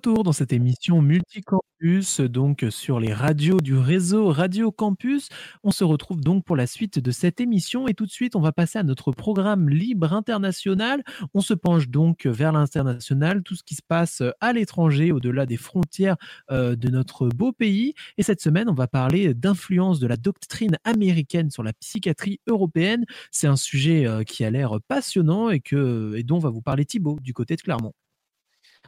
Retour 0.02 0.24
dans 0.24 0.32
cette 0.32 0.52
émission 0.52 1.00
Multicampus, 1.00 2.18
donc 2.18 2.66
sur 2.70 2.98
les 2.98 3.12
radios 3.12 3.60
du 3.60 3.76
réseau 3.76 4.30
Radio 4.30 4.72
Campus. 4.72 5.28
On 5.62 5.70
se 5.70 5.84
retrouve 5.84 6.20
donc 6.20 6.44
pour 6.44 6.56
la 6.56 6.66
suite 6.66 6.98
de 6.98 7.12
cette 7.12 7.40
émission 7.40 7.86
et 7.86 7.94
tout 7.94 8.04
de 8.04 8.10
suite, 8.10 8.34
on 8.34 8.40
va 8.40 8.50
passer 8.50 8.80
à 8.80 8.82
notre 8.82 9.12
programme 9.12 9.68
libre 9.68 10.12
international. 10.12 11.04
On 11.34 11.40
se 11.40 11.54
penche 11.54 11.88
donc 11.88 12.26
vers 12.26 12.50
l'international, 12.50 13.44
tout 13.44 13.54
ce 13.54 13.62
qui 13.62 13.76
se 13.76 13.82
passe 13.86 14.24
à 14.40 14.52
l'étranger, 14.52 15.12
au-delà 15.12 15.46
des 15.46 15.56
frontières 15.56 16.16
euh, 16.50 16.74
de 16.74 16.88
notre 16.88 17.28
beau 17.28 17.52
pays. 17.52 17.94
Et 18.18 18.24
cette 18.24 18.40
semaine, 18.40 18.68
on 18.68 18.74
va 18.74 18.88
parler 18.88 19.34
d'influence 19.34 20.00
de 20.00 20.08
la 20.08 20.16
doctrine 20.16 20.78
américaine 20.82 21.52
sur 21.52 21.62
la 21.62 21.72
psychiatrie 21.74 22.40
européenne. 22.48 23.04
C'est 23.30 23.46
un 23.46 23.54
sujet 23.54 24.04
euh, 24.04 24.24
qui 24.24 24.44
a 24.44 24.50
l'air 24.50 24.78
passionnant 24.88 25.50
et, 25.50 25.60
que, 25.60 26.16
et 26.16 26.24
dont 26.24 26.40
va 26.40 26.50
vous 26.50 26.62
parler 26.62 26.84
Thibaut 26.84 27.20
du 27.22 27.32
côté 27.34 27.54
de 27.54 27.62
Clermont. 27.62 27.92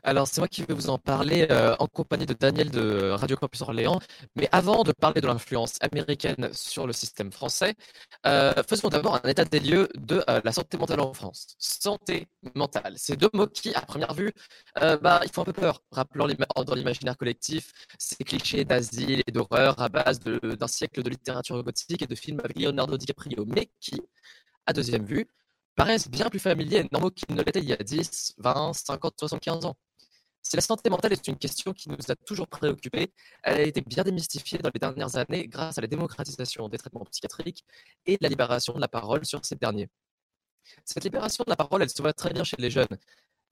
Alors, 0.02 0.26
c'est 0.26 0.40
moi 0.40 0.48
qui 0.48 0.62
vais 0.62 0.74
vous 0.74 0.90
en 0.90 0.98
parler 0.98 1.46
euh, 1.50 1.76
en 1.78 1.86
compagnie 1.86 2.26
de 2.26 2.34
Daniel 2.34 2.70
de 2.70 3.10
Radio 3.10 3.36
Campus 3.36 3.62
Orléans. 3.62 4.00
Mais 4.36 4.48
avant 4.52 4.82
de 4.82 4.92
parler 4.92 5.20
de 5.20 5.26
l'influence 5.26 5.76
américaine 5.80 6.50
sur 6.52 6.86
le 6.86 6.92
système 6.92 7.32
français, 7.32 7.74
euh, 8.26 8.52
faisons 8.68 8.88
d'abord 8.88 9.20
un 9.24 9.28
état 9.28 9.44
des 9.44 9.60
lieux 9.60 9.88
de 9.94 10.22
euh, 10.28 10.40
la 10.44 10.52
santé 10.52 10.76
mentale 10.76 11.00
en 11.00 11.14
France. 11.14 11.54
Santé 11.58 12.28
mentale, 12.54 12.94
ces 12.96 13.16
deux 13.16 13.30
mots 13.32 13.46
qui, 13.46 13.74
à 13.74 13.80
première 13.82 14.14
vue, 14.14 14.32
bah, 14.76 15.20
font 15.32 15.42
un 15.42 15.44
peu 15.46 15.52
peur, 15.52 15.82
rappelant 15.90 16.26
dans 16.26 16.74
l'imaginaire 16.74 17.16
collectif 17.16 17.72
ces 17.98 18.24
clichés 18.24 18.64
d'asile 18.64 19.22
et 19.26 19.32
d'horreur 19.32 19.80
à 19.80 19.88
base 19.88 20.20
d'un 20.20 20.66
siècle 20.66 21.02
de 21.02 21.10
littérature 21.10 21.62
gothique 21.62 22.02
et 22.02 22.06
de 22.06 22.14
films 22.14 22.40
avec 22.40 22.58
Leonardo 22.58 22.96
DiCaprio, 22.96 23.44
mais 23.46 23.70
qui, 23.80 24.00
à 24.66 24.72
deuxième 24.72 25.04
vue, 25.04 25.28
paraissent 25.74 26.08
bien 26.08 26.28
plus 26.30 26.38
familiers 26.38 26.78
et 26.78 26.88
normaux 26.92 27.10
qu'ils 27.10 27.34
ne 27.34 27.42
l'étaient 27.42 27.60
il 27.60 27.68
y 27.68 27.72
a 27.72 27.76
10, 27.76 28.34
20, 28.38 28.72
50, 28.72 29.14
75 29.18 29.64
ans. 29.66 29.76
Si 30.42 30.56
la 30.56 30.62
santé 30.62 30.90
mentale 30.90 31.12
est 31.14 31.26
une 31.26 31.38
question 31.38 31.72
qui 31.72 31.88
nous 31.88 31.96
a 32.08 32.16
toujours 32.16 32.46
préoccupés, 32.48 33.12
elle 33.42 33.56
a 33.56 33.62
été 33.62 33.80
bien 33.80 34.04
démystifiée 34.04 34.58
dans 34.58 34.70
les 34.72 34.78
dernières 34.78 35.16
années 35.16 35.48
grâce 35.48 35.78
à 35.78 35.80
la 35.80 35.86
démocratisation 35.86 36.68
des 36.68 36.76
traitements 36.76 37.04
psychiatriques 37.06 37.64
et 38.04 38.18
la 38.20 38.28
libération 38.28 38.74
de 38.74 38.80
la 38.80 38.88
parole 38.88 39.24
sur 39.24 39.42
ces 39.44 39.56
derniers. 39.56 39.88
Cette 40.84 41.04
libération 41.04 41.44
de 41.44 41.50
la 41.50 41.56
parole, 41.56 41.82
elle 41.82 41.90
se 41.90 42.00
voit 42.02 42.12
très 42.12 42.32
bien 42.32 42.44
chez 42.44 42.56
les 42.58 42.70
jeunes. 42.70 42.98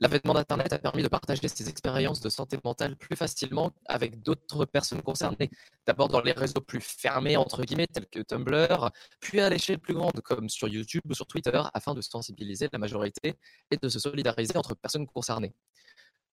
L'avènement 0.02 0.34
d'Internet 0.34 0.72
a 0.72 0.80
permis 0.80 1.04
de 1.04 1.06
partager 1.06 1.46
ses 1.46 1.68
expériences 1.68 2.20
de 2.20 2.28
santé 2.28 2.58
mentale 2.64 2.96
plus 2.96 3.14
facilement 3.14 3.70
avec 3.86 4.20
d'autres 4.20 4.64
personnes 4.64 5.00
concernées. 5.00 5.48
D'abord 5.86 6.08
dans 6.08 6.20
les 6.20 6.32
réseaux 6.32 6.60
plus 6.60 6.80
fermés, 6.80 7.36
entre 7.36 7.62
guillemets, 7.62 7.86
tels 7.86 8.08
que 8.08 8.18
Tumblr, 8.18 8.90
puis 9.20 9.38
à 9.38 9.48
l'échelle 9.48 9.78
plus 9.78 9.94
grande, 9.94 10.20
comme 10.24 10.48
sur 10.48 10.66
YouTube 10.66 11.02
ou 11.08 11.14
sur 11.14 11.28
Twitter, 11.28 11.62
afin 11.72 11.94
de 11.94 12.00
sensibiliser 12.00 12.68
la 12.72 12.80
majorité 12.80 13.36
et 13.70 13.76
de 13.76 13.88
se 13.88 14.00
solidariser 14.00 14.56
entre 14.56 14.74
personnes 14.74 15.06
concernées. 15.06 15.54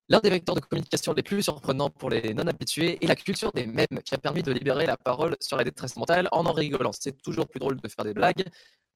L'un 0.08 0.20
des 0.20 0.32
vecteurs 0.32 0.56
de 0.56 0.62
communication 0.62 1.14
les 1.14 1.22
plus 1.22 1.44
surprenants 1.44 1.92
pour 1.92 2.10
les 2.10 2.34
non-habitués 2.34 2.98
est 3.06 3.08
la 3.08 3.16
culture 3.16 3.52
des 3.52 3.68
mèmes 3.68 4.02
qui 4.04 4.16
a 4.16 4.18
permis 4.18 4.42
de 4.42 4.52
libérer 4.52 4.88
la 4.88 4.98
parole 4.98 5.38
sur 5.42 5.58
la 5.58 5.64
détresse 5.64 5.96
mentale 5.96 6.28
en 6.32 6.44
en 6.48 6.54
rigolant. 6.54 6.92
C'est 6.92 7.22
toujours 7.22 7.48
plus 7.48 7.60
drôle 7.60 7.80
de 7.80 7.88
faire 7.88 8.04
des 8.04 8.16
blagues 8.16 8.46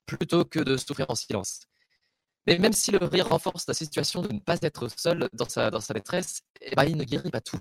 plutôt 0.07 0.45
que 0.45 0.57
de 0.57 0.77
souffrir 0.77 1.05
en 1.09 1.15
silence. 1.15 1.67
Mais 2.45 2.57
même 2.57 2.73
si 2.73 2.91
le 2.91 2.99
rire 3.05 3.29
renforce 3.29 3.67
la 3.67 3.73
situation 3.73 4.21
de 4.21 4.33
ne 4.33 4.39
pas 4.39 4.57
être 4.61 4.89
seul 4.99 5.29
dans 5.33 5.47
sa, 5.47 5.69
détresse, 5.93 6.41
eh 6.61 6.75
ben, 6.75 6.83
il 6.83 6.97
ne 6.97 7.03
guérit 7.03 7.31
pas 7.31 7.41
tout. 7.41 7.59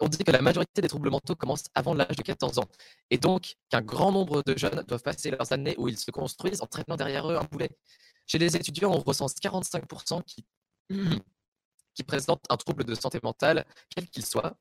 On 0.00 0.08
dit 0.08 0.18
que 0.24 0.32
la 0.32 0.42
majorité 0.42 0.82
des 0.82 0.88
troubles 0.88 1.10
mentaux 1.10 1.36
commencent 1.36 1.70
avant 1.74 1.94
l'âge 1.94 2.16
de 2.16 2.22
14 2.22 2.58
ans, 2.58 2.68
et 3.10 3.18
donc 3.18 3.54
qu'un 3.70 3.80
grand 3.80 4.10
nombre 4.10 4.42
de 4.44 4.58
jeunes 4.58 4.82
doivent 4.88 5.02
passer 5.02 5.30
leurs 5.30 5.52
années 5.52 5.76
où 5.78 5.88
ils 5.88 5.98
se 5.98 6.10
construisent 6.10 6.62
en 6.62 6.66
traînant 6.66 6.96
derrière 6.96 7.30
eux 7.30 7.36
un 7.36 7.44
boulet. 7.44 7.70
Chez 8.26 8.38
les 8.38 8.56
étudiants, 8.56 8.90
on 8.92 8.98
recense 8.98 9.34
45% 9.34 10.24
qui, 10.24 10.44
qui 11.94 12.02
présentent 12.02 12.44
un 12.50 12.56
trouble 12.56 12.84
de 12.84 12.94
santé 12.94 13.20
mentale, 13.22 13.64
quel 13.88 14.08
qu'il 14.08 14.26
soit, 14.26 14.56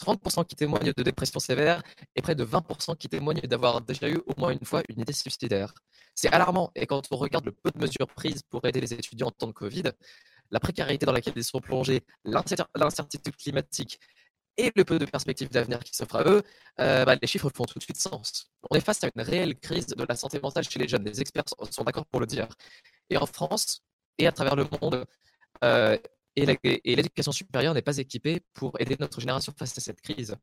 30% 0.00 0.46
qui 0.46 0.56
témoignent 0.56 0.92
de 0.96 1.02
dépression 1.02 1.40
sévère 1.40 1.82
et 2.16 2.22
près 2.22 2.34
de 2.34 2.44
20% 2.44 2.96
qui 2.96 3.08
témoignent 3.08 3.40
d'avoir 3.42 3.82
déjà 3.82 4.08
eu 4.08 4.16
au 4.26 4.34
moins 4.38 4.50
une 4.50 4.64
fois 4.64 4.82
une 4.88 5.00
idée 5.00 5.12
suicidaire. 5.12 5.74
C'est 6.14 6.28
alarmant 6.32 6.70
et 6.74 6.86
quand 6.86 7.02
on 7.10 7.16
regarde 7.16 7.44
le 7.46 7.52
peu 7.52 7.70
de 7.70 7.78
mesures 7.78 8.06
prises 8.08 8.42
pour 8.50 8.64
aider 8.66 8.80
les 8.80 8.92
étudiants 8.92 9.28
en 9.28 9.30
temps 9.30 9.46
de 9.46 9.52
Covid, 9.52 9.84
la 10.50 10.60
précarité 10.60 11.06
dans 11.06 11.12
laquelle 11.12 11.34
ils 11.36 11.44
sont 11.44 11.60
plongés, 11.60 12.02
l'incer- 12.24 12.66
l'incertitude 12.74 13.36
climatique 13.36 13.98
et 14.56 14.72
le 14.74 14.84
peu 14.84 14.98
de 14.98 15.06
perspectives 15.06 15.48
d'avenir 15.48 15.78
qui 15.80 15.94
s'offrent 15.94 16.16
à 16.16 16.24
eux, 16.24 16.42
euh, 16.80 17.04
bah, 17.04 17.16
les 17.20 17.26
chiffres 17.28 17.50
font 17.54 17.64
tout 17.64 17.78
de 17.78 17.82
suite 17.84 17.96
sens. 17.96 18.50
On 18.70 18.76
est 18.76 18.80
face 18.80 19.02
à 19.04 19.08
une 19.14 19.22
réelle 19.22 19.58
crise 19.58 19.86
de 19.86 20.04
la 20.06 20.16
santé 20.16 20.40
mentale 20.40 20.64
chez 20.68 20.78
les 20.78 20.88
jeunes, 20.88 21.04
les 21.04 21.20
experts 21.20 21.44
sont- 21.70 21.84
d'accord 21.84 22.04
pour 22.06 22.20
le 22.20 22.26
dire. 22.26 22.48
Et 23.08 23.16
en 23.16 23.26
France 23.26 23.82
et 24.18 24.26
à 24.26 24.32
travers 24.32 24.56
le 24.56 24.66
monde, 24.82 25.04
euh, 25.64 25.96
et 26.36 26.46
l'éducation 26.96 27.32
supérieure 27.32 27.74
n'est 27.74 27.82
pas 27.82 27.96
équipée 27.98 28.40
pour 28.54 28.78
aider 28.80 28.96
notre 28.98 29.20
génération 29.20 29.52
face 29.56 29.76
à 29.78 29.80
cette 29.80 30.00
crise. 30.00 30.36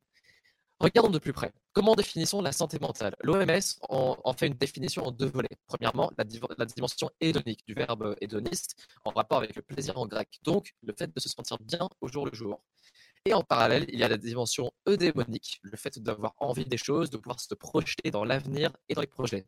Regardons 0.80 1.10
de 1.10 1.18
plus 1.18 1.34
près. 1.34 1.52
Comment 1.74 1.96
définissons 1.96 2.42
la 2.42 2.52
santé 2.52 2.78
mentale? 2.80 3.16
L'OMS 3.24 3.60
en, 3.90 4.34
fait 4.34 4.48
une 4.48 4.54
définition 4.54 5.08
en 5.08 5.12
deux 5.12 5.26
volets. 5.26 5.58
Premièrement, 5.66 6.12
la, 6.18 6.26
la 6.58 6.66
dimension 6.66 7.10
hédonique 7.20 7.66
du 7.66 7.74
verbe 7.74 8.16
hédoniste, 8.22 8.76
en 9.04 9.10
rapport 9.10 9.40
avec 9.40 9.56
le 9.56 9.64
plaisir 9.64 9.98
en 9.98 10.06
grec, 10.06 10.40
donc 10.44 10.76
le 10.84 10.94
fait 10.98 11.14
de 11.14 11.20
se 11.20 11.30
sentir 11.30 11.58
bien 11.60 11.90
au 12.02 12.08
jour 12.08 12.28
le 12.28 12.34
jour. 12.34 12.62
Et 13.26 13.34
en 13.34 13.42
parallèle, 13.42 13.86
il 13.90 14.00
y 14.00 14.04
a 14.04 14.08
la 14.08 14.18
dimension 14.18 14.72
eudémonique, 14.88 15.60
le 15.64 15.76
fait 15.76 16.00
d'avoir 16.00 16.34
envie 16.38 16.66
des 16.66 16.78
choses, 16.78 17.10
de 17.10 17.18
pouvoir 17.18 17.40
se 17.40 17.54
projeter 17.56 18.12
dans 18.12 18.24
l'avenir 18.24 18.72
et 18.88 18.94
dans 18.94 19.02
les 19.02 19.08
projets. 19.08 19.46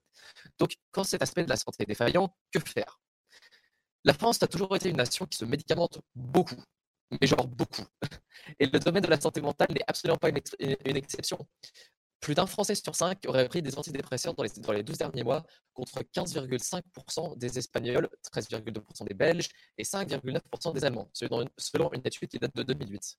Donc, 0.57 0.75
quand 0.91 1.03
cet 1.03 1.21
aspect 1.21 1.43
de 1.43 1.49
la 1.49 1.55
santé 1.55 1.83
est 1.83 1.85
défaillant, 1.85 2.35
que 2.51 2.59
faire? 2.59 2.99
La 4.03 4.13
France 4.13 4.41
a 4.43 4.47
toujours 4.47 4.75
été 4.75 4.89
une 4.89 4.97
nation 4.97 5.25
qui 5.25 5.37
se 5.37 5.45
médicamente 5.45 5.99
beaucoup, 6.15 6.61
mais 7.11 7.27
genre 7.27 7.47
beaucoup. 7.47 7.85
Et 8.59 8.65
le 8.67 8.79
domaine 8.79 9.03
de 9.03 9.07
la 9.09 9.19
santé 9.19 9.41
mentale 9.41 9.69
n'est 9.71 9.83
absolument 9.87 10.17
pas 10.17 10.29
une, 10.29 10.37
ex- 10.37 10.55
une 10.59 10.97
exception. 10.97 11.37
Plus 12.19 12.35
d'un 12.35 12.45
Français 12.47 12.75
sur 12.75 12.95
cinq 12.95 13.19
aurait 13.27 13.47
pris 13.47 13.61
des 13.61 13.77
antidépresseurs 13.77 14.33
dans 14.33 14.43
les, 14.43 14.49
dans 14.57 14.73
les 14.73 14.83
12 14.83 14.97
derniers 14.97 15.23
mois, 15.23 15.45
contre 15.73 16.01
15,5% 16.13 17.37
des 17.37 17.57
Espagnols, 17.57 18.09
13,2% 18.33 19.05
des 19.07 19.13
Belges 19.13 19.47
et 19.77 19.83
5,9% 19.83 20.73
des 20.73 20.83
Allemands, 20.83 21.09
selon 21.13 21.41
une, 21.43 21.49
selon 21.57 21.91
une 21.93 22.01
étude 22.05 22.27
qui 22.27 22.37
date 22.37 22.55
de 22.55 22.63
2008. 22.63 23.17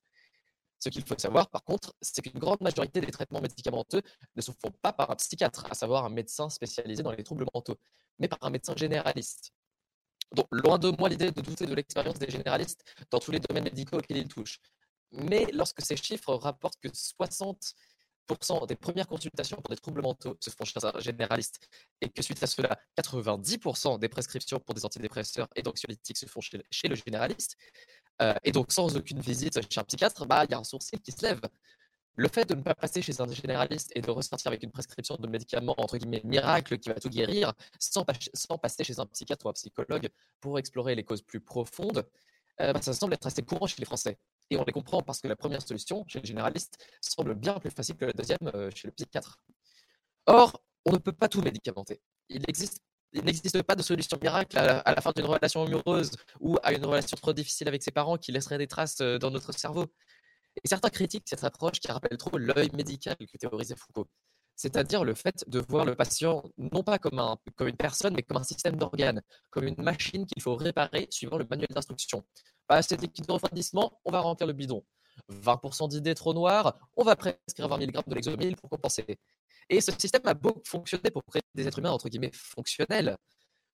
Ce 0.78 0.88
qu'il 0.88 1.02
faut 1.04 1.18
savoir, 1.18 1.48
par 1.50 1.64
contre, 1.64 1.94
c'est 2.00 2.22
qu'une 2.22 2.38
grande 2.38 2.60
majorité 2.60 3.00
des 3.00 3.10
traitements 3.10 3.40
médicamenteux 3.40 4.02
ne 4.36 4.42
se 4.42 4.50
font 4.52 4.70
pas 4.82 4.92
par 4.92 5.10
un 5.10 5.16
psychiatre, 5.16 5.66
à 5.70 5.74
savoir 5.74 6.04
un 6.04 6.10
médecin 6.10 6.48
spécialisé 6.50 7.02
dans 7.02 7.12
les 7.12 7.22
troubles 7.22 7.46
mentaux, 7.54 7.78
mais 8.18 8.28
par 8.28 8.38
un 8.42 8.50
médecin 8.50 8.74
généraliste. 8.76 9.52
Donc, 10.34 10.46
loin 10.52 10.78
de 10.78 10.90
moi 10.98 11.08
l'idée 11.08 11.30
de 11.30 11.40
douter 11.40 11.66
de 11.66 11.74
l'expérience 11.74 12.18
des 12.18 12.30
généralistes 12.30 12.84
dans 13.10 13.18
tous 13.18 13.32
les 13.32 13.40
domaines 13.40 13.64
médicaux 13.64 13.98
auxquels 13.98 14.18
ils 14.18 14.28
touchent. 14.28 14.60
Mais 15.12 15.46
lorsque 15.52 15.82
ces 15.82 15.96
chiffres 15.96 16.34
rapportent 16.34 16.78
que 16.80 16.88
60% 16.88 18.66
des 18.68 18.76
premières 18.76 19.08
consultations 19.08 19.56
pour 19.56 19.70
des 19.70 19.76
troubles 19.76 20.02
mentaux 20.02 20.36
se 20.40 20.50
font 20.50 20.64
chez 20.64 20.78
un 20.84 21.00
généraliste 21.00 21.68
et 22.00 22.08
que 22.08 22.22
suite 22.22 22.40
à 22.42 22.46
cela, 22.46 22.78
90% 22.96 23.98
des 23.98 24.08
prescriptions 24.08 24.60
pour 24.60 24.74
des 24.74 24.84
antidépresseurs 24.84 25.48
et 25.56 25.62
d'anxiolytiques 25.62 26.18
se 26.18 26.26
font 26.26 26.40
chez 26.40 26.88
le, 26.88 26.94
généraliste, 26.94 27.56
euh, 28.22 28.34
et 28.44 28.52
donc 28.52 28.70
sans 28.70 28.96
aucune 28.96 29.20
visite 29.20 29.60
chez 29.72 29.80
un 29.80 29.84
psychiatre, 29.84 30.26
bah, 30.26 30.44
il 30.44 30.52
y 30.52 30.54
a 30.54 30.58
un 30.58 30.64
sourcil 30.64 31.00
qui 31.00 31.10
se 31.10 31.22
lève. 31.22 31.40
Le 32.16 32.28
fait 32.28 32.44
de 32.48 32.54
ne 32.54 32.62
pas 32.62 32.74
passer 32.74 33.00
chez 33.02 33.20
un 33.20 33.30
généraliste 33.32 33.92
et 33.94 34.00
de 34.02 34.10
ressortir 34.10 34.48
avec 34.48 34.62
une 34.62 34.70
prescription 34.70 35.16
de 35.16 35.26
médicaments, 35.26 35.74
entre 35.78 35.96
guillemets, 35.96 36.20
miracle 36.24 36.78
qui 36.78 36.88
va 36.90 36.96
tout 36.96 37.08
guérir, 37.08 37.52
sans, 37.78 38.04
pas- 38.04 38.12
sans 38.34 38.58
passer 38.58 38.84
chez 38.84 38.98
un 39.00 39.06
psychiatre 39.06 39.46
ou 39.46 39.48
un 39.48 39.52
psychologue 39.54 40.08
pour 40.40 40.58
explorer 40.58 40.94
les 40.94 41.04
causes 41.04 41.22
plus 41.22 41.40
profondes, 41.40 42.06
euh, 42.60 42.72
bah, 42.72 42.82
ça 42.82 42.92
semble 42.92 43.14
être 43.14 43.26
assez 43.26 43.42
courant 43.42 43.66
chez 43.66 43.76
les 43.78 43.86
Français. 43.86 44.18
Et 44.50 44.56
on 44.58 44.64
les 44.64 44.72
comprend 44.72 45.02
parce 45.02 45.20
que 45.20 45.28
la 45.28 45.36
première 45.36 45.62
solution 45.62 46.04
chez 46.08 46.20
le 46.20 46.26
généraliste 46.26 46.84
semble 47.00 47.34
bien 47.34 47.54
plus 47.58 47.70
facile 47.70 47.96
que 47.96 48.04
la 48.04 48.12
deuxième 48.12 48.38
euh, 48.54 48.70
chez 48.74 48.88
le 48.88 48.92
psychiatre. 48.92 49.38
Or, 50.26 50.60
on 50.84 50.92
ne 50.92 50.98
peut 50.98 51.12
pas 51.12 51.28
tout 51.28 51.40
médicamenter. 51.42 52.00
Il 52.28 52.42
n'existe 52.42 53.62
pas 53.62 53.74
de 53.76 53.82
solution 53.82 54.18
miracle 54.22 54.58
à 54.58 54.66
la, 54.66 54.78
à 54.80 54.94
la 54.94 55.00
fin 55.00 55.12
d'une 55.14 55.24
relation 55.26 55.62
amoureuse 55.64 56.10
ou 56.40 56.58
à 56.62 56.72
une 56.72 56.84
relation 56.84 57.16
trop 57.16 57.32
difficile 57.32 57.68
avec 57.68 57.82
ses 57.82 57.90
parents 57.92 58.18
qui 58.18 58.32
laisserait 58.32 58.58
des 58.58 58.66
traces 58.68 59.00
euh, 59.00 59.18
dans 59.18 59.30
notre 59.30 59.52
cerveau. 59.52 59.86
Et 60.56 60.68
certains 60.68 60.90
critiquent 60.90 61.28
cette 61.28 61.44
approche 61.44 61.80
qui 61.80 61.90
rappelle 61.90 62.16
trop 62.18 62.36
l'œil 62.36 62.70
médical 62.74 63.16
que 63.16 63.38
théorisait 63.38 63.76
Foucault. 63.76 64.08
C'est-à-dire 64.56 65.04
le 65.04 65.14
fait 65.14 65.42
de 65.46 65.58
voir 65.58 65.86
le 65.86 65.94
patient 65.94 66.42
non 66.58 66.82
pas 66.82 66.98
comme, 66.98 67.18
un, 67.18 67.38
comme 67.56 67.68
une 67.68 67.76
personne, 67.76 68.14
mais 68.14 68.22
comme 68.22 68.36
un 68.36 68.42
système 68.42 68.76
d'organes, 68.76 69.22
comme 69.48 69.66
une 69.66 69.82
machine 69.82 70.26
qu'il 70.26 70.42
faut 70.42 70.54
réparer 70.54 71.08
suivant 71.10 71.38
le 71.38 71.46
manuel 71.48 71.68
d'instruction. 71.70 72.24
Pas 72.66 72.82
de 72.82 72.96
liquide 72.96 73.26
de 73.26 73.32
refroidissement, 73.32 73.98
on 74.04 74.12
va 74.12 74.20
remplir 74.20 74.46
le 74.46 74.52
bidon. 74.52 74.84
20% 75.30 75.88
d'idées 75.88 76.14
trop 76.14 76.34
noires, 76.34 76.78
on 76.96 77.04
va 77.04 77.16
prescrire 77.16 77.68
20 77.68 77.78
mg 77.78 78.08
de 78.08 78.14
l'exomil 78.14 78.56
pour 78.56 78.68
compenser. 78.68 79.18
Et 79.70 79.80
ce 79.80 79.92
système 79.92 80.22
a 80.26 80.34
beau 80.34 80.60
fonctionner 80.66 81.10
pour 81.10 81.24
créer 81.24 81.42
des 81.54 81.66
êtres 81.66 81.78
humains 81.78 81.92
entre 81.92 82.08
guillemets 82.08 82.32
fonctionnels, 82.34 83.16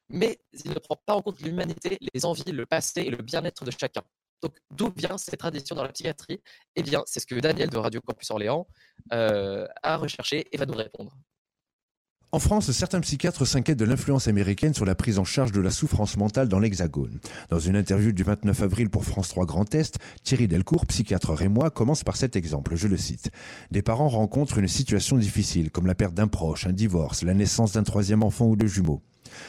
mais 0.08 0.38
il 0.52 0.70
ne 0.70 0.78
prend 0.78 0.96
pas 1.04 1.14
en 1.14 1.22
compte 1.22 1.40
l'humanité, 1.40 1.98
les 2.14 2.24
envies, 2.24 2.52
le 2.52 2.66
passé 2.66 3.00
et 3.02 3.10
le 3.10 3.16
bien-être 3.18 3.64
de 3.64 3.70
chacun. 3.70 4.02
Donc, 4.42 4.54
d'où 4.70 4.92
vient 4.94 5.16
cette 5.18 5.38
tradition 5.38 5.74
dans 5.74 5.82
la 5.82 5.92
psychiatrie? 5.92 6.40
Eh 6.74 6.82
bien, 6.82 7.02
c'est 7.06 7.20
ce 7.20 7.26
que 7.26 7.34
Daniel 7.36 7.70
de 7.70 7.78
Radio 7.78 8.00
Campus 8.00 8.30
Orléans 8.30 8.66
euh, 9.12 9.66
a 9.82 9.96
recherché 9.96 10.46
et 10.52 10.56
va 10.56 10.66
nous 10.66 10.74
répondre. 10.76 11.16
En 12.32 12.38
France, 12.38 12.70
certains 12.72 13.00
psychiatres 13.00 13.46
s'inquiètent 13.46 13.78
de 13.78 13.84
l'influence 13.84 14.26
américaine 14.26 14.74
sur 14.74 14.84
la 14.84 14.96
prise 14.96 15.18
en 15.18 15.24
charge 15.24 15.52
de 15.52 15.60
la 15.60 15.70
souffrance 15.70 16.16
mentale 16.16 16.48
dans 16.48 16.58
l'Hexagone. 16.58 17.20
Dans 17.50 17.60
une 17.60 17.76
interview 17.76 18.12
du 18.12 18.24
29 18.24 18.62
avril 18.62 18.90
pour 18.90 19.04
France 19.04 19.28
3 19.28 19.46
Grand 19.46 19.74
Est, 19.74 19.98
Thierry 20.24 20.48
Delcourt, 20.48 20.86
psychiatre 20.86 21.32
rémois, 21.32 21.70
commence 21.70 22.02
par 22.02 22.16
cet 22.16 22.34
exemple, 22.34 22.74
je 22.74 22.88
le 22.88 22.96
cite. 22.96 23.30
Des 23.70 23.80
parents 23.80 24.08
rencontrent 24.08 24.58
une 24.58 24.68
situation 24.68 25.16
difficile, 25.16 25.70
comme 25.70 25.86
la 25.86 25.94
perte 25.94 26.14
d'un 26.14 26.28
proche, 26.28 26.66
un 26.66 26.72
divorce, 26.72 27.22
la 27.22 27.32
naissance 27.32 27.72
d'un 27.72 27.84
troisième 27.84 28.24
enfant 28.24 28.46
ou 28.46 28.56
de 28.56 28.66
jumeaux. 28.66 29.02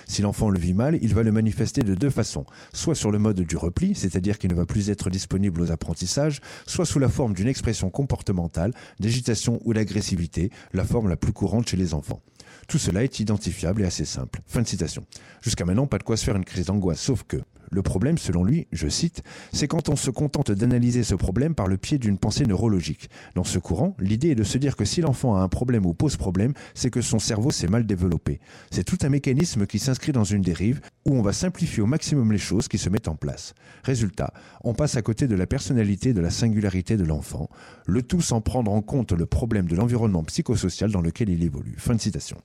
Si 0.08 0.22
l'enfant 0.22 0.50
le 0.50 0.60
vit 0.60 0.74
mal, 0.74 0.98
il 1.02 1.14
va 1.14 1.24
le 1.24 1.32
manifester 1.32 1.82
de 1.82 1.96
deux 1.96 2.10
façons. 2.10 2.46
Soit 2.74 2.96
sur 2.96 3.12
le 3.12 3.20
mode 3.20 3.42
du 3.42 3.58
repli, 3.58 3.96
c'est-à-dire 3.96 4.38
qu'il 4.38 4.50
ne 4.50 4.56
va 4.56 4.66
plus 4.66 4.90
être 4.90 5.10
disponible 5.10 5.62
aux 5.62 5.72
apprentissages, 5.72 6.42
soit 6.66 6.86
sous 6.86 7.00
la 7.00 7.10
forme 7.10 7.34
d'une 7.34 7.48
expression 7.48 7.90
comportementale, 7.90 8.74
d'agitation 9.00 9.60
ou 9.66 9.74
d'agressivité, 9.74 10.52
la 10.74 10.84
forme 10.84 11.10
la 11.10 11.18
plus 11.18 11.34
courante 11.34 11.70
chez 11.70 11.78
les 11.78 11.94
enfants. 11.94 12.22
Tout 12.68 12.78
cela 12.78 13.04
est 13.04 13.20
identifiable 13.20 13.82
et 13.82 13.86
assez 13.86 14.06
simple. 14.06 14.42
Fin 14.46 14.62
de 14.62 14.68
citation. 14.68 15.06
Jusqu'à 15.42 15.66
maintenant, 15.66 15.88
pas 15.88 15.98
de 15.98 16.04
quoi 16.04 16.18
se 16.18 16.26
faire 16.26 16.36
une 16.36 16.46
crise 16.46 16.66
d'angoisse, 16.66 17.00
sauf 17.00 17.24
que 17.24 17.38
le 17.70 17.82
problème, 17.82 18.18
selon 18.18 18.44
lui, 18.44 18.68
je 18.72 18.88
cite, 18.88 19.24
c'est 19.52 19.68
quand 19.68 19.90
on 19.90 19.96
se 19.96 20.10
contente 20.10 20.52
d'analyser 20.52 21.04
ce 21.04 21.16
problème 21.16 21.56
par 21.56 21.68
le 21.68 21.78
pied 21.78 21.98
d'une 21.98 22.18
pensée 22.18 22.46
neurologique. 22.46 23.10
Dans 23.36 23.44
ce 23.44 23.60
courant, 23.60 23.96
l'idée 24.00 24.30
est 24.30 24.36
de 24.36 24.44
se 24.44 24.58
dire 24.58 24.76
que 24.76 24.86
si 24.86 25.02
l'enfant 25.02 25.36
a 25.36 25.42
un 25.42 25.50
problème 25.50 25.86
ou 25.86 25.94
pose 25.94 26.18
problème, 26.18 26.54
c'est 26.74 26.90
que 26.90 27.02
son 27.02 27.20
cerveau 27.20 27.52
s'est 27.52 27.68
mal 27.68 27.86
développé. 27.86 28.40
C'est 28.72 28.84
tout 28.84 28.98
un 29.02 29.10
mécanisme 29.10 29.66
qui 29.66 29.80
s'inscrit 29.80 30.12
dans 30.12 30.24
une 30.24 30.42
dérive 30.42 30.82
où 31.06 31.16
on 31.16 31.22
va 31.22 31.34
simplifier 31.34 31.84
au 31.84 31.88
maximum 31.88 32.32
les 32.32 32.38
choses 32.38 32.68
qui 32.68 32.78
se 32.78 32.90
mettent 32.90 33.08
en 33.08 33.16
place. 33.16 33.54
Résultat, 33.84 34.34
on 34.64 34.74
passe 34.74 34.96
à 34.96 35.02
côté 35.02 35.28
de 35.28 35.36
la 35.36 35.48
personnalité, 35.48 36.14
de 36.14 36.22
la 36.22 36.30
singularité 36.30 36.98
de 36.98 37.04
l'enfant, 37.04 37.50
le 37.86 38.02
tout 38.02 38.22
sans 38.22 38.42
prendre 38.42 38.72
en 38.72 38.82
compte 38.82 39.12
le 39.12 39.26
problème 39.26 39.68
de 39.68 39.76
l'environnement 39.76 40.24
psychosocial 40.24 40.92
dans 40.92 41.02
lequel 41.02 41.30
il 41.30 41.44
évolue. 41.44 41.76
Fin 41.78 41.96
de 41.96 42.02
citation. 42.02 42.38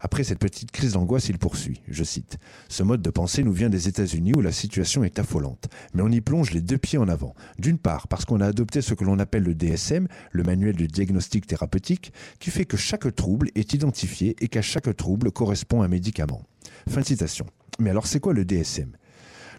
Après 0.00 0.24
cette 0.24 0.38
petite 0.38 0.70
crise 0.70 0.92
d'angoisse, 0.92 1.28
il 1.28 1.38
poursuit, 1.38 1.82
je 1.88 2.04
cite, 2.04 2.38
Ce 2.68 2.82
mode 2.82 3.02
de 3.02 3.10
pensée 3.10 3.42
nous 3.42 3.52
vient 3.52 3.68
des 3.68 3.88
États-Unis 3.88 4.32
où 4.36 4.40
la 4.40 4.52
situation 4.52 5.02
est 5.02 5.18
affolante, 5.18 5.68
mais 5.92 6.02
on 6.02 6.10
y 6.10 6.20
plonge 6.20 6.52
les 6.52 6.60
deux 6.60 6.78
pieds 6.78 6.98
en 6.98 7.08
avant. 7.08 7.34
D'une 7.58 7.78
part, 7.78 8.06
parce 8.08 8.24
qu'on 8.24 8.40
a 8.40 8.46
adopté 8.46 8.80
ce 8.80 8.94
que 8.94 9.04
l'on 9.04 9.18
appelle 9.18 9.42
le 9.42 9.54
DSM, 9.54 10.06
le 10.30 10.42
manuel 10.42 10.76
de 10.76 10.86
diagnostic 10.86 11.46
thérapeutique, 11.46 12.12
qui 12.38 12.50
fait 12.50 12.64
que 12.64 12.76
chaque 12.76 13.14
trouble 13.14 13.50
est 13.54 13.72
identifié 13.74 14.36
et 14.40 14.48
qu'à 14.48 14.62
chaque 14.62 14.94
trouble 14.96 15.32
correspond 15.32 15.82
un 15.82 15.88
médicament. 15.88 16.42
Fin 16.88 17.00
de 17.00 17.06
citation. 17.06 17.46
Mais 17.80 17.90
alors 17.90 18.06
c'est 18.06 18.20
quoi 18.20 18.34
le 18.34 18.44
DSM 18.44 18.92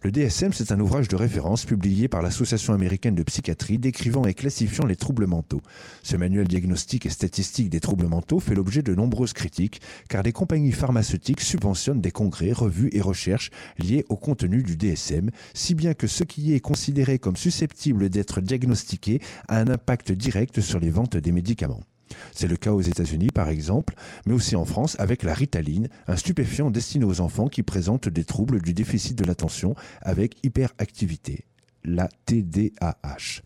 le 0.01 0.11
DSM, 0.11 0.53
c'est 0.53 0.71
un 0.71 0.79
ouvrage 0.79 1.09
de 1.09 1.17
référence 1.17 1.65
publié 1.65 2.07
par 2.07 2.21
l'Association 2.21 2.73
américaine 2.73 3.15
de 3.15 3.23
psychiatrie 3.23 3.77
décrivant 3.77 4.25
et 4.25 4.33
classifiant 4.33 4.85
les 4.85 4.95
troubles 4.95 5.27
mentaux. 5.27 5.61
Ce 6.03 6.15
manuel 6.15 6.47
diagnostique 6.47 7.05
et 7.05 7.09
statistique 7.09 7.69
des 7.69 7.81
troubles 7.81 8.07
mentaux 8.07 8.39
fait 8.39 8.55
l'objet 8.55 8.81
de 8.81 8.95
nombreuses 8.95 9.33
critiques, 9.33 9.81
car 10.07 10.23
des 10.23 10.31
compagnies 10.31 10.71
pharmaceutiques 10.71 11.41
subventionnent 11.41 11.99
des 11.99 12.11
congrès, 12.11 12.53
revues 12.53 12.89
et 12.93 13.01
recherches 13.01 13.51
liés 13.77 14.05
au 14.07 14.15
contenu 14.15 14.63
du 14.63 14.77
DSM, 14.77 15.31
si 15.53 15.75
bien 15.75 15.93
que 15.93 16.07
ce 16.07 16.23
qui 16.23 16.53
est 16.53 16.61
considéré 16.61 17.19
comme 17.19 17.35
susceptible 17.35 18.09
d'être 18.09 18.39
diagnostiqué 18.39 19.19
a 19.49 19.59
un 19.59 19.67
impact 19.67 20.13
direct 20.13 20.61
sur 20.61 20.79
les 20.79 20.91
ventes 20.91 21.17
des 21.17 21.33
médicaments. 21.33 21.81
C'est 22.33 22.47
le 22.47 22.57
cas 22.57 22.71
aux 22.71 22.81
États-Unis, 22.81 23.29
par 23.33 23.49
exemple, 23.49 23.95
mais 24.25 24.33
aussi 24.33 24.55
en 24.55 24.65
France 24.65 24.95
avec 24.99 25.23
la 25.23 25.33
ritaline, 25.33 25.89
un 26.07 26.15
stupéfiant 26.15 26.71
destiné 26.71 27.05
aux 27.05 27.21
enfants 27.21 27.47
qui 27.47 27.63
présentent 27.63 28.09
des 28.09 28.23
troubles 28.23 28.61
du 28.61 28.73
déficit 28.73 29.17
de 29.17 29.25
l'attention 29.25 29.75
avec 30.01 30.37
hyperactivité, 30.43 31.45
la 31.83 32.09
TDAH. 32.25 33.41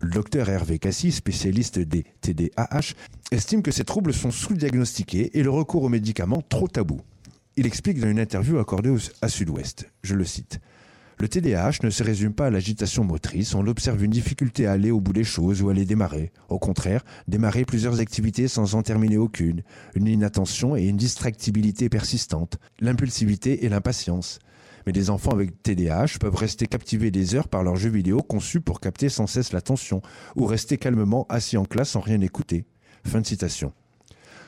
Le 0.00 0.10
docteur 0.10 0.48
Hervé 0.48 0.78
Cassis, 0.78 1.16
spécialiste 1.16 1.78
des 1.78 2.04
TDAH, 2.20 2.94
estime 3.32 3.62
que 3.62 3.70
ces 3.70 3.84
troubles 3.84 4.14
sont 4.14 4.30
sous-diagnostiqués 4.30 5.38
et 5.38 5.42
le 5.42 5.50
recours 5.50 5.82
aux 5.82 5.88
médicaments 5.88 6.42
trop 6.48 6.68
tabou. 6.68 7.00
Il 7.56 7.66
explique 7.66 8.00
dans 8.00 8.08
une 8.08 8.18
interview 8.18 8.58
accordée 8.58 8.94
à 9.20 9.28
Sud-Ouest, 9.28 9.90
je 10.02 10.14
le 10.14 10.24
cite. 10.24 10.60
Le 11.20 11.28
TDAH 11.28 11.80
ne 11.82 11.90
se 11.90 12.02
résume 12.02 12.32
pas 12.32 12.46
à 12.46 12.50
l'agitation 12.50 13.04
motrice, 13.04 13.54
on 13.54 13.66
observe 13.66 14.02
une 14.02 14.10
difficulté 14.10 14.66
à 14.66 14.72
aller 14.72 14.90
au 14.90 15.02
bout 15.02 15.12
des 15.12 15.22
choses 15.22 15.60
ou 15.60 15.68
à 15.68 15.74
les 15.74 15.84
démarrer. 15.84 16.32
Au 16.48 16.58
contraire, 16.58 17.04
démarrer 17.28 17.66
plusieurs 17.66 18.00
activités 18.00 18.48
sans 18.48 18.74
en 18.74 18.82
terminer 18.82 19.18
aucune, 19.18 19.62
une 19.94 20.06
inattention 20.06 20.76
et 20.76 20.84
une 20.84 20.96
distractibilité 20.96 21.90
persistante, 21.90 22.56
l'impulsivité 22.80 23.66
et 23.66 23.68
l'impatience. 23.68 24.38
Mais 24.86 24.92
des 24.92 25.10
enfants 25.10 25.32
avec 25.32 25.62
TDAH 25.62 26.18
peuvent 26.20 26.36
rester 26.36 26.66
captivés 26.66 27.10
des 27.10 27.34
heures 27.34 27.48
par 27.48 27.64
leurs 27.64 27.76
jeux 27.76 27.90
vidéo 27.90 28.22
conçus 28.22 28.62
pour 28.62 28.80
capter 28.80 29.10
sans 29.10 29.26
cesse 29.26 29.52
l'attention, 29.52 30.00
ou 30.36 30.46
rester 30.46 30.78
calmement 30.78 31.26
assis 31.28 31.58
en 31.58 31.66
classe 31.66 31.90
sans 31.90 32.00
rien 32.00 32.22
écouter. 32.22 32.64
Fin 33.04 33.20
de 33.20 33.26
citation. 33.26 33.74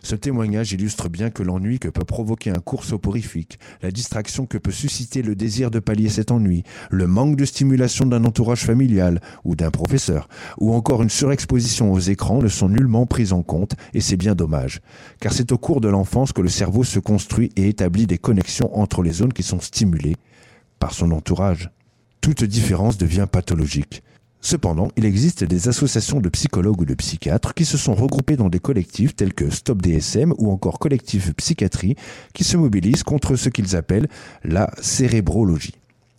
Ce 0.05 0.17
témoignage 0.17 0.73
illustre 0.73 1.09
bien 1.09 1.31
que 1.31 1.45
l'ennui 1.45 1.79
que 1.79 1.89
peut 1.89 2.05
provoquer 2.05 2.51
un 2.51 2.59
cours 2.59 2.85
soporifique, 2.85 3.61
la 3.83 3.93
distraction 3.93 4.47
que 4.47 4.59
peut 4.59 4.73
susciter 4.73 5.23
le 5.23 5.37
désir 5.37 5.71
de 5.71 5.79
pallier 5.79 6.09
cet 6.09 6.33
ennui, 6.33 6.65
le 6.91 7.07
manque 7.07 7.37
de 7.37 7.45
stimulation 7.45 8.07
d'un 8.07 8.25
entourage 8.25 8.65
familial 8.65 9.21
ou 9.45 9.55
d'un 9.55 9.71
professeur, 9.71 10.29
ou 10.59 10.75
encore 10.75 11.03
une 11.03 11.09
surexposition 11.09 11.93
aux 11.93 12.01
écrans 12.01 12.43
ne 12.43 12.49
sont 12.49 12.69
nullement 12.69 13.07
pris 13.07 13.33
en 13.33 13.43
compte, 13.45 13.77
et 13.95 14.01
c'est 14.01 14.17
bien 14.17 14.35
dommage. 14.35 14.81
Car 15.21 15.33
c'est 15.33 15.53
au 15.53 15.59
cours 15.59 15.81
de 15.81 15.89
l'enfance 15.89 16.33
que 16.33 16.43
le 16.43 16.49
cerveau 16.49 16.83
se 16.83 16.99
construit 16.99 17.53
et 17.55 17.69
établit 17.69 18.09
des 18.09 18.19
connexions 18.19 18.77
entre 18.77 19.03
les 19.03 19.13
zones 19.13 19.33
qui 19.33 19.45
sont 19.45 19.61
stimulées 19.61 20.17
par 20.81 20.95
son 20.95 21.13
entourage. 21.13 21.71
Toute 22.21 22.43
différence 22.43 22.99
devient 22.99 23.29
pathologique. 23.31 24.03
Cependant, 24.45 24.89
il 24.97 25.05
existe 25.05 25.45
des 25.45 25.69
associations 25.69 26.21
de 26.21 26.29
psychologues 26.29 26.81
ou 26.81 26.85
de 26.85 26.95
psychiatres 26.95 27.55
qui 27.55 27.65
se 27.65 27.79
sont 27.79 27.95
regroupés 27.95 28.37
dans 28.37 28.49
des 28.49 28.59
collectifs 28.59 29.15
tels 29.15 29.35
que 29.35 29.51
Stop 29.51 29.81
DSM 29.81 30.35
ou 30.37 30.51
encore 30.51 30.81
Collectif 30.81 31.33
Psychiatrie 31.37 31.95
qui 32.35 32.43
se 32.43 32.57
mobilisent 32.57 33.05
contre 33.05 33.37
ce 33.37 33.49
qu'ils 33.49 33.77
appellent 33.77 34.09
la 34.43 34.69
cérébrologie. 34.83 35.77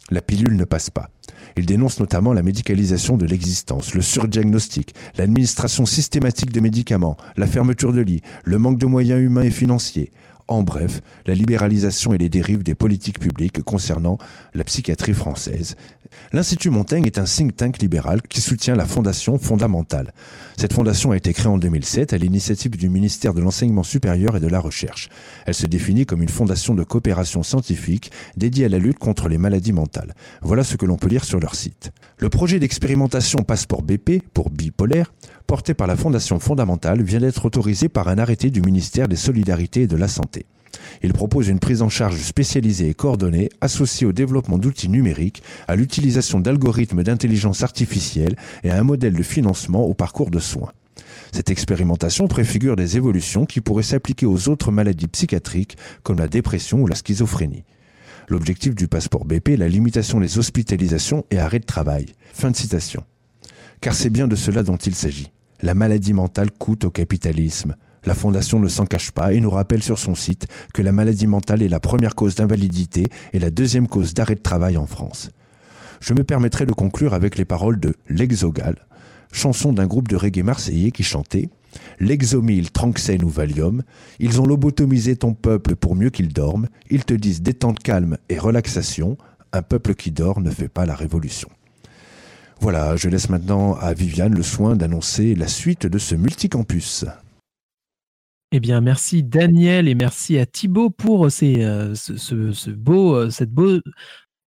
La 0.10 0.22
pilule 0.22 0.56
ne 0.56 0.64
passe 0.64 0.90
pas. 0.90 1.10
Ils 1.58 1.66
dénoncent 1.66 2.00
notamment 2.00 2.32
la 2.32 2.44
médicalisation 2.44 3.18
de 3.18 3.26
l'existence, 3.26 3.94
le 3.94 4.02
surdiagnostic, 4.02 4.96
l'administration 5.18 5.86
systématique 5.86 6.52
de 6.52 6.62
médicaments, 6.62 7.18
la 7.36 7.46
fermeture 7.46 7.92
de 7.92 8.02
lits, 8.02 8.22
le 8.46 8.58
manque 8.58 8.78
de 8.78 8.86
moyens 8.86 9.22
humains 9.22 9.44
et 9.44 9.52
financiers. 9.52 10.12
En 10.54 10.62
bref, 10.62 11.02
la 11.26 11.34
libéralisation 11.34 12.14
et 12.14 12.20
les 12.20 12.30
dérives 12.30 12.62
des 12.62 12.76
politiques 12.76 13.18
publiques 13.18 13.64
concernant 13.64 14.20
la 14.54 14.64
psychiatrie 14.64 15.16
française. 15.16 15.76
L'Institut 16.32 16.70
Montaigne 16.70 17.08
est 17.08 17.18
un 17.18 17.24
think 17.24 17.56
tank 17.56 17.80
libéral 17.80 18.22
qui 18.22 18.40
soutient 18.40 18.76
la 18.76 18.86
Fondation 18.86 19.40
fondamentale. 19.40 20.14
Cette 20.56 20.74
fondation 20.74 21.10
a 21.10 21.18
été 21.18 21.34
créée 21.34 21.48
en 21.48 21.58
2007 21.58 22.14
à 22.14 22.18
l'initiative 22.20 22.78
du 22.78 22.88
ministère 22.88 23.34
de 23.34 23.42
l'Enseignement 23.42 23.82
supérieur 23.82 24.38
et 24.38 24.40
de 24.40 24.48
la 24.48 24.60
Recherche. 24.60 25.10
Elle 25.48 25.56
se 25.56 25.66
définit 25.66 26.06
comme 26.06 26.22
une 26.22 26.30
fondation 26.30 26.76
de 26.76 26.84
coopération 26.84 27.42
scientifique 27.42 28.12
dédiée 28.38 28.66
à 28.66 28.70
la 28.70 28.78
lutte 28.78 29.00
contre 29.00 29.30
les 29.30 29.40
maladies 29.40 29.74
mentales. 29.74 30.14
Voilà 30.44 30.64
ce 30.64 30.78
que 30.78 30.86
l'on 30.86 30.98
peut 30.98 31.10
lire 31.10 31.26
sur 31.26 31.40
leur 31.40 31.56
site. 31.56 31.92
Le 32.20 32.30
projet 32.30 32.60
d'expérimentation 32.60 33.42
Passeport 33.42 33.82
BP, 33.82 34.22
pour 34.36 34.52
bipolaire, 34.52 35.12
porté 35.48 35.74
par 35.74 35.88
la 35.88 35.96
Fondation 35.96 36.40
fondamentale, 36.40 37.02
vient 37.02 37.20
d'être 37.20 37.46
autorisé 37.46 37.90
par 37.90 38.08
un 38.08 38.18
arrêté 38.18 38.50
du 38.50 38.62
ministère 38.62 39.08
des 39.08 39.16
Solidarités 39.16 39.84
et 39.84 39.88
de 39.88 39.98
la 39.98 40.08
Santé. 40.08 40.46
Il 41.02 41.14
propose 41.14 41.48
une 41.48 41.60
prise 41.60 41.82
en 41.82 41.90
charge 41.90 42.18
spécialisée 42.18 42.90
et 42.90 42.94
coordonnée 42.94 43.50
associée 43.62 44.08
au 44.08 44.14
développement 44.14 44.58
d'outils 44.58 44.90
numériques, 44.90 45.44
à 45.68 45.76
l'utilisation 45.76 46.40
d'algorithmes 46.40 47.04
d'intelligence 47.04 47.64
artificielle 47.64 48.36
et 48.64 48.72
à 48.72 48.80
un 48.80 48.84
modèle 48.84 49.14
de 49.14 49.24
financement 49.24 49.86
au 49.86 49.94
parcours 49.94 50.32
de 50.32 50.40
soins. 50.40 50.72
Cette 51.32 51.50
expérimentation 51.50 52.28
préfigure 52.28 52.76
des 52.76 52.98
évolutions 52.98 53.46
qui 53.46 53.62
pourraient 53.62 53.84
s'appliquer 53.84 54.26
aux 54.26 54.50
autres 54.50 54.72
maladies 54.72 55.08
psychiatriques 55.08 55.78
comme 56.04 56.20
la 56.20 56.28
dépression 56.28 56.82
ou 56.82 56.88
la 56.88 56.96
schizophrénie. 56.96 57.64
L'objectif 58.30 58.76
du 58.76 58.88
passeport 58.88 59.26
BP 59.26 59.50
est 59.50 59.58
la 59.58 59.68
limitation 59.68 60.20
des 60.20 60.38
hospitalisations 60.38 61.26
et 61.32 61.40
arrêts 61.40 61.60
de 61.60 61.66
travail. 61.66 62.06
Fin 62.34 62.52
de 62.52 62.56
citation. 62.56 63.04
Car 63.84 63.94
c'est 63.94 64.10
bien 64.10 64.30
de 64.30 64.38
cela 64.38 64.64
dont 64.64 64.78
il 64.78 64.96
s'agit. 64.96 65.34
La 65.62 65.74
maladie 65.74 66.14
mentale 66.14 66.52
coûte 66.52 66.86
au 66.86 66.90
capitalisme. 66.90 67.76
La 68.06 68.16
Fondation 68.16 68.58
ne 68.62 68.70
s'en 68.70 68.86
cache 68.86 69.12
pas 69.12 69.34
et 69.34 69.42
nous 69.42 69.50
rappelle 69.50 69.84
sur 69.84 70.00
son 70.00 70.16
site 70.16 70.48
que 70.74 70.82
la 70.82 70.94
maladie 70.94 71.28
mentale 71.28 71.62
est 71.62 71.68
la 71.68 71.82
première 71.82 72.16
cause 72.16 72.36
d'invalidité 72.36 73.08
et 73.34 73.40
la 73.40 73.50
deuxième 73.50 73.90
cause 73.90 74.14
d'arrêt 74.14 74.36
de 74.36 74.42
travail 74.42 74.78
en 74.78 74.86
France. 74.86 75.32
Je 76.00 76.14
me 76.14 76.24
permettrai 76.24 76.66
de 76.66 76.72
conclure 76.72 77.14
avec 77.14 77.38
les 77.38 77.44
paroles 77.44 77.78
de 77.78 77.94
L'Exogal, 78.08 78.78
chanson 79.34 79.74
d'un 79.74 79.86
groupe 79.86 80.08
de 80.08 80.16
reggae 80.16 80.46
marseillais 80.46 80.92
qui 80.92 81.04
chantait 81.04 81.50
L'exomile, 82.00 82.72
Tranxène 82.72 83.26
ou 83.26 83.30
Valium, 83.30 83.84
ils 84.18 84.40
ont 84.40 84.46
lobotomisé 84.46 85.18
ton 85.18 85.34
peuple 85.34 85.76
pour 85.76 85.98
mieux 85.98 86.10
qu'il 86.10 86.32
dorme, 86.32 86.70
ils 86.90 87.04
te 87.04 87.14
disent 87.14 87.42
détente 87.42 87.80
calme 87.80 88.18
et 88.30 88.40
relaxation, 88.40 89.18
un 89.52 89.62
peuple 89.62 89.94
qui 89.94 90.12
dort 90.12 90.40
ne 90.40 90.52
fait 90.52 90.70
pas 90.70 90.86
la 90.86 90.96
révolution. 90.96 91.50
Voilà, 92.64 92.96
je 92.96 93.10
laisse 93.10 93.30
maintenant 93.30 93.76
à 93.76 93.94
Viviane 93.94 94.34
le 94.34 94.42
soin 94.42 94.78
d'annoncer 94.78 95.36
la 95.36 95.50
suite 95.50 95.86
de 95.86 95.98
ce 95.98 96.16
multicampus. 96.16 97.04
Eh 98.54 98.62
bien, 98.62 98.80
merci 98.80 99.22
Daniel 99.22 99.90
et 99.90 99.96
merci 99.96 100.38
à 100.38 100.46
Thibaut 100.46 100.90
pour 100.90 101.30
ces, 101.30 101.62
euh, 101.62 101.94
ce, 101.94 102.14
euh, 102.34 102.54
cette 103.30 103.52
beau 103.52 103.82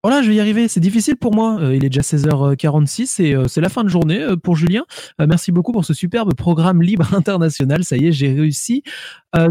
Voilà, 0.07 0.23
je 0.23 0.29
vais 0.29 0.37
y 0.37 0.41
arriver. 0.41 0.69
C'est 0.69 0.79
difficile 0.79 1.17
pour 1.17 1.35
moi. 1.35 1.59
Euh, 1.61 1.75
il 1.75 1.85
est 1.85 1.89
déjà 1.89 2.03
16h46 2.03 3.21
et 3.21 3.35
euh, 3.35 3.49
c'est 3.49 3.61
la 3.61 3.69
fin 3.69 3.83
de 3.83 3.89
journée 3.89 4.23
euh, 4.23 4.37
pour 4.37 4.55
Julien. 4.55 4.85
Merci 5.19 5.51
beaucoup 5.51 5.73
pour 5.73 5.85
ce 5.85 5.95
superbe 5.95 6.33
programme 6.35 6.81
libre 6.81 7.13
international. 7.13 7.83
Ça 7.83 7.97
y 7.97 8.07
est, 8.07 8.13
j'ai 8.13 8.33
réussi. 8.33 8.85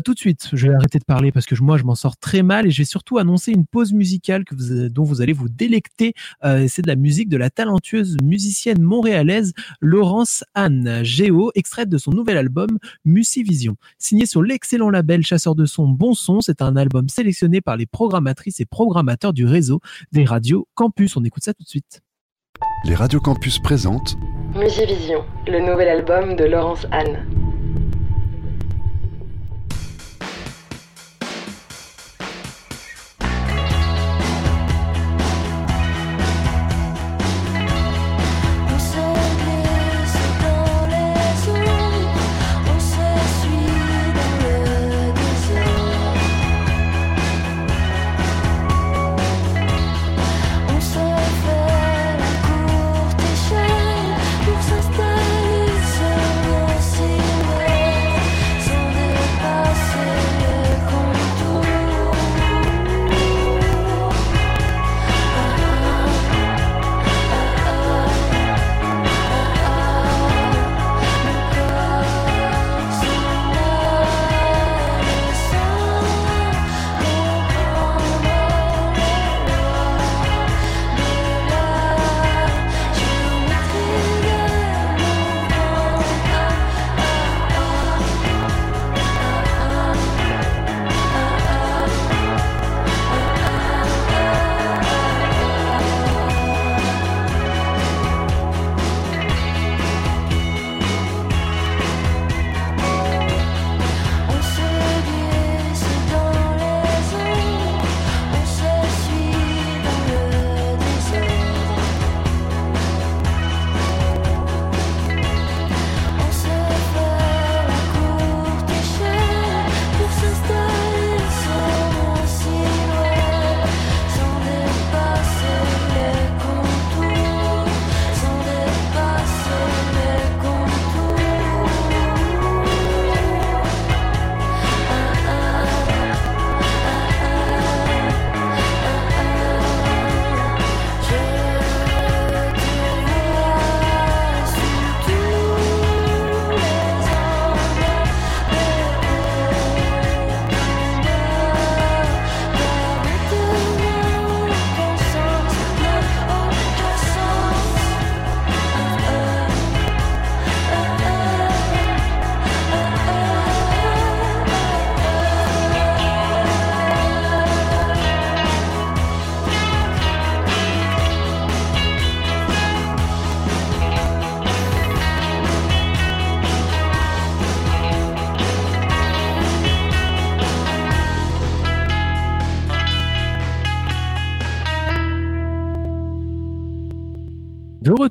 Tout 0.03 0.15
de 0.15 0.17
suite, 0.17 0.49
je 0.51 0.67
vais 0.67 0.73
arrêter 0.73 0.97
de 0.97 1.03
parler 1.03 1.31
parce 1.31 1.45
que 1.45 1.53
moi, 1.61 1.77
je 1.77 1.83
m'en 1.83 1.93
sors 1.93 2.17
très 2.17 2.41
mal 2.41 2.65
et 2.65 2.71
je 2.71 2.79
vais 2.79 2.85
surtout 2.85 3.19
annoncer 3.19 3.51
une 3.51 3.67
pause 3.67 3.93
musicale 3.93 4.43
dont 4.89 5.03
vous 5.03 5.21
allez 5.21 5.33
vous 5.33 5.47
délecter. 5.47 6.15
C'est 6.41 6.81
de 6.81 6.87
la 6.87 6.95
musique 6.95 7.29
de 7.29 7.37
la 7.37 7.51
talentueuse 7.51 8.17
musicienne 8.23 8.81
montréalaise 8.81 9.53
Laurence 9.81 10.43
Anne 10.55 11.03
Géo, 11.03 11.51
extraite 11.53 11.87
de 11.87 11.99
son 11.99 12.09
nouvel 12.09 12.35
album 12.37 12.79
Musivision. 13.03 13.75
Signé 13.99 14.25
sur 14.25 14.41
l'excellent 14.41 14.89
label 14.89 15.21
Chasseur 15.21 15.53
de 15.53 15.67
son 15.67 15.87
Bon 15.87 16.15
Son, 16.15 16.41
c'est 16.41 16.63
un 16.63 16.75
album 16.77 17.07
sélectionné 17.07 17.61
par 17.61 17.77
les 17.77 17.85
programmatrices 17.85 18.59
et 18.61 18.65
programmateurs 18.65 19.33
du 19.33 19.45
réseau 19.45 19.81
des 20.11 20.25
radios 20.25 20.44
Campus. 20.75 21.17
On 21.17 21.23
écoute 21.23 21.43
ça 21.43 21.53
tout 21.53 21.63
de 21.63 21.67
suite. 21.67 22.01
Les 22.85 22.95
radios 22.95 23.19
campus 23.19 23.59
présentent 23.59 24.15
Musivision, 24.55 25.25
le 25.47 25.59
nouvel 25.59 25.89
album 25.89 26.35
de 26.35 26.45
Laurence 26.45 26.85
Anne. 26.91 27.44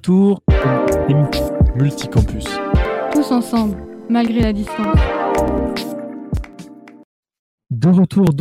Retour, 0.05 0.43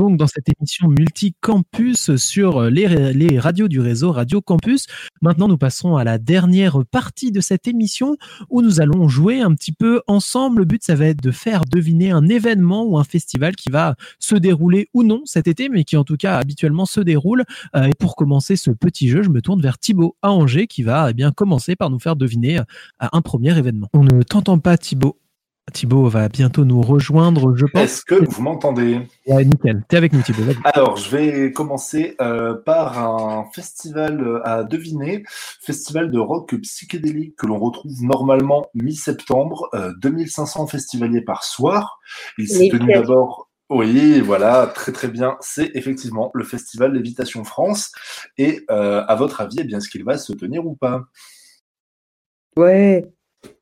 donc 0.03 0.17
dans 0.17 0.27
cette 0.27 0.49
émission 0.49 0.89
multicampus 0.89 2.17
sur 2.17 2.63
les, 2.63 3.39
radios 3.39 3.69
du 3.69 3.79
réseau 3.79 4.11
Radio 4.11 4.41
Campus. 4.41 4.85
Maintenant, 5.21 5.47
nous 5.47 5.57
passons 5.57 5.95
à 5.95 6.03
la 6.03 6.17
dernière 6.17 6.79
partie 6.91 7.31
de 7.31 7.39
cette 7.39 7.69
émission 7.69 8.17
où 8.49 8.61
nous 8.61 8.81
allons 8.81 9.07
jouer 9.07 9.39
un 9.39 9.53
petit 9.55 9.71
peu 9.71 10.01
ensemble. 10.07 10.59
Le 10.59 10.65
but, 10.65 10.83
ça 10.83 10.95
va 10.95 11.05
être 11.05 11.23
de 11.23 11.31
faire 11.31 11.63
deviner 11.63 12.11
un 12.11 12.27
événement 12.27 12.83
ou 12.83 12.97
un 12.97 13.05
festival 13.05 13.55
qui 13.55 13.69
va 13.69 13.95
se 14.19 14.35
dérouler 14.35 14.89
ou 14.93 15.03
non 15.03 15.21
cet 15.23 15.47
été, 15.47 15.69
mais 15.69 15.85
qui 15.85 15.95
en 15.95 16.03
tout 16.03 16.17
cas 16.17 16.37
habituellement 16.37 16.85
se 16.85 16.99
déroule. 16.99 17.45
Euh, 17.75 17.85
et 17.85 17.93
pour 17.97 18.17
commencer 18.17 18.57
ce 18.57 18.71
petit 18.71 19.07
jeu, 19.07 19.23
je 19.23 19.29
me 19.29 19.41
tourne 19.41 19.61
vers 19.61 19.77
Thibaut 19.77 20.17
à 20.21 20.33
Angers 20.33 20.67
qui 20.67 20.83
va 20.83 21.11
eh 21.11 21.13
bien 21.13 21.31
commencer 21.31 21.77
par 21.77 21.89
nous 21.89 21.99
faire 21.99 22.17
deviner 22.17 22.59
euh, 22.59 22.63
un 22.99 23.21
premier 23.21 23.57
événement. 23.57 23.87
On 23.93 24.03
ne 24.03 24.21
t'entend 24.21 24.59
pas, 24.59 24.77
Thibaut. 24.77 25.17
Thibaut 25.71 26.07
va 26.07 26.27
bientôt 26.27 26.65
nous 26.65 26.81
rejoindre, 26.81 27.55
je 27.55 27.65
pense. 27.65 27.81
Est-ce 27.81 28.05
que 28.05 28.15
vous 28.15 28.41
m'entendez? 28.41 28.99
Ouais, 29.25 29.45
nickel. 29.45 29.83
T'es 29.87 29.97
avec 29.97 30.11
nous, 30.11 30.21
Thibaut. 30.21 30.43
Alors, 30.65 30.97
je 30.97 31.09
vais 31.15 31.51
commencer 31.51 32.15
euh, 32.21 32.53
par 32.53 32.99
un 32.99 33.45
festival 33.53 34.21
euh, 34.21 34.47
à 34.47 34.63
deviner, 34.63 35.23
festival 35.61 36.11
de 36.11 36.19
rock 36.19 36.53
psychédélique 36.61 37.35
que 37.37 37.47
l'on 37.47 37.59
retrouve 37.59 37.93
normalement 38.01 38.67
mi-septembre, 38.73 39.69
euh, 39.73 39.93
2500 40.01 40.67
festivaliers 40.67 41.21
par 41.21 41.43
soir. 41.43 41.99
Il 42.37 42.47
s'est 42.47 42.69
tenu 42.69 42.93
d'abord. 42.93 43.49
Oui, 43.69 44.19
voilà, 44.19 44.67
très 44.67 44.91
très 44.91 45.07
bien. 45.07 45.37
C'est 45.39 45.71
effectivement 45.73 46.29
le 46.33 46.43
festival 46.43 46.93
Lévitation 46.93 47.43
France. 47.43 47.91
Et 48.37 48.61
euh, 48.69 49.03
à 49.07 49.15
votre 49.15 49.41
avis, 49.41 49.57
eh 49.59 49.63
bien, 49.63 49.77
est-ce 49.77 49.89
qu'il 49.89 50.03
va 50.03 50.17
se 50.17 50.33
tenir 50.33 50.65
ou 50.65 50.75
pas? 50.75 51.05
Ouais. 52.55 53.05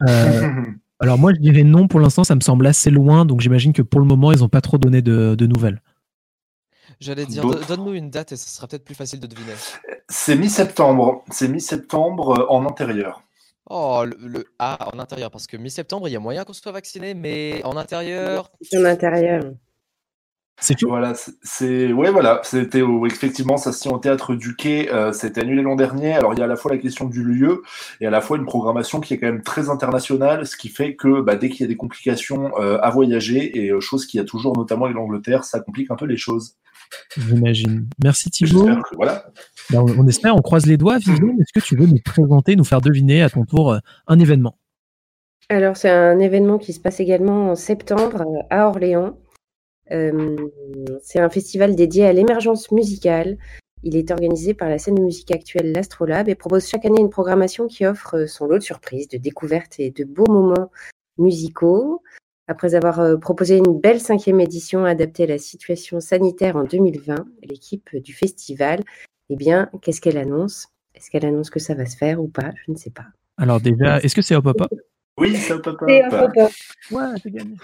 Euh, 0.07 0.63
alors 1.01 1.17
moi, 1.17 1.33
je 1.33 1.39
dirais 1.39 1.63
non 1.63 1.87
pour 1.87 1.99
l'instant, 1.99 2.23
ça 2.23 2.35
me 2.35 2.41
semble 2.41 2.65
assez 2.67 2.89
loin, 2.89 3.25
donc 3.25 3.41
j'imagine 3.41 3.73
que 3.73 3.81
pour 3.81 3.99
le 3.99 4.05
moment, 4.05 4.31
ils 4.31 4.39
n'ont 4.39 4.49
pas 4.49 4.61
trop 4.61 4.77
donné 4.77 5.01
de, 5.01 5.35
de 5.35 5.45
nouvelles. 5.47 5.81
J'allais 6.99 7.25
dire, 7.25 7.43
donne-nous 7.67 7.93
une 7.93 8.09
date 8.11 8.31
et 8.31 8.35
ce 8.37 8.47
sera 8.49 8.67
peut-être 8.67 8.85
plus 8.85 8.95
facile 8.95 9.19
de 9.19 9.27
deviner. 9.27 9.53
C'est 10.07 10.35
mi-septembre. 10.35 11.23
C'est 11.31 11.47
mi-septembre 11.47 12.39
euh, 12.41 12.45
en 12.49 12.65
intérieur. 12.65 13.23
Oh, 13.69 14.03
le, 14.05 14.17
le- 14.27 14.45
Ah, 14.59 14.89
en 14.93 14.99
intérieur, 14.99 15.31
parce 15.31 15.47
que 15.47 15.57
mi-septembre, 15.57 16.07
il 16.09 16.11
y 16.11 16.15
a 16.15 16.19
moyen 16.19 16.43
qu'on 16.43 16.53
soit 16.53 16.71
vacciné, 16.71 17.13
mais 17.13 17.61
en 17.63 17.75
intérieur. 17.77 18.51
En 18.75 18.85
intérieur. 18.85 19.51
C'est 20.63 20.75
tout? 20.75 20.87
Voilà, 20.87 21.13
c'est- 21.41 21.91
ouais, 21.91 22.11
voilà, 22.11 22.39
c'était 22.43 22.81
au- 22.81 23.07
effectivement 23.07 23.57
ça 23.57 23.71
se 23.71 23.81
tient 23.81 23.91
au 23.91 23.97
théâtre 23.97 24.35
du 24.35 24.55
Quai. 24.55 24.89
euh, 24.93 25.11
c'était 25.11 25.41
annulé 25.41 25.63
l'an 25.63 25.75
dernier. 25.75 26.13
Alors 26.13 26.33
il 26.33 26.39
y 26.39 26.41
a 26.41 26.45
à 26.45 26.47
la 26.47 26.55
fois 26.55 26.71
la 26.71 26.77
question 26.77 27.05
du 27.05 27.23
lieu 27.23 27.63
et 27.99 28.05
à 28.05 28.11
la 28.11 28.21
fois 28.21 28.37
une 28.37 28.45
programmation 28.45 28.99
qui 28.99 29.15
est 29.15 29.17
quand 29.17 29.25
même 29.25 29.41
très 29.41 29.69
internationale, 29.69 30.45
ce 30.45 30.55
qui 30.55 30.69
fait 30.69 30.95
que 30.95 31.21
bah, 31.21 31.35
dès 31.35 31.49
qu'il 31.49 31.61
y 31.61 31.63
a 31.63 31.67
des 31.67 31.75
complications 31.77 32.51
euh, 32.59 32.77
à 32.81 32.91
voyager 32.91 33.57
et 33.59 33.69
euh, 33.71 33.79
chose 33.79 34.05
qu'il 34.05 34.19
y 34.19 34.21
a 34.21 34.25
toujours 34.25 34.55
notamment 34.55 34.85
avec 34.85 34.95
l'Angleterre, 34.95 35.43
ça 35.45 35.59
complique 35.59 35.89
un 35.89 35.95
peu 35.95 36.05
les 36.05 36.17
choses. 36.17 36.55
J'imagine. 37.17 37.87
Merci 38.03 38.29
que 38.29 38.95
voilà. 38.95 39.25
Ben, 39.71 39.79
on, 39.81 40.03
on 40.03 40.07
espère, 40.07 40.35
on 40.35 40.41
croise 40.41 40.65
les 40.67 40.77
doigts. 40.77 40.97
Viviane, 40.99 41.39
est-ce 41.41 41.59
que 41.59 41.65
tu 41.65 41.75
veux 41.75 41.87
nous 41.87 41.99
présenter, 42.03 42.55
nous 42.55 42.65
faire 42.65 42.81
deviner 42.81 43.23
à 43.23 43.29
ton 43.29 43.45
tour 43.45 43.71
euh, 43.73 43.79
un 44.07 44.19
événement? 44.19 44.57
Alors, 45.49 45.75
c'est 45.75 45.89
un 45.89 46.19
événement 46.19 46.57
qui 46.59 46.71
se 46.73 46.79
passe 46.79 46.99
également 46.99 47.51
en 47.51 47.55
septembre 47.55 48.21
euh, 48.21 48.43
à 48.49 48.67
Orléans. 48.67 49.17
Euh, 49.91 50.35
c'est 51.01 51.19
un 51.19 51.29
festival 51.29 51.75
dédié 51.75 52.05
à 52.05 52.13
l'émergence 52.13 52.71
musicale. 52.71 53.37
Il 53.83 53.95
est 53.95 54.11
organisé 54.11 54.53
par 54.53 54.69
la 54.69 54.77
scène 54.77 54.95
de 54.95 55.01
musique 55.01 55.31
actuelle 55.31 55.71
l'Astrolabe 55.71 56.29
et 56.29 56.35
propose 56.35 56.67
chaque 56.67 56.85
année 56.85 57.01
une 57.01 57.09
programmation 57.09 57.67
qui 57.67 57.85
offre 57.85 58.17
euh, 58.17 58.27
son 58.27 58.45
lot 58.45 58.57
de 58.57 58.63
surprises, 58.63 59.07
de 59.07 59.17
découvertes 59.17 59.79
et 59.79 59.91
de 59.91 60.03
beaux 60.03 60.31
moments 60.31 60.71
musicaux. 61.17 62.01
Après 62.47 62.75
avoir 62.75 62.99
euh, 62.99 63.17
proposé 63.17 63.57
une 63.57 63.79
belle 63.79 63.99
cinquième 63.99 64.39
édition 64.39 64.85
adaptée 64.85 65.23
à 65.23 65.27
la 65.27 65.37
situation 65.37 65.99
sanitaire 65.99 66.57
en 66.57 66.63
2020, 66.63 67.25
l'équipe 67.43 67.95
du 67.95 68.13
festival, 68.13 68.81
eh 69.29 69.35
bien, 69.35 69.69
qu'est-ce 69.81 70.01
qu'elle 70.01 70.17
annonce? 70.17 70.67
Est-ce 70.93 71.09
qu'elle 71.09 71.25
annonce 71.25 71.49
que 71.49 71.59
ça 71.59 71.73
va 71.73 71.85
se 71.85 71.95
faire 71.95 72.21
ou 72.21 72.27
pas? 72.27 72.51
Je 72.65 72.71
ne 72.71 72.77
sais 72.77 72.89
pas. 72.89 73.05
Alors 73.37 73.61
déjà, 73.61 73.99
est-ce 73.99 74.13
que 74.13 74.21
c'est 74.21 74.35
Hop 74.35 74.45
Hop 74.45 74.67
Oui, 75.17 75.35
c'est 75.35 75.53
Hop 75.53 75.65
Hop 75.65 75.77
C'est 75.87 76.05
Hop. 76.05 76.51
Ouais, 76.91 77.05
c'est 77.23 77.31
gagné. 77.31 77.55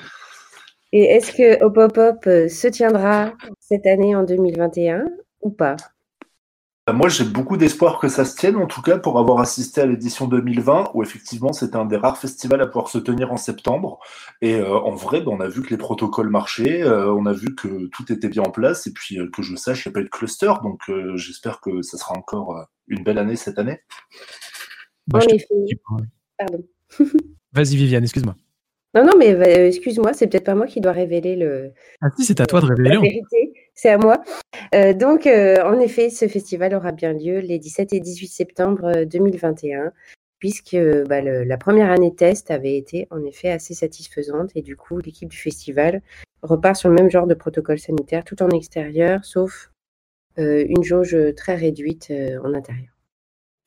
Et 0.94 1.04
est-ce 1.04 1.32
que 1.32 1.64
Hop 1.64 1.78
Hop 1.78 1.98
Hop 1.98 2.28
euh, 2.28 2.48
se 2.48 2.68
tiendra 2.68 3.34
cette 3.60 3.86
année 3.86 4.16
en 4.16 4.24
2021 4.24 5.06
ou 5.42 5.50
pas? 5.50 5.76
Bah, 6.88 6.94
Moi, 6.94 7.10
j'ai 7.10 7.26
beaucoup 7.26 7.58
d'espoir 7.58 8.00
que 8.00 8.08
ça 8.08 8.24
se 8.24 8.38
tienne, 8.38 8.56
en 8.56 8.66
tout 8.66 8.82
cas 8.82 8.98
pour 8.98 9.20
avoir 9.20 9.42
assisté 9.42 9.82
à 9.82 9.86
l'édition 9.86 10.26
2020, 10.28 10.92
où 10.94 11.04
effectivement 11.04 11.52
c'était 11.52 11.76
un 11.76 11.86
des 11.86 11.98
rares 11.98 12.18
festivals 12.18 12.62
à 12.62 12.66
pouvoir 12.68 12.88
se 12.88 12.98
tenir 12.98 13.34
en 13.34 13.38
septembre. 13.38 14.00
Et 14.42 14.56
euh, 14.56 14.80
en 14.80 14.96
vrai, 14.96 15.20
bah, 15.20 15.32
on 15.34 15.42
a 15.42 15.50
vu 15.50 15.62
que 15.62 15.70
les 15.70 15.78
protocoles 15.78 16.30
marchaient, 16.30 16.82
euh, 16.84 17.14
on 17.14 17.26
a 17.26 17.34
vu 17.34 17.56
que 17.56 17.88
tout 17.88 18.10
était 18.12 18.30
bien 18.30 18.44
en 18.44 18.52
place, 18.52 18.88
et 18.88 18.94
puis 18.94 19.20
euh, 19.20 19.30
que 19.30 19.42
je 19.42 19.58
sache, 19.58 19.86
il 19.86 19.90
n'y 19.90 19.92
a 19.92 19.96
pas 19.96 20.00
eu 20.00 20.06
de 20.06 20.10
cluster, 20.10 20.54
donc 20.64 20.80
euh, 20.88 21.18
j'espère 21.18 21.60
que 21.60 21.82
ça 21.82 21.98
sera 21.98 22.16
encore 22.18 22.56
euh, 22.56 22.64
une 22.88 23.04
belle 23.04 23.18
année 23.18 23.36
cette 23.36 23.60
année. 23.60 23.82
Bah, 25.08 25.20
je 25.20 25.28
te-. 25.28 25.76
Pardon. 26.38 26.64
Vas-y 27.52 27.76
Viviane, 27.76 28.04
excuse-moi. 28.04 28.36
Non, 28.94 29.04
non, 29.06 29.14
mais 29.18 29.34
euh, 29.34 29.68
excuse-moi, 29.68 30.14
c'est 30.14 30.28
peut-être 30.28 30.46
pas 30.46 30.56
moi 30.56 30.66
qui 30.66 30.82
dois 30.82 30.92
révéler 30.94 31.36
le, 31.36 31.72
Ah 32.02 32.08
si, 32.18 32.26
c'est 32.26 32.40
à 32.40 32.46
toi 32.46 32.62
de 32.62 32.66
révéler. 32.68 32.90
la 32.96 33.00
vérité, 33.02 33.54
c'est 33.76 33.90
à 33.90 33.98
moi. 33.98 34.24
Euh, 34.74 34.94
donc, 34.94 35.28
euh, 35.28 35.62
en 35.64 35.80
effet, 35.80 36.10
ce 36.10 36.28
festival 36.28 36.74
aura 36.74 36.92
bien 36.92 37.14
lieu 37.14 37.40
les 37.40 37.60
17 37.60 37.94
et 37.94 38.00
18 38.00 38.28
septembre 38.28 38.86
euh, 38.86 39.06
2021, 39.06 39.92
puisque 40.40 40.78
bah, 41.08 41.22
le- 41.22 41.44
la 41.44 41.58
première 41.58 41.92
année 41.92 42.16
test 42.16 42.50
avait 42.50 42.78
été 42.78 43.08
en 43.12 43.24
effet 43.26 43.50
assez 43.52 43.74
satisfaisante, 43.74 44.52
et 44.56 44.62
du 44.62 44.76
coup, 44.76 45.00
l'équipe 45.00 45.30
du 45.30 45.38
festival 45.38 46.02
repart 46.42 46.76
sur 46.76 46.90
le 46.90 46.96
même 46.96 47.12
genre 47.12 47.28
de 47.28 47.34
protocole 47.34 47.80
sanitaire, 47.80 48.24
tout 48.24 48.42
en 48.42 48.50
extérieur, 48.50 49.24
sauf 49.26 49.72
une 50.38 50.84
jauge 50.84 51.18
très 51.36 51.56
réduite 51.56 52.14
en 52.44 52.54
intérieur. 52.54 52.90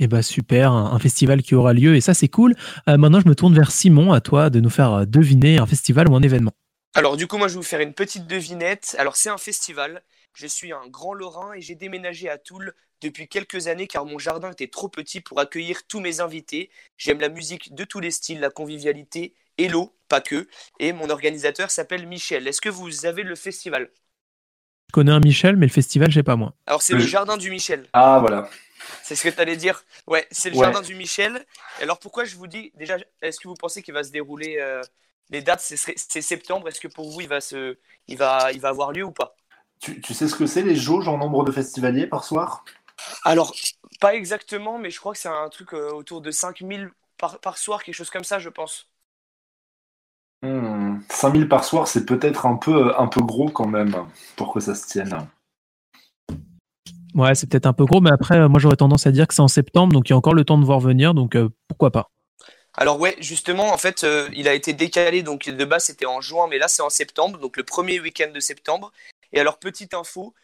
Eh 0.03 0.09
bah 0.09 0.23
super, 0.23 0.73
un, 0.73 0.93
un 0.95 0.99
festival 0.99 1.43
qui 1.43 1.55
aura 1.55 1.75
lieu 1.75 1.95
et 1.95 2.01
ça 2.01 2.15
c'est 2.15 2.29
cool. 2.29 2.57
Euh, 2.89 2.97
maintenant 2.97 3.21
je 3.21 3.29
me 3.29 3.35
tourne 3.35 3.55
vers 3.55 3.71
Simon, 3.71 4.13
à 4.13 4.23
toi 4.23 4.49
de 4.49 4.59
nous 4.59 4.71
faire 4.71 4.93
euh, 4.93 5.05
deviner 5.05 5.59
un 5.59 5.67
festival 5.67 6.09
ou 6.09 6.17
un 6.17 6.23
événement. 6.23 6.53
Alors 6.95 7.19
du 7.19 7.27
coup, 7.27 7.37
moi 7.37 7.49
je 7.49 7.53
vais 7.53 7.59
vous 7.59 7.63
faire 7.63 7.81
une 7.81 7.93
petite 7.93 8.27
devinette. 8.27 8.97
Alors 8.99 9.15
c'est 9.15 9.29
un 9.29 9.39
festival. 9.39 10.03
Je 10.33 10.47
suis 10.47 10.73
un 10.73 10.89
grand 10.89 11.13
Lorrain 11.13 11.53
et 11.53 11.61
j'ai 11.61 11.75
déménagé 11.75 12.31
à 12.31 12.39
Toul 12.39 12.73
depuis 13.03 13.29
quelques 13.29 13.67
années 13.67 13.87
car 13.87 14.07
mon 14.07 14.19
jardin 14.19 14.51
était 14.51 14.69
trop 14.69 14.89
petit 14.89 15.21
pour 15.21 15.39
accueillir 15.39 15.87
tous 15.87 16.01
mes 16.01 16.21
invités. 16.21 16.71
J'aime 16.97 17.21
la 17.21 17.29
musique 17.29 17.75
de 17.75 17.85
tous 17.85 18.01
les 18.01 18.11
styles, 18.11 18.41
la 18.41 18.51
convivialité 18.51 19.35
et 19.59 19.69
l'eau, 19.69 19.95
pas 20.09 20.23
que. 20.23 20.49
Et 20.79 20.95
mon 20.95 21.11
organisateur 21.11 21.71
s'appelle 21.71 22.07
Michel. 22.07 22.49
Est-ce 22.49 22.63
que 22.63 22.71
vous 22.71 23.05
avez 23.05 23.23
le 23.23 23.35
festival? 23.35 23.91
Je 24.89 24.93
connais 24.93 25.13
un 25.13 25.21
Michel, 25.21 25.57
mais 25.57 25.67
le 25.67 25.73
festival, 25.73 26.11
je 26.11 26.17
sais 26.17 26.23
pas 26.23 26.37
moi. 26.37 26.55
Alors 26.67 26.81
c'est 26.81 26.95
le 26.95 27.01
jardin 27.01 27.37
du 27.37 27.51
Michel. 27.51 27.87
Ah 27.93 28.19
voilà. 28.19 28.49
C'est 29.03 29.17
ce 29.17 29.23
que 29.25 29.29
tu 29.35 29.41
allais 29.41 29.57
dire. 29.57 29.85
Ouais, 30.07 30.27
c'est 30.31 30.51
le 30.51 30.55
Ouais. 30.55 30.57
jardin 30.57 30.83
du 30.83 30.95
Michel. 30.95 31.47
Alors 31.79 31.99
pourquoi 31.99 32.25
je 32.25 32.37
vous 32.37 32.47
dis 32.47 32.73
déjà, 32.75 32.97
est-ce 33.23 33.41
que 33.41 33.49
vous 33.49 33.55
pensez 33.55 33.83
qu'il 33.83 33.95
va 33.95 34.05
se 34.05 34.11
dérouler 34.11 34.59
euh, 34.59 34.83
les 35.31 35.43
dates 35.43 35.61
C'est 35.61 35.77
septembre. 36.23 36.69
Est-ce 36.69 36.81
que 36.81 36.89
pour 36.89 37.11
vous 37.11 37.21
il 37.21 37.29
va 37.29 37.41
se, 37.41 37.79
il 38.09 38.17
va, 38.19 38.53
il 38.53 38.61
va 38.61 38.69
avoir 38.69 38.93
lieu 38.93 39.05
ou 39.05 39.13
pas? 39.13 39.37
Tu, 39.79 40.01
tu 40.01 40.15
sais 40.15 40.27
ce 40.27 40.35
que 40.37 40.47
c'est 40.47 40.63
les 40.63 40.75
jauges 40.75 41.07
en 41.09 41.19
nombre 41.19 41.45
de 41.45 41.53
festivaliers 41.53 42.07
par 42.07 42.25
soir? 42.25 42.65
Alors 43.25 43.55
pas 44.01 44.15
exactement, 44.15 44.79
mais 44.79 44.91
je 44.91 44.99
crois 45.01 45.13
que 45.13 45.19
c'est 45.19 45.29
un 45.29 45.49
truc 45.49 45.73
euh, 45.75 45.91
autour 45.93 46.21
de 46.21 46.31
5000 46.31 46.91
par, 47.19 47.41
par 47.41 47.59
soir, 47.59 47.83
quelque 47.83 47.95
chose 47.95 48.11
comme 48.11 48.25
ça, 48.25 48.39
je 48.39 48.49
pense. 48.49 48.91
Hmm, 50.43 50.99
5000 51.09 51.49
par 51.49 51.65
soir, 51.65 51.89
c'est 51.89 52.05
peut-être 52.05 52.45
un 52.45 52.57
peu, 52.57 52.95
un 52.99 53.07
peu 53.07 53.23
gros 53.23 53.49
quand 53.51 53.67
même 53.67 53.97
pour 54.37 54.53
que 54.53 54.61
ça 54.61 54.75
se 54.75 54.87
tienne. 54.87 55.27
Ouais, 57.15 57.35
c'est 57.35 57.49
peut-être 57.49 57.67
un 57.67 57.73
peu 57.73 57.85
gros, 57.85 58.01
mais 58.01 58.11
après, 58.11 58.39
euh, 58.39 58.49
moi 58.49 58.61
j'aurais 58.61 58.77
tendance 58.77 59.07
à 59.07 59.11
dire 59.11 59.27
que 59.27 59.35
c'est 59.35 59.43
en 59.43 59.49
septembre, 59.49 59.93
donc 59.93 60.09
il 60.09 60.13
y 60.13 60.15
a 60.15 60.17
encore 60.17 60.35
le 60.35 60.45
temps 60.45 60.59
de 60.59 60.65
voir 60.65 60.81
venir, 60.81 61.15
donc 61.15 61.35
euh, 61.35 61.49
pourquoi 61.67 61.91
pas. 61.91 62.11
Alors 62.75 63.01
ouais, 63.01 63.17
justement, 63.19 63.73
en 63.73 63.79
fait, 63.79 64.05
euh, 64.05 64.29
il 64.33 64.47
a 64.47 64.55
été 64.55 64.73
décalé, 64.73 65.23
donc 65.23 65.49
de 65.49 65.65
base 65.65 65.85
c'était 65.85 66.07
en 66.07 66.21
juin, 66.21 66.47
mais 66.49 66.59
là 66.59 66.69
c'est 66.69 66.83
en 66.83 66.91
septembre, 66.91 67.39
donc 67.39 67.57
le 67.57 67.65
premier 67.65 67.99
week-end 67.99 68.31
de 68.33 68.39
septembre. 68.41 68.93
Et 69.33 69.41
alors, 69.41 69.59
petite 69.59 69.95
info, 69.95 70.35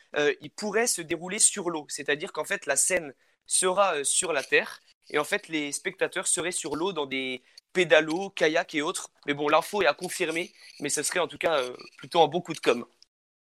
il 0.40 0.50
pourrait 0.50 0.86
se 0.86 1.02
dérouler 1.02 1.38
sur 1.38 1.68
l'eau, 1.68 1.86
c'est-à-dire 1.88 2.32
qu'en 2.32 2.44
fait 2.44 2.66
la 2.66 2.76
scène 2.76 3.12
sera 3.46 4.02
sur 4.02 4.32
la 4.32 4.42
terre, 4.42 4.80
et 5.10 5.18
en 5.18 5.24
fait 5.24 5.48
les 5.48 5.72
spectateurs 5.72 6.26
seraient 6.26 6.52
sur 6.52 6.74
l'eau 6.74 6.92
dans 6.92 7.04
des 7.04 7.42
pédalos, 7.72 8.30
kayaks 8.30 8.74
et 8.74 8.82
autres. 8.82 9.10
Mais 9.26 9.34
bon, 9.34 9.48
l'info 9.48 9.82
est 9.82 9.86
à 9.86 9.92
confirmer, 9.92 10.52
mais 10.80 10.88
ce 10.88 11.02
serait 11.02 11.20
en 11.20 11.26
tout 11.26 11.36
cas 11.36 11.60
plutôt 11.98 12.22
un 12.22 12.28
bon 12.28 12.40
coup 12.40 12.54
de 12.54 12.60
com. 12.60 12.86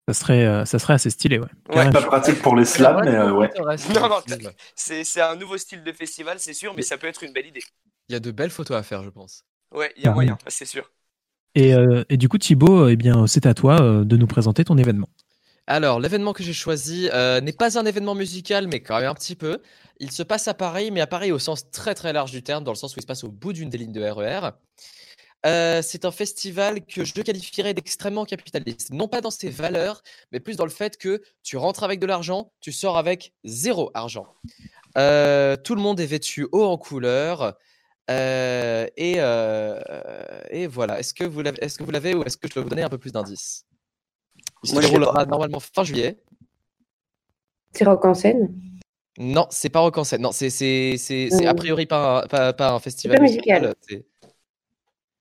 Ça 0.09 0.15
serait, 0.15 0.47
euh, 0.47 0.65
ça 0.65 0.79
serait 0.79 0.95
assez 0.95 1.11
stylé, 1.11 1.41
ouais. 1.41 1.49
Pas 1.69 1.91
pratique 1.91 2.41
pour 2.41 2.55
les 2.55 2.65
slams, 2.65 3.01
mais 3.05 3.15
euh, 3.15 3.33
ouais. 3.33 3.51
Non, 3.95 4.09
non, 4.09 4.21
c'est 4.77 5.03
c'est 5.03 5.21
un 5.21 5.35
nouveau 5.35 5.59
style 5.59 5.83
de 5.83 5.93
festival, 5.93 6.39
c'est 6.39 6.55
sûr, 6.55 6.75
mais 6.75 6.83
ça 6.83 6.97
peut 6.97 7.09
être 7.09 7.25
une 7.25 7.33
belle 7.33 7.47
idée. 7.47 7.65
Il 8.09 8.13
y 8.13 8.17
a 8.17 8.21
de 8.21 8.31
belles 8.31 8.51
photos 8.51 8.77
à 8.77 8.83
faire, 8.85 9.03
je 9.03 9.11
pense. 9.11 9.45
Ouais, 9.75 9.93
il 9.97 10.05
y 10.05 10.07
a 10.07 10.13
Ah 10.13 10.15
moyen, 10.15 10.39
c'est 10.47 10.65
sûr. 10.65 10.89
Et, 11.57 11.75
euh, 11.75 12.05
et 12.11 12.19
du 12.19 12.29
coup, 12.29 12.39
Thibaut, 12.39 12.87
eh 12.89 12.97
bien, 12.97 13.27
c'est 13.27 13.47
à 13.47 13.55
toi 13.55 13.81
euh, 13.81 14.05
de 14.05 14.17
nous 14.17 14.27
présenter 14.27 14.65
ton 14.65 14.77
événement. 14.77 15.09
Alors, 15.67 15.99
l'événement 15.99 16.33
que 16.33 16.45
j'ai 16.45 16.53
choisi 16.53 17.09
euh, 17.13 17.41
n'est 17.41 17.53
pas 17.53 17.79
un 17.79 17.87
événement 17.87 18.15
musical, 18.15 18.69
mais 18.69 18.81
quand 18.81 19.01
même 19.01 19.11
un 19.11 19.15
petit 19.15 19.35
peu. 19.35 19.61
Il 19.99 20.13
se 20.13 20.23
passe 20.23 20.47
à 20.49 20.55
Paris, 20.55 20.91
mais 20.91 21.01
à 21.01 21.07
Paris 21.07 21.33
au 21.33 21.39
sens 21.39 21.71
très 21.71 21.95
très 21.95 22.13
large 22.13 22.31
du 22.31 22.43
terme, 22.43 22.63
dans 22.63 22.71
le 22.73 22.77
sens 22.77 22.95
où 22.95 22.99
il 22.99 23.03
se 23.03 23.07
passe 23.07 23.25
au 23.25 23.31
bout 23.31 23.55
d'une 23.55 23.71
des 23.71 23.79
lignes 23.79 23.93
de 23.93 24.03
RER. 24.03 24.51
Euh, 25.47 25.81
c'est 25.83 26.05
un 26.05 26.11
festival 26.11 26.85
que 26.85 27.05
je 27.05 27.15
qualifierais 27.15 27.73
d'extrêmement 27.73 28.25
capitaliste. 28.25 28.91
Non 28.93 29.07
pas 29.07 29.21
dans 29.21 29.31
ses 29.31 29.49
valeurs, 29.49 30.03
mais 30.33 30.41
plus 30.41 30.57
dans 30.57 30.65
le 30.65 30.71
fait 30.71 30.97
que 30.97 31.23
tu 31.43 31.57
rentres 31.57 31.85
avec 31.85 32.01
de 32.01 32.07
l'argent, 32.07 32.51
tu 32.61 32.73
sors 32.73 32.97
avec 32.99 33.33
zéro 33.45 33.91
argent. 33.95 34.27
Euh, 34.99 35.57
tout 35.57 35.75
le 35.75 35.83
monde 35.83 36.01
est 36.01 36.07
vêtu 36.07 36.49
haut 36.53 36.65
en 36.65 36.79
couleur. 36.79 37.55
euh, 38.11 38.87
et, 38.97 39.15
euh, 39.19 39.81
et 40.51 40.67
voilà. 40.67 40.99
Est-ce 41.01 41.13
que 41.15 41.25
vous 41.25 41.43
l'avez 41.43 41.59
est-ce 41.63 41.77
que 41.79 41.85
vous 41.85 41.91
l'avez 41.91 42.15
ou 42.15 42.23
est-ce 42.25 42.37
que 42.37 42.49
je 42.49 42.55
dois 42.55 42.63
vous 42.63 42.69
donner 42.69 42.83
un 42.83 42.89
peu 42.89 42.99
plus 42.99 43.13
d'indices? 43.13 43.67
Il 44.65 44.71
se 44.71 44.81
déroulera 44.81 45.27
normalement 45.27 45.61
fin 45.61 45.85
juillet. 45.85 46.19
C'est 47.73 47.85
rock 47.85 48.05
en 48.05 48.15
scène? 48.15 48.55
Non, 49.19 49.47
c'est 49.51 49.71
pas 49.71 49.81
rock 49.81 49.97
en 49.99 50.05
scène. 50.05 50.23
Non, 50.23 50.33
c'est 50.33 50.51
c'est 50.51 50.97
c'est 50.99 51.29
c'est 51.31 51.47
a 51.47 51.55
priori 51.55 51.87
pas 51.87 52.23
un, 52.23 52.27
pas, 52.27 52.53
pas 52.53 52.71
un 52.73 52.79
festival 52.81 53.17
pas 53.19 53.23
musical. 53.23 53.75
c'est- 53.89 54.05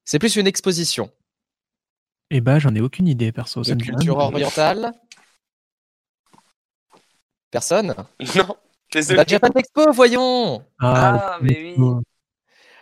C'est 0.06 0.20
plus 0.20 0.36
une 0.36 0.48
exposition. 0.48 1.12
Eh 2.32 2.42
ben, 2.42 2.60
j'en 2.60 2.74
ai 2.76 2.82
aucune 2.82 3.08
idée, 3.08 3.32
perso. 3.32 3.62
De 3.62 3.74
culture 3.74 4.18
orientale. 4.18 4.92
Personne? 7.52 7.96
Non, 8.36 8.56
désolé. 8.92 9.18
La 9.18 9.26
Japan 9.26 9.50
Expo, 9.56 9.92
voyons 9.92 10.64
Ah, 10.80 11.38
le- 11.42 11.46
mais 11.46 11.76
oui. 11.78 12.04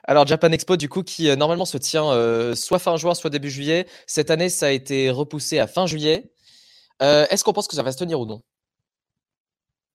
Alors 0.06 0.28
Japan 0.28 0.52
Expo, 0.52 0.76
du 0.76 0.90
coup, 0.90 1.04
qui 1.04 1.30
euh, 1.30 1.36
normalement 1.36 1.66
se 1.66 1.78
tient 1.78 2.06
euh, 2.12 2.56
soit 2.56 2.80
fin 2.80 2.98
juin, 2.98 3.14
soit 3.14 3.30
début 3.30 3.50
juillet. 3.50 3.88
Cette 4.06 4.32
année, 4.32 4.50
ça 4.50 4.68
a 4.68 4.72
été 4.72 5.10
repoussé 5.10 5.60
à 5.60 5.68
fin 5.68 5.86
juillet. 5.86 6.32
Euh, 7.02 7.26
Est-ce 7.30 7.44
qu'on 7.44 7.54
pense 7.54 7.68
que 7.68 7.76
ça 7.76 7.84
va 7.84 7.92
se 7.92 7.98
tenir 7.98 8.20
ou 8.20 8.26
non? 8.26 8.42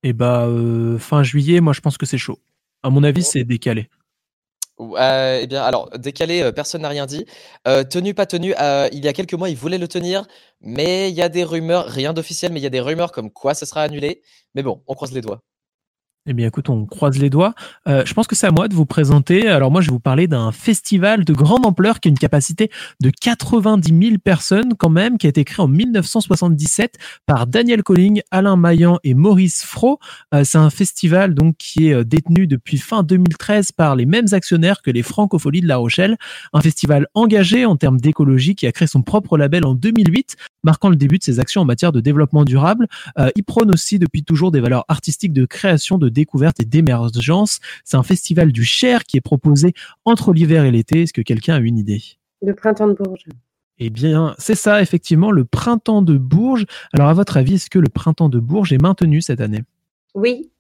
Eh 0.02 0.12
bah, 0.12 0.46
euh, 0.46 0.98
fin 0.98 1.22
juillet, 1.22 1.60
moi 1.60 1.72
je 1.72 1.80
pense 1.80 1.98
que 1.98 2.06
c'est 2.06 2.18
chaud. 2.18 2.38
À 2.82 2.90
mon 2.90 3.02
avis, 3.02 3.22
c'est 3.24 3.44
décalé. 3.44 3.90
Euh, 4.80 5.40
Eh 5.42 5.46
bien, 5.46 5.62
alors, 5.62 5.90
décalé, 5.98 6.42
euh, 6.42 6.52
personne 6.52 6.82
n'a 6.82 6.88
rien 6.88 7.06
dit. 7.06 7.24
Euh, 7.66 7.84
tenu, 7.84 8.14
pas 8.14 8.26
tenu, 8.26 8.54
il 8.92 9.04
y 9.04 9.08
a 9.08 9.12
quelques 9.12 9.34
mois, 9.34 9.48
ils 9.50 9.56
voulaient 9.56 9.78
le 9.78 9.88
tenir, 9.88 10.26
mais 10.60 11.10
il 11.10 11.16
y 11.16 11.22
a 11.22 11.28
des 11.28 11.44
rumeurs, 11.44 11.86
rien 11.86 12.12
d'officiel, 12.12 12.52
mais 12.52 12.60
il 12.60 12.62
y 12.62 12.66
a 12.66 12.70
des 12.70 12.80
rumeurs 12.80 13.12
comme 13.12 13.30
quoi 13.30 13.54
ça 13.54 13.66
sera 13.66 13.82
annulé. 13.82 14.22
Mais 14.54 14.62
bon, 14.62 14.82
on 14.86 14.94
croise 14.94 15.12
les 15.12 15.20
doigts. 15.20 15.42
Eh 16.30 16.34
bien, 16.34 16.46
écoute, 16.46 16.68
on 16.68 16.84
croise 16.84 17.16
les 17.16 17.30
doigts. 17.30 17.54
Euh, 17.88 18.02
je 18.04 18.12
pense 18.12 18.26
que 18.26 18.36
c'est 18.36 18.46
à 18.46 18.50
moi 18.50 18.68
de 18.68 18.74
vous 18.74 18.84
présenter. 18.84 19.48
Alors, 19.48 19.70
moi, 19.70 19.80
je 19.80 19.86
vais 19.86 19.92
vous 19.92 19.98
parler 19.98 20.26
d'un 20.26 20.52
festival 20.52 21.24
de 21.24 21.32
grande 21.32 21.64
ampleur 21.64 22.00
qui 22.00 22.08
a 22.08 22.10
une 22.10 22.18
capacité 22.18 22.70
de 23.00 23.08
90 23.08 24.08
000 24.08 24.18
personnes, 24.22 24.74
quand 24.76 24.90
même, 24.90 25.16
qui 25.16 25.26
a 25.26 25.30
été 25.30 25.42
créé 25.44 25.64
en 25.64 25.68
1977 25.68 26.98
par 27.24 27.46
Daniel 27.46 27.82
Colling, 27.82 28.20
Alain 28.30 28.56
Maillan 28.56 28.98
et 29.04 29.14
Maurice 29.14 29.64
Fro. 29.64 30.00
Euh, 30.34 30.44
c'est 30.44 30.58
un 30.58 30.68
festival, 30.68 31.34
donc, 31.34 31.56
qui 31.56 31.88
est 31.88 31.94
euh, 31.94 32.04
détenu 32.04 32.46
depuis 32.46 32.76
fin 32.76 33.02
2013 33.02 33.72
par 33.72 33.96
les 33.96 34.04
mêmes 34.04 34.26
actionnaires 34.32 34.82
que 34.82 34.90
les 34.90 35.02
Francopholies 35.02 35.62
de 35.62 35.68
La 35.68 35.78
Rochelle. 35.78 36.18
Un 36.52 36.60
festival 36.60 37.06
engagé 37.14 37.64
en 37.64 37.76
termes 37.76 38.02
d'écologie 38.02 38.54
qui 38.54 38.66
a 38.66 38.72
créé 38.72 38.86
son 38.86 39.00
propre 39.00 39.38
label 39.38 39.64
en 39.64 39.72
2008, 39.72 40.36
marquant 40.62 40.90
le 40.90 40.96
début 40.96 41.16
de 41.16 41.24
ses 41.24 41.40
actions 41.40 41.62
en 41.62 41.64
matière 41.64 41.90
de 41.90 42.00
développement 42.00 42.44
durable. 42.44 42.86
Euh, 43.18 43.30
il 43.34 43.44
prône 43.44 43.72
aussi 43.72 43.98
depuis 43.98 44.24
toujours 44.24 44.50
des 44.50 44.60
valeurs 44.60 44.84
artistiques 44.88 45.32
de 45.32 45.46
création, 45.46 45.96
de 45.96 46.17
découverte 46.18 46.60
et 46.60 46.64
d'émergence. 46.64 47.60
C'est 47.84 47.96
un 47.96 48.02
festival 48.02 48.52
du 48.52 48.64
Cher 48.64 49.04
qui 49.04 49.16
est 49.16 49.22
proposé 49.22 49.72
entre 50.04 50.32
l'hiver 50.32 50.64
et 50.64 50.70
l'été. 50.70 51.02
Est-ce 51.02 51.12
que 51.12 51.22
quelqu'un 51.22 51.54
a 51.54 51.58
une 51.58 51.78
idée? 51.78 52.02
Le 52.42 52.54
printemps 52.54 52.88
de 52.88 52.94
Bourges. 52.94 53.26
Eh 53.78 53.90
bien, 53.90 54.34
c'est 54.38 54.56
ça, 54.56 54.82
effectivement, 54.82 55.30
le 55.30 55.44
printemps 55.44 56.02
de 56.02 56.18
Bourges. 56.18 56.66
Alors, 56.92 57.08
à 57.08 57.14
votre 57.14 57.36
avis, 57.36 57.54
est-ce 57.54 57.70
que 57.70 57.78
le 57.78 57.88
printemps 57.88 58.28
de 58.28 58.40
Bourges 58.40 58.72
est 58.72 58.82
maintenu 58.82 59.22
cette 59.22 59.40
année? 59.40 59.62
Oui, 60.14 60.50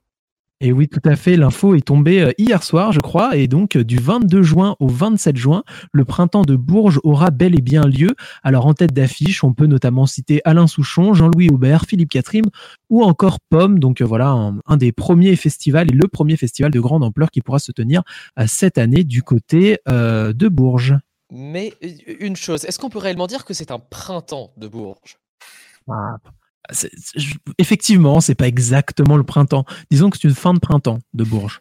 Et 0.60 0.72
oui, 0.72 0.88
tout 0.88 1.00
à 1.04 1.14
fait. 1.14 1.36
L'info 1.36 1.74
est 1.76 1.86
tombée 1.86 2.20
euh, 2.20 2.32
hier 2.36 2.64
soir, 2.64 2.90
je 2.92 2.98
crois. 2.98 3.36
Et 3.36 3.46
donc, 3.46 3.76
euh, 3.76 3.84
du 3.84 3.96
22 3.96 4.42
juin 4.42 4.74
au 4.80 4.88
27 4.88 5.36
juin, 5.36 5.62
le 5.92 6.04
printemps 6.04 6.42
de 6.42 6.56
Bourges 6.56 6.98
aura 7.04 7.30
bel 7.30 7.56
et 7.56 7.62
bien 7.62 7.82
lieu. 7.82 8.10
Alors, 8.42 8.66
en 8.66 8.74
tête 8.74 8.92
d'affiche, 8.92 9.44
on 9.44 9.52
peut 9.52 9.66
notamment 9.66 10.06
citer 10.06 10.40
Alain 10.44 10.66
Souchon, 10.66 11.14
Jean-Louis 11.14 11.48
Aubert, 11.50 11.84
Philippe 11.86 12.10
Catherine 12.10 12.46
ou 12.90 13.04
encore 13.04 13.38
Pomme. 13.50 13.78
Donc, 13.78 14.00
euh, 14.00 14.04
voilà, 14.04 14.30
un, 14.30 14.58
un 14.66 14.76
des 14.76 14.90
premiers 14.90 15.36
festivals 15.36 15.90
et 15.92 15.94
le 15.94 16.08
premier 16.08 16.36
festival 16.36 16.72
de 16.72 16.80
grande 16.80 17.04
ampleur 17.04 17.30
qui 17.30 17.40
pourra 17.40 17.60
se 17.60 17.70
tenir 17.70 18.02
cette 18.46 18.78
année 18.78 19.04
du 19.04 19.22
côté 19.22 19.78
euh, 19.88 20.32
de 20.32 20.48
Bourges. 20.48 20.96
Mais 21.30 21.74
une 22.20 22.36
chose, 22.36 22.64
est-ce 22.64 22.78
qu'on 22.78 22.88
peut 22.88 22.98
réellement 22.98 23.26
dire 23.26 23.44
que 23.44 23.54
c'est 23.54 23.70
un 23.70 23.78
printemps 23.78 24.52
de 24.56 24.66
Bourges? 24.66 25.18
Ah, 25.90 26.16
effectivement, 27.58 28.20
c'est 28.20 28.34
pas 28.34 28.48
exactement 28.48 29.16
le 29.16 29.24
printemps. 29.24 29.64
Disons 29.90 30.10
que 30.10 30.18
c'est 30.18 30.28
une 30.28 30.34
fin 30.34 30.54
de 30.54 30.58
printemps 30.58 30.98
de 31.14 31.24
Bourges. 31.24 31.60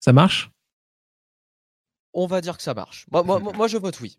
Ça 0.00 0.12
marche? 0.12 0.50
On 2.14 2.26
va 2.26 2.40
dire 2.40 2.56
que 2.56 2.62
ça 2.62 2.74
marche. 2.74 3.06
Moi, 3.10 3.22
moi, 3.22 3.38
moi, 3.38 3.52
moi, 3.54 3.68
je 3.68 3.76
vote 3.76 4.00
oui. 4.00 4.18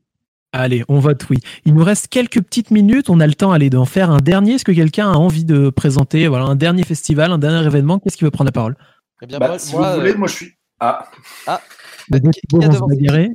Allez, 0.51 0.83
on 0.87 0.99
vote 0.99 1.29
oui. 1.29 1.37
Il 1.65 1.73
nous 1.75 1.83
reste 1.83 2.07
quelques 2.07 2.41
petites 2.41 2.71
minutes. 2.71 3.09
On 3.09 3.19
a 3.19 3.27
le 3.27 3.35
temps 3.35 3.51
allez, 3.51 3.69
d'en 3.69 3.85
faire 3.85 4.09
un 4.09 4.17
dernier. 4.17 4.53
Est-ce 4.53 4.65
que 4.65 4.71
quelqu'un 4.71 5.11
a 5.11 5.15
envie 5.15 5.45
de 5.45 5.69
présenter 5.69 6.27
voilà, 6.27 6.45
un 6.45 6.55
dernier 6.55 6.83
festival, 6.83 7.31
un 7.31 7.37
dernier 7.37 7.65
événement? 7.65 7.99
Qu'est-ce 7.99 8.17
qui 8.17 8.23
veut 8.23 8.31
prendre 8.31 8.47
la 8.47 8.51
parole? 8.51 8.75
Eh 9.21 9.27
bien, 9.27 9.37
Bah, 9.37 9.49
moi, 9.49 9.59
si 9.59 9.75
moi, 9.75 9.93
vous 9.93 9.99
voulez, 9.99 10.13
euh, 10.13 10.17
moi 10.17 10.27
je 10.27 10.33
suis. 10.33 10.53
Ah, 10.79 11.09
Ah, 11.45 11.61
qui 12.11 12.15
a 12.15 12.19
bagarrer. 12.87 13.29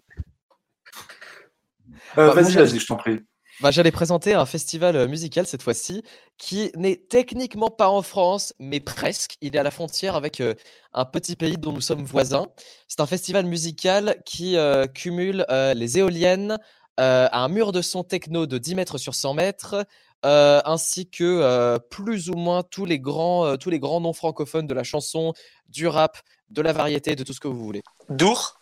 Euh, 2.19 2.29
Bah, 2.29 2.35
vas-y, 2.35 2.55
vas-y, 2.55 2.79
je 2.79 2.87
t'en 2.87 2.97
prie. 2.97 3.21
Bah, 3.61 3.71
j'allais 3.71 3.91
présenter 3.91 4.35
un 4.35 4.47
festival 4.47 4.97
euh, 4.97 5.09
musical 5.09 5.47
cette 5.47 5.63
fois-ci 5.63 6.03
qui 6.39 6.71
n'est 6.77 6.97
techniquement 6.97 7.71
pas 7.71 7.89
en 7.89 8.03
France, 8.03 8.55
mais 8.59 8.81
presque. 8.81 9.37
Il 9.41 9.57
est 9.57 9.59
à 9.59 9.63
la 9.63 9.71
frontière 9.71 10.17
avec 10.17 10.41
euh, 10.41 10.55
un 10.93 11.05
petit 11.05 11.37
pays 11.37 11.57
dont 11.57 11.73
nous 11.73 11.81
sommes 11.81 12.05
voisins. 12.05 12.47
C'est 12.89 13.01
un 13.01 13.07
festival 13.07 13.47
musical 13.47 14.17
qui 14.25 14.57
euh, 14.57 14.87
cumule 14.87 15.45
euh, 15.51 15.75
les 15.75 15.99
éoliennes, 15.99 16.59
un 16.97 17.49
mur 17.49 17.73
de 17.73 17.83
son 17.83 18.05
techno 18.05 18.47
de 18.47 18.57
10 18.57 18.77
mètres 18.77 18.99
sur 18.99 19.17
100 19.17 19.35
mètres, 19.35 19.85
euh, 20.25 20.63
ainsi 20.65 21.07
que 21.07 21.23
euh, 21.23 21.79
plus 21.79 22.31
ou 22.31 22.35
moins 22.35 22.63
tous 22.63 22.87
les 22.87 22.99
grands, 22.99 23.45
euh, 23.45 23.57
tous 23.57 23.69
les 23.69 23.79
grands 23.79 24.01
noms 24.01 24.15
francophones 24.15 24.67
de 24.67 24.73
la 24.73 24.83
chanson, 24.83 25.35
du 25.69 25.87
rap, 25.87 26.19
de 26.49 26.63
la 26.63 26.73
variété, 26.73 27.15
de 27.15 27.25
tout 27.25 27.35
ce 27.35 27.41
que 27.41 27.49
vous 27.49 27.63
voulez. 27.63 27.83
Dour? 28.09 28.59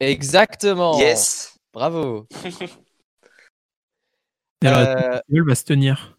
Exactement. 0.00 0.98
Yes. 0.98 1.58
Bravo. 1.72 2.26
Alors, 4.64 4.80
Euh, 4.80 5.20
va 5.46 5.54
se 5.54 5.64
tenir. 5.64 6.18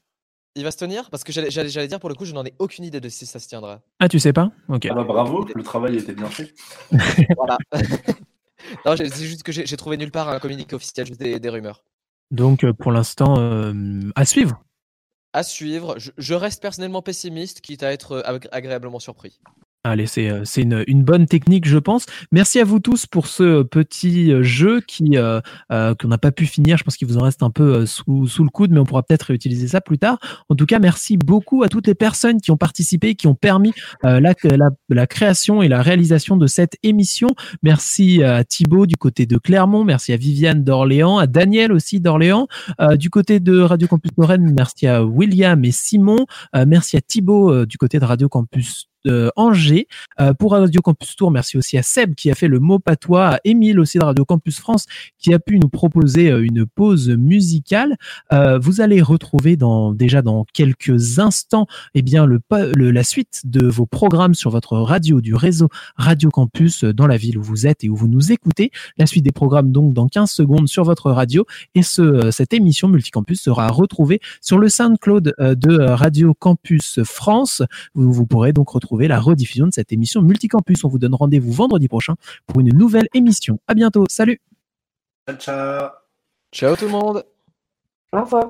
Il 0.56 0.64
va 0.64 0.72
se 0.72 0.78
tenir 0.78 1.10
Parce 1.10 1.24
que 1.24 1.32
j'allais 1.32 1.88
dire, 1.88 2.00
pour 2.00 2.10
le 2.10 2.16
coup, 2.16 2.26
je 2.26 2.34
n'en 2.34 2.44
ai 2.46 2.54
aucune 2.60 2.84
idée 2.84 3.00
de 3.00 3.10
si 3.10 3.26
ça 3.26 3.40
se 3.40 3.48
tiendra. 3.48 3.82
Ah, 4.00 4.10
tu 4.10 4.20
sais 4.20 4.34
pas? 4.34 4.52
Ok. 4.68 4.88
Ah 4.90 4.94
bah 4.96 5.04
bravo, 5.04 5.48
le 5.54 5.64
travail 5.64 5.98
été 5.98 6.14
bien 6.14 6.28
fait. 6.28 6.54
Voilà. 7.38 7.58
non, 8.86 8.96
j'ai- 8.96 9.10
c'est 9.10 9.26
juste 9.26 9.44
que 9.44 9.52
j'ai 9.52 9.78
trouvé 9.78 9.98
nulle 9.98 10.12
part 10.12 10.30
un 10.30 10.40
communiqué 10.40 10.76
officiel, 10.76 11.06
juste 11.08 11.20
des, 11.20 11.40
des 11.40 11.50
rumeurs. 11.50 11.84
Donc, 12.32 12.64
euh, 12.64 12.74
pour 12.74 12.92
l'instant, 12.92 13.36
euh, 13.40 13.74
à 14.16 14.26
suivre. 14.26 14.64
À 15.34 15.44
suivre, 15.44 15.98
je, 16.00 16.12
je 16.18 16.34
reste 16.34 16.62
personnellement 16.62 17.02
pessimiste, 17.02 17.62
quitte 17.62 17.84
à 17.84 17.92
être 17.94 18.22
agré- 18.26 18.50
agréablement 18.52 19.00
surpris. 19.00 19.40
Allez, 19.86 20.08
c'est 20.08 20.30
euh, 20.30 20.84
une, 20.88 21.04
bonne 21.04 21.26
technique, 21.26 21.66
je 21.66 21.78
pense. 21.78 22.06
Merci 22.34 22.60
à 22.60 22.66
vous 22.66 22.82
tous 22.82 23.06
pour 23.06 23.28
ce 23.28 23.64
petit 23.64 24.30
euh, 24.30 24.44
jeu 24.44 24.82
qui 24.82 25.16
euh, 25.16 25.40
euh, 25.72 25.96
qu'on 25.96 26.10
n'a 26.10 26.18
pas 26.18 26.34
pu 26.34 26.46
finir. 26.48 26.78
Je 26.78 26.84
pense 26.84 26.98
qu'il 26.98 27.08
vous 27.08 27.18
en 27.18 27.24
reste 27.24 27.44
un 27.44 27.50
peu 27.50 27.76
euh, 27.76 27.86
sous, 27.86 28.44
le 28.44 28.50
coude, 28.50 28.72
mais 28.72 28.80
on 28.82 28.84
pourra 28.84 29.04
peut-être 29.04 29.24
réutiliser 29.24 29.70
ça 29.70 29.80
plus 29.80 29.98
tard. 29.98 30.20
En 30.50 30.56
tout 30.56 30.66
cas, 30.66 30.80
merci 30.80 31.16
beaucoup 31.16 31.64
à 31.64 31.70
toutes 31.70 31.88
les 31.88 31.96
personnes 31.96 32.42
qui 32.42 32.52
ont 32.52 32.58
participé, 32.58 33.16
qui 33.16 33.28
ont 33.28 33.36
permis 33.36 33.72
euh, 34.04 34.20
la, 34.20 34.34
la, 34.90 35.08
création 35.08 35.62
et 35.62 35.70
la 35.70 35.82
réalisation 35.82 36.36
de 36.36 36.46
cette 36.46 36.76
émission. 36.84 37.30
Merci 37.64 38.22
à 38.22 38.44
Thibaut 38.44 38.86
du 38.86 38.98
côté 38.98 39.28
de 39.28 39.38
Clermont, 39.38 39.86
merci 39.86 40.12
à 40.12 40.18
Viviane 40.18 40.62
d'Orléans, 40.62 41.20
à 41.20 41.26
Daniel 41.26 41.72
aussi 41.72 42.02
d'Orléans. 42.02 42.50
Euh, 42.82 42.98
du 42.98 43.10
côté 43.10 43.40
de 43.40 43.62
Radio 43.62 43.88
Campus 43.88 44.12
Lorraine, 44.18 44.54
merci 44.54 44.88
à 44.88 45.06
William 45.06 45.64
et 45.64 45.72
Simon. 45.72 46.26
Euh, 46.54 46.66
merci 46.68 46.98
à 46.98 47.02
Thibaut 47.02 47.50
euh, 47.50 47.66
du 47.66 47.78
côté 47.78 47.98
de 47.98 48.04
Radio 48.04 48.28
Campus 48.28 48.89
de 49.06 49.32
Angers. 49.36 49.88
Euh, 50.20 50.34
pour 50.34 50.52
Radio 50.52 50.82
Campus 50.82 51.16
Tour, 51.16 51.32
merci 51.32 51.58
aussi 51.58 51.78
à 51.78 51.84
Seb 51.84 52.16
qui 52.16 52.30
a 52.32 52.36
fait 52.36 52.48
le 52.48 52.60
mot 52.60 52.80
patois, 52.80 53.36
à 53.36 53.40
Émile 53.44 53.80
aussi 53.80 53.98
de 53.98 54.04
Radio 54.04 54.26
Campus 54.26 54.60
France 54.60 54.86
qui 55.18 55.34
a 55.34 55.40
pu 55.40 55.60
nous 55.60 55.70
proposer 55.70 56.32
euh, 56.32 56.44
une 56.44 56.66
pause 56.66 57.10
musicale. 57.10 57.96
Euh, 58.34 58.60
vous 58.60 58.82
allez 58.82 59.02
retrouver 59.02 59.56
dans, 59.56 59.94
déjà 59.94 60.22
dans 60.22 60.46
quelques 60.54 61.20
instants 61.20 61.68
eh 61.94 62.02
bien, 62.02 62.26
le, 62.26 62.40
le- 62.76 62.92
la 62.92 63.04
suite 63.04 63.42
de 63.46 63.66
vos 63.68 63.86
programmes 63.86 64.34
sur 64.34 64.52
votre 64.52 64.78
radio 64.78 65.22
du 65.22 65.34
réseau 65.36 65.70
Radio 65.96 66.30
Campus 66.30 66.84
euh, 66.84 66.94
dans 66.94 67.08
la 67.08 67.18
ville 67.18 67.38
où 67.38 67.44
vous 67.44 67.68
êtes 67.68 67.84
et 67.84 67.90
où 67.90 67.96
vous 67.96 68.08
nous 68.08 68.32
écoutez. 68.32 68.72
La 68.98 69.06
suite 69.06 69.24
des 69.24 69.32
programmes 69.32 69.72
donc 69.72 69.94
dans 69.94 70.08
15 70.08 70.30
secondes 70.30 70.68
sur 70.68 70.84
votre 70.84 71.12
radio 71.12 71.46
et 71.76 71.84
ce, 71.84 72.02
euh, 72.02 72.32
cette 72.32 72.54
émission 72.54 72.88
Multicampus 72.88 73.42
sera 73.42 73.68
retrouvée 73.70 74.20
sur 74.42 74.58
le 74.58 74.68
SoundCloud 74.70 75.34
euh, 75.40 75.56
de 75.56 75.70
euh, 75.72 75.96
Radio 75.96 76.34
Campus 76.34 77.00
France 77.04 77.62
vous, 77.96 78.12
vous 78.12 78.26
pourrez 78.26 78.54
donc 78.54 78.70
retrouver 78.70 78.89
la 78.98 79.20
rediffusion 79.20 79.68
de 79.68 79.74
cette 79.74 79.92
émission 79.92 80.22
Multicampus. 80.22 80.84
On 80.84 80.88
vous 80.88 81.00
donne 81.00 81.16
rendez-vous 81.16 81.52
vendredi 81.52 81.88
prochain 81.88 82.16
pour 82.48 82.60
une 82.60 82.76
nouvelle 82.76 83.08
émission. 83.14 83.60
À 83.68 83.74
bientôt. 83.74 84.06
Salut. 84.10 84.42
Ciao, 85.28 85.38
ciao. 85.38 85.90
Ciao 86.52 86.76
tout 86.76 86.86
le 86.86 86.92
monde 86.92 87.24
Au 88.12 88.22
revoir. 88.22 88.48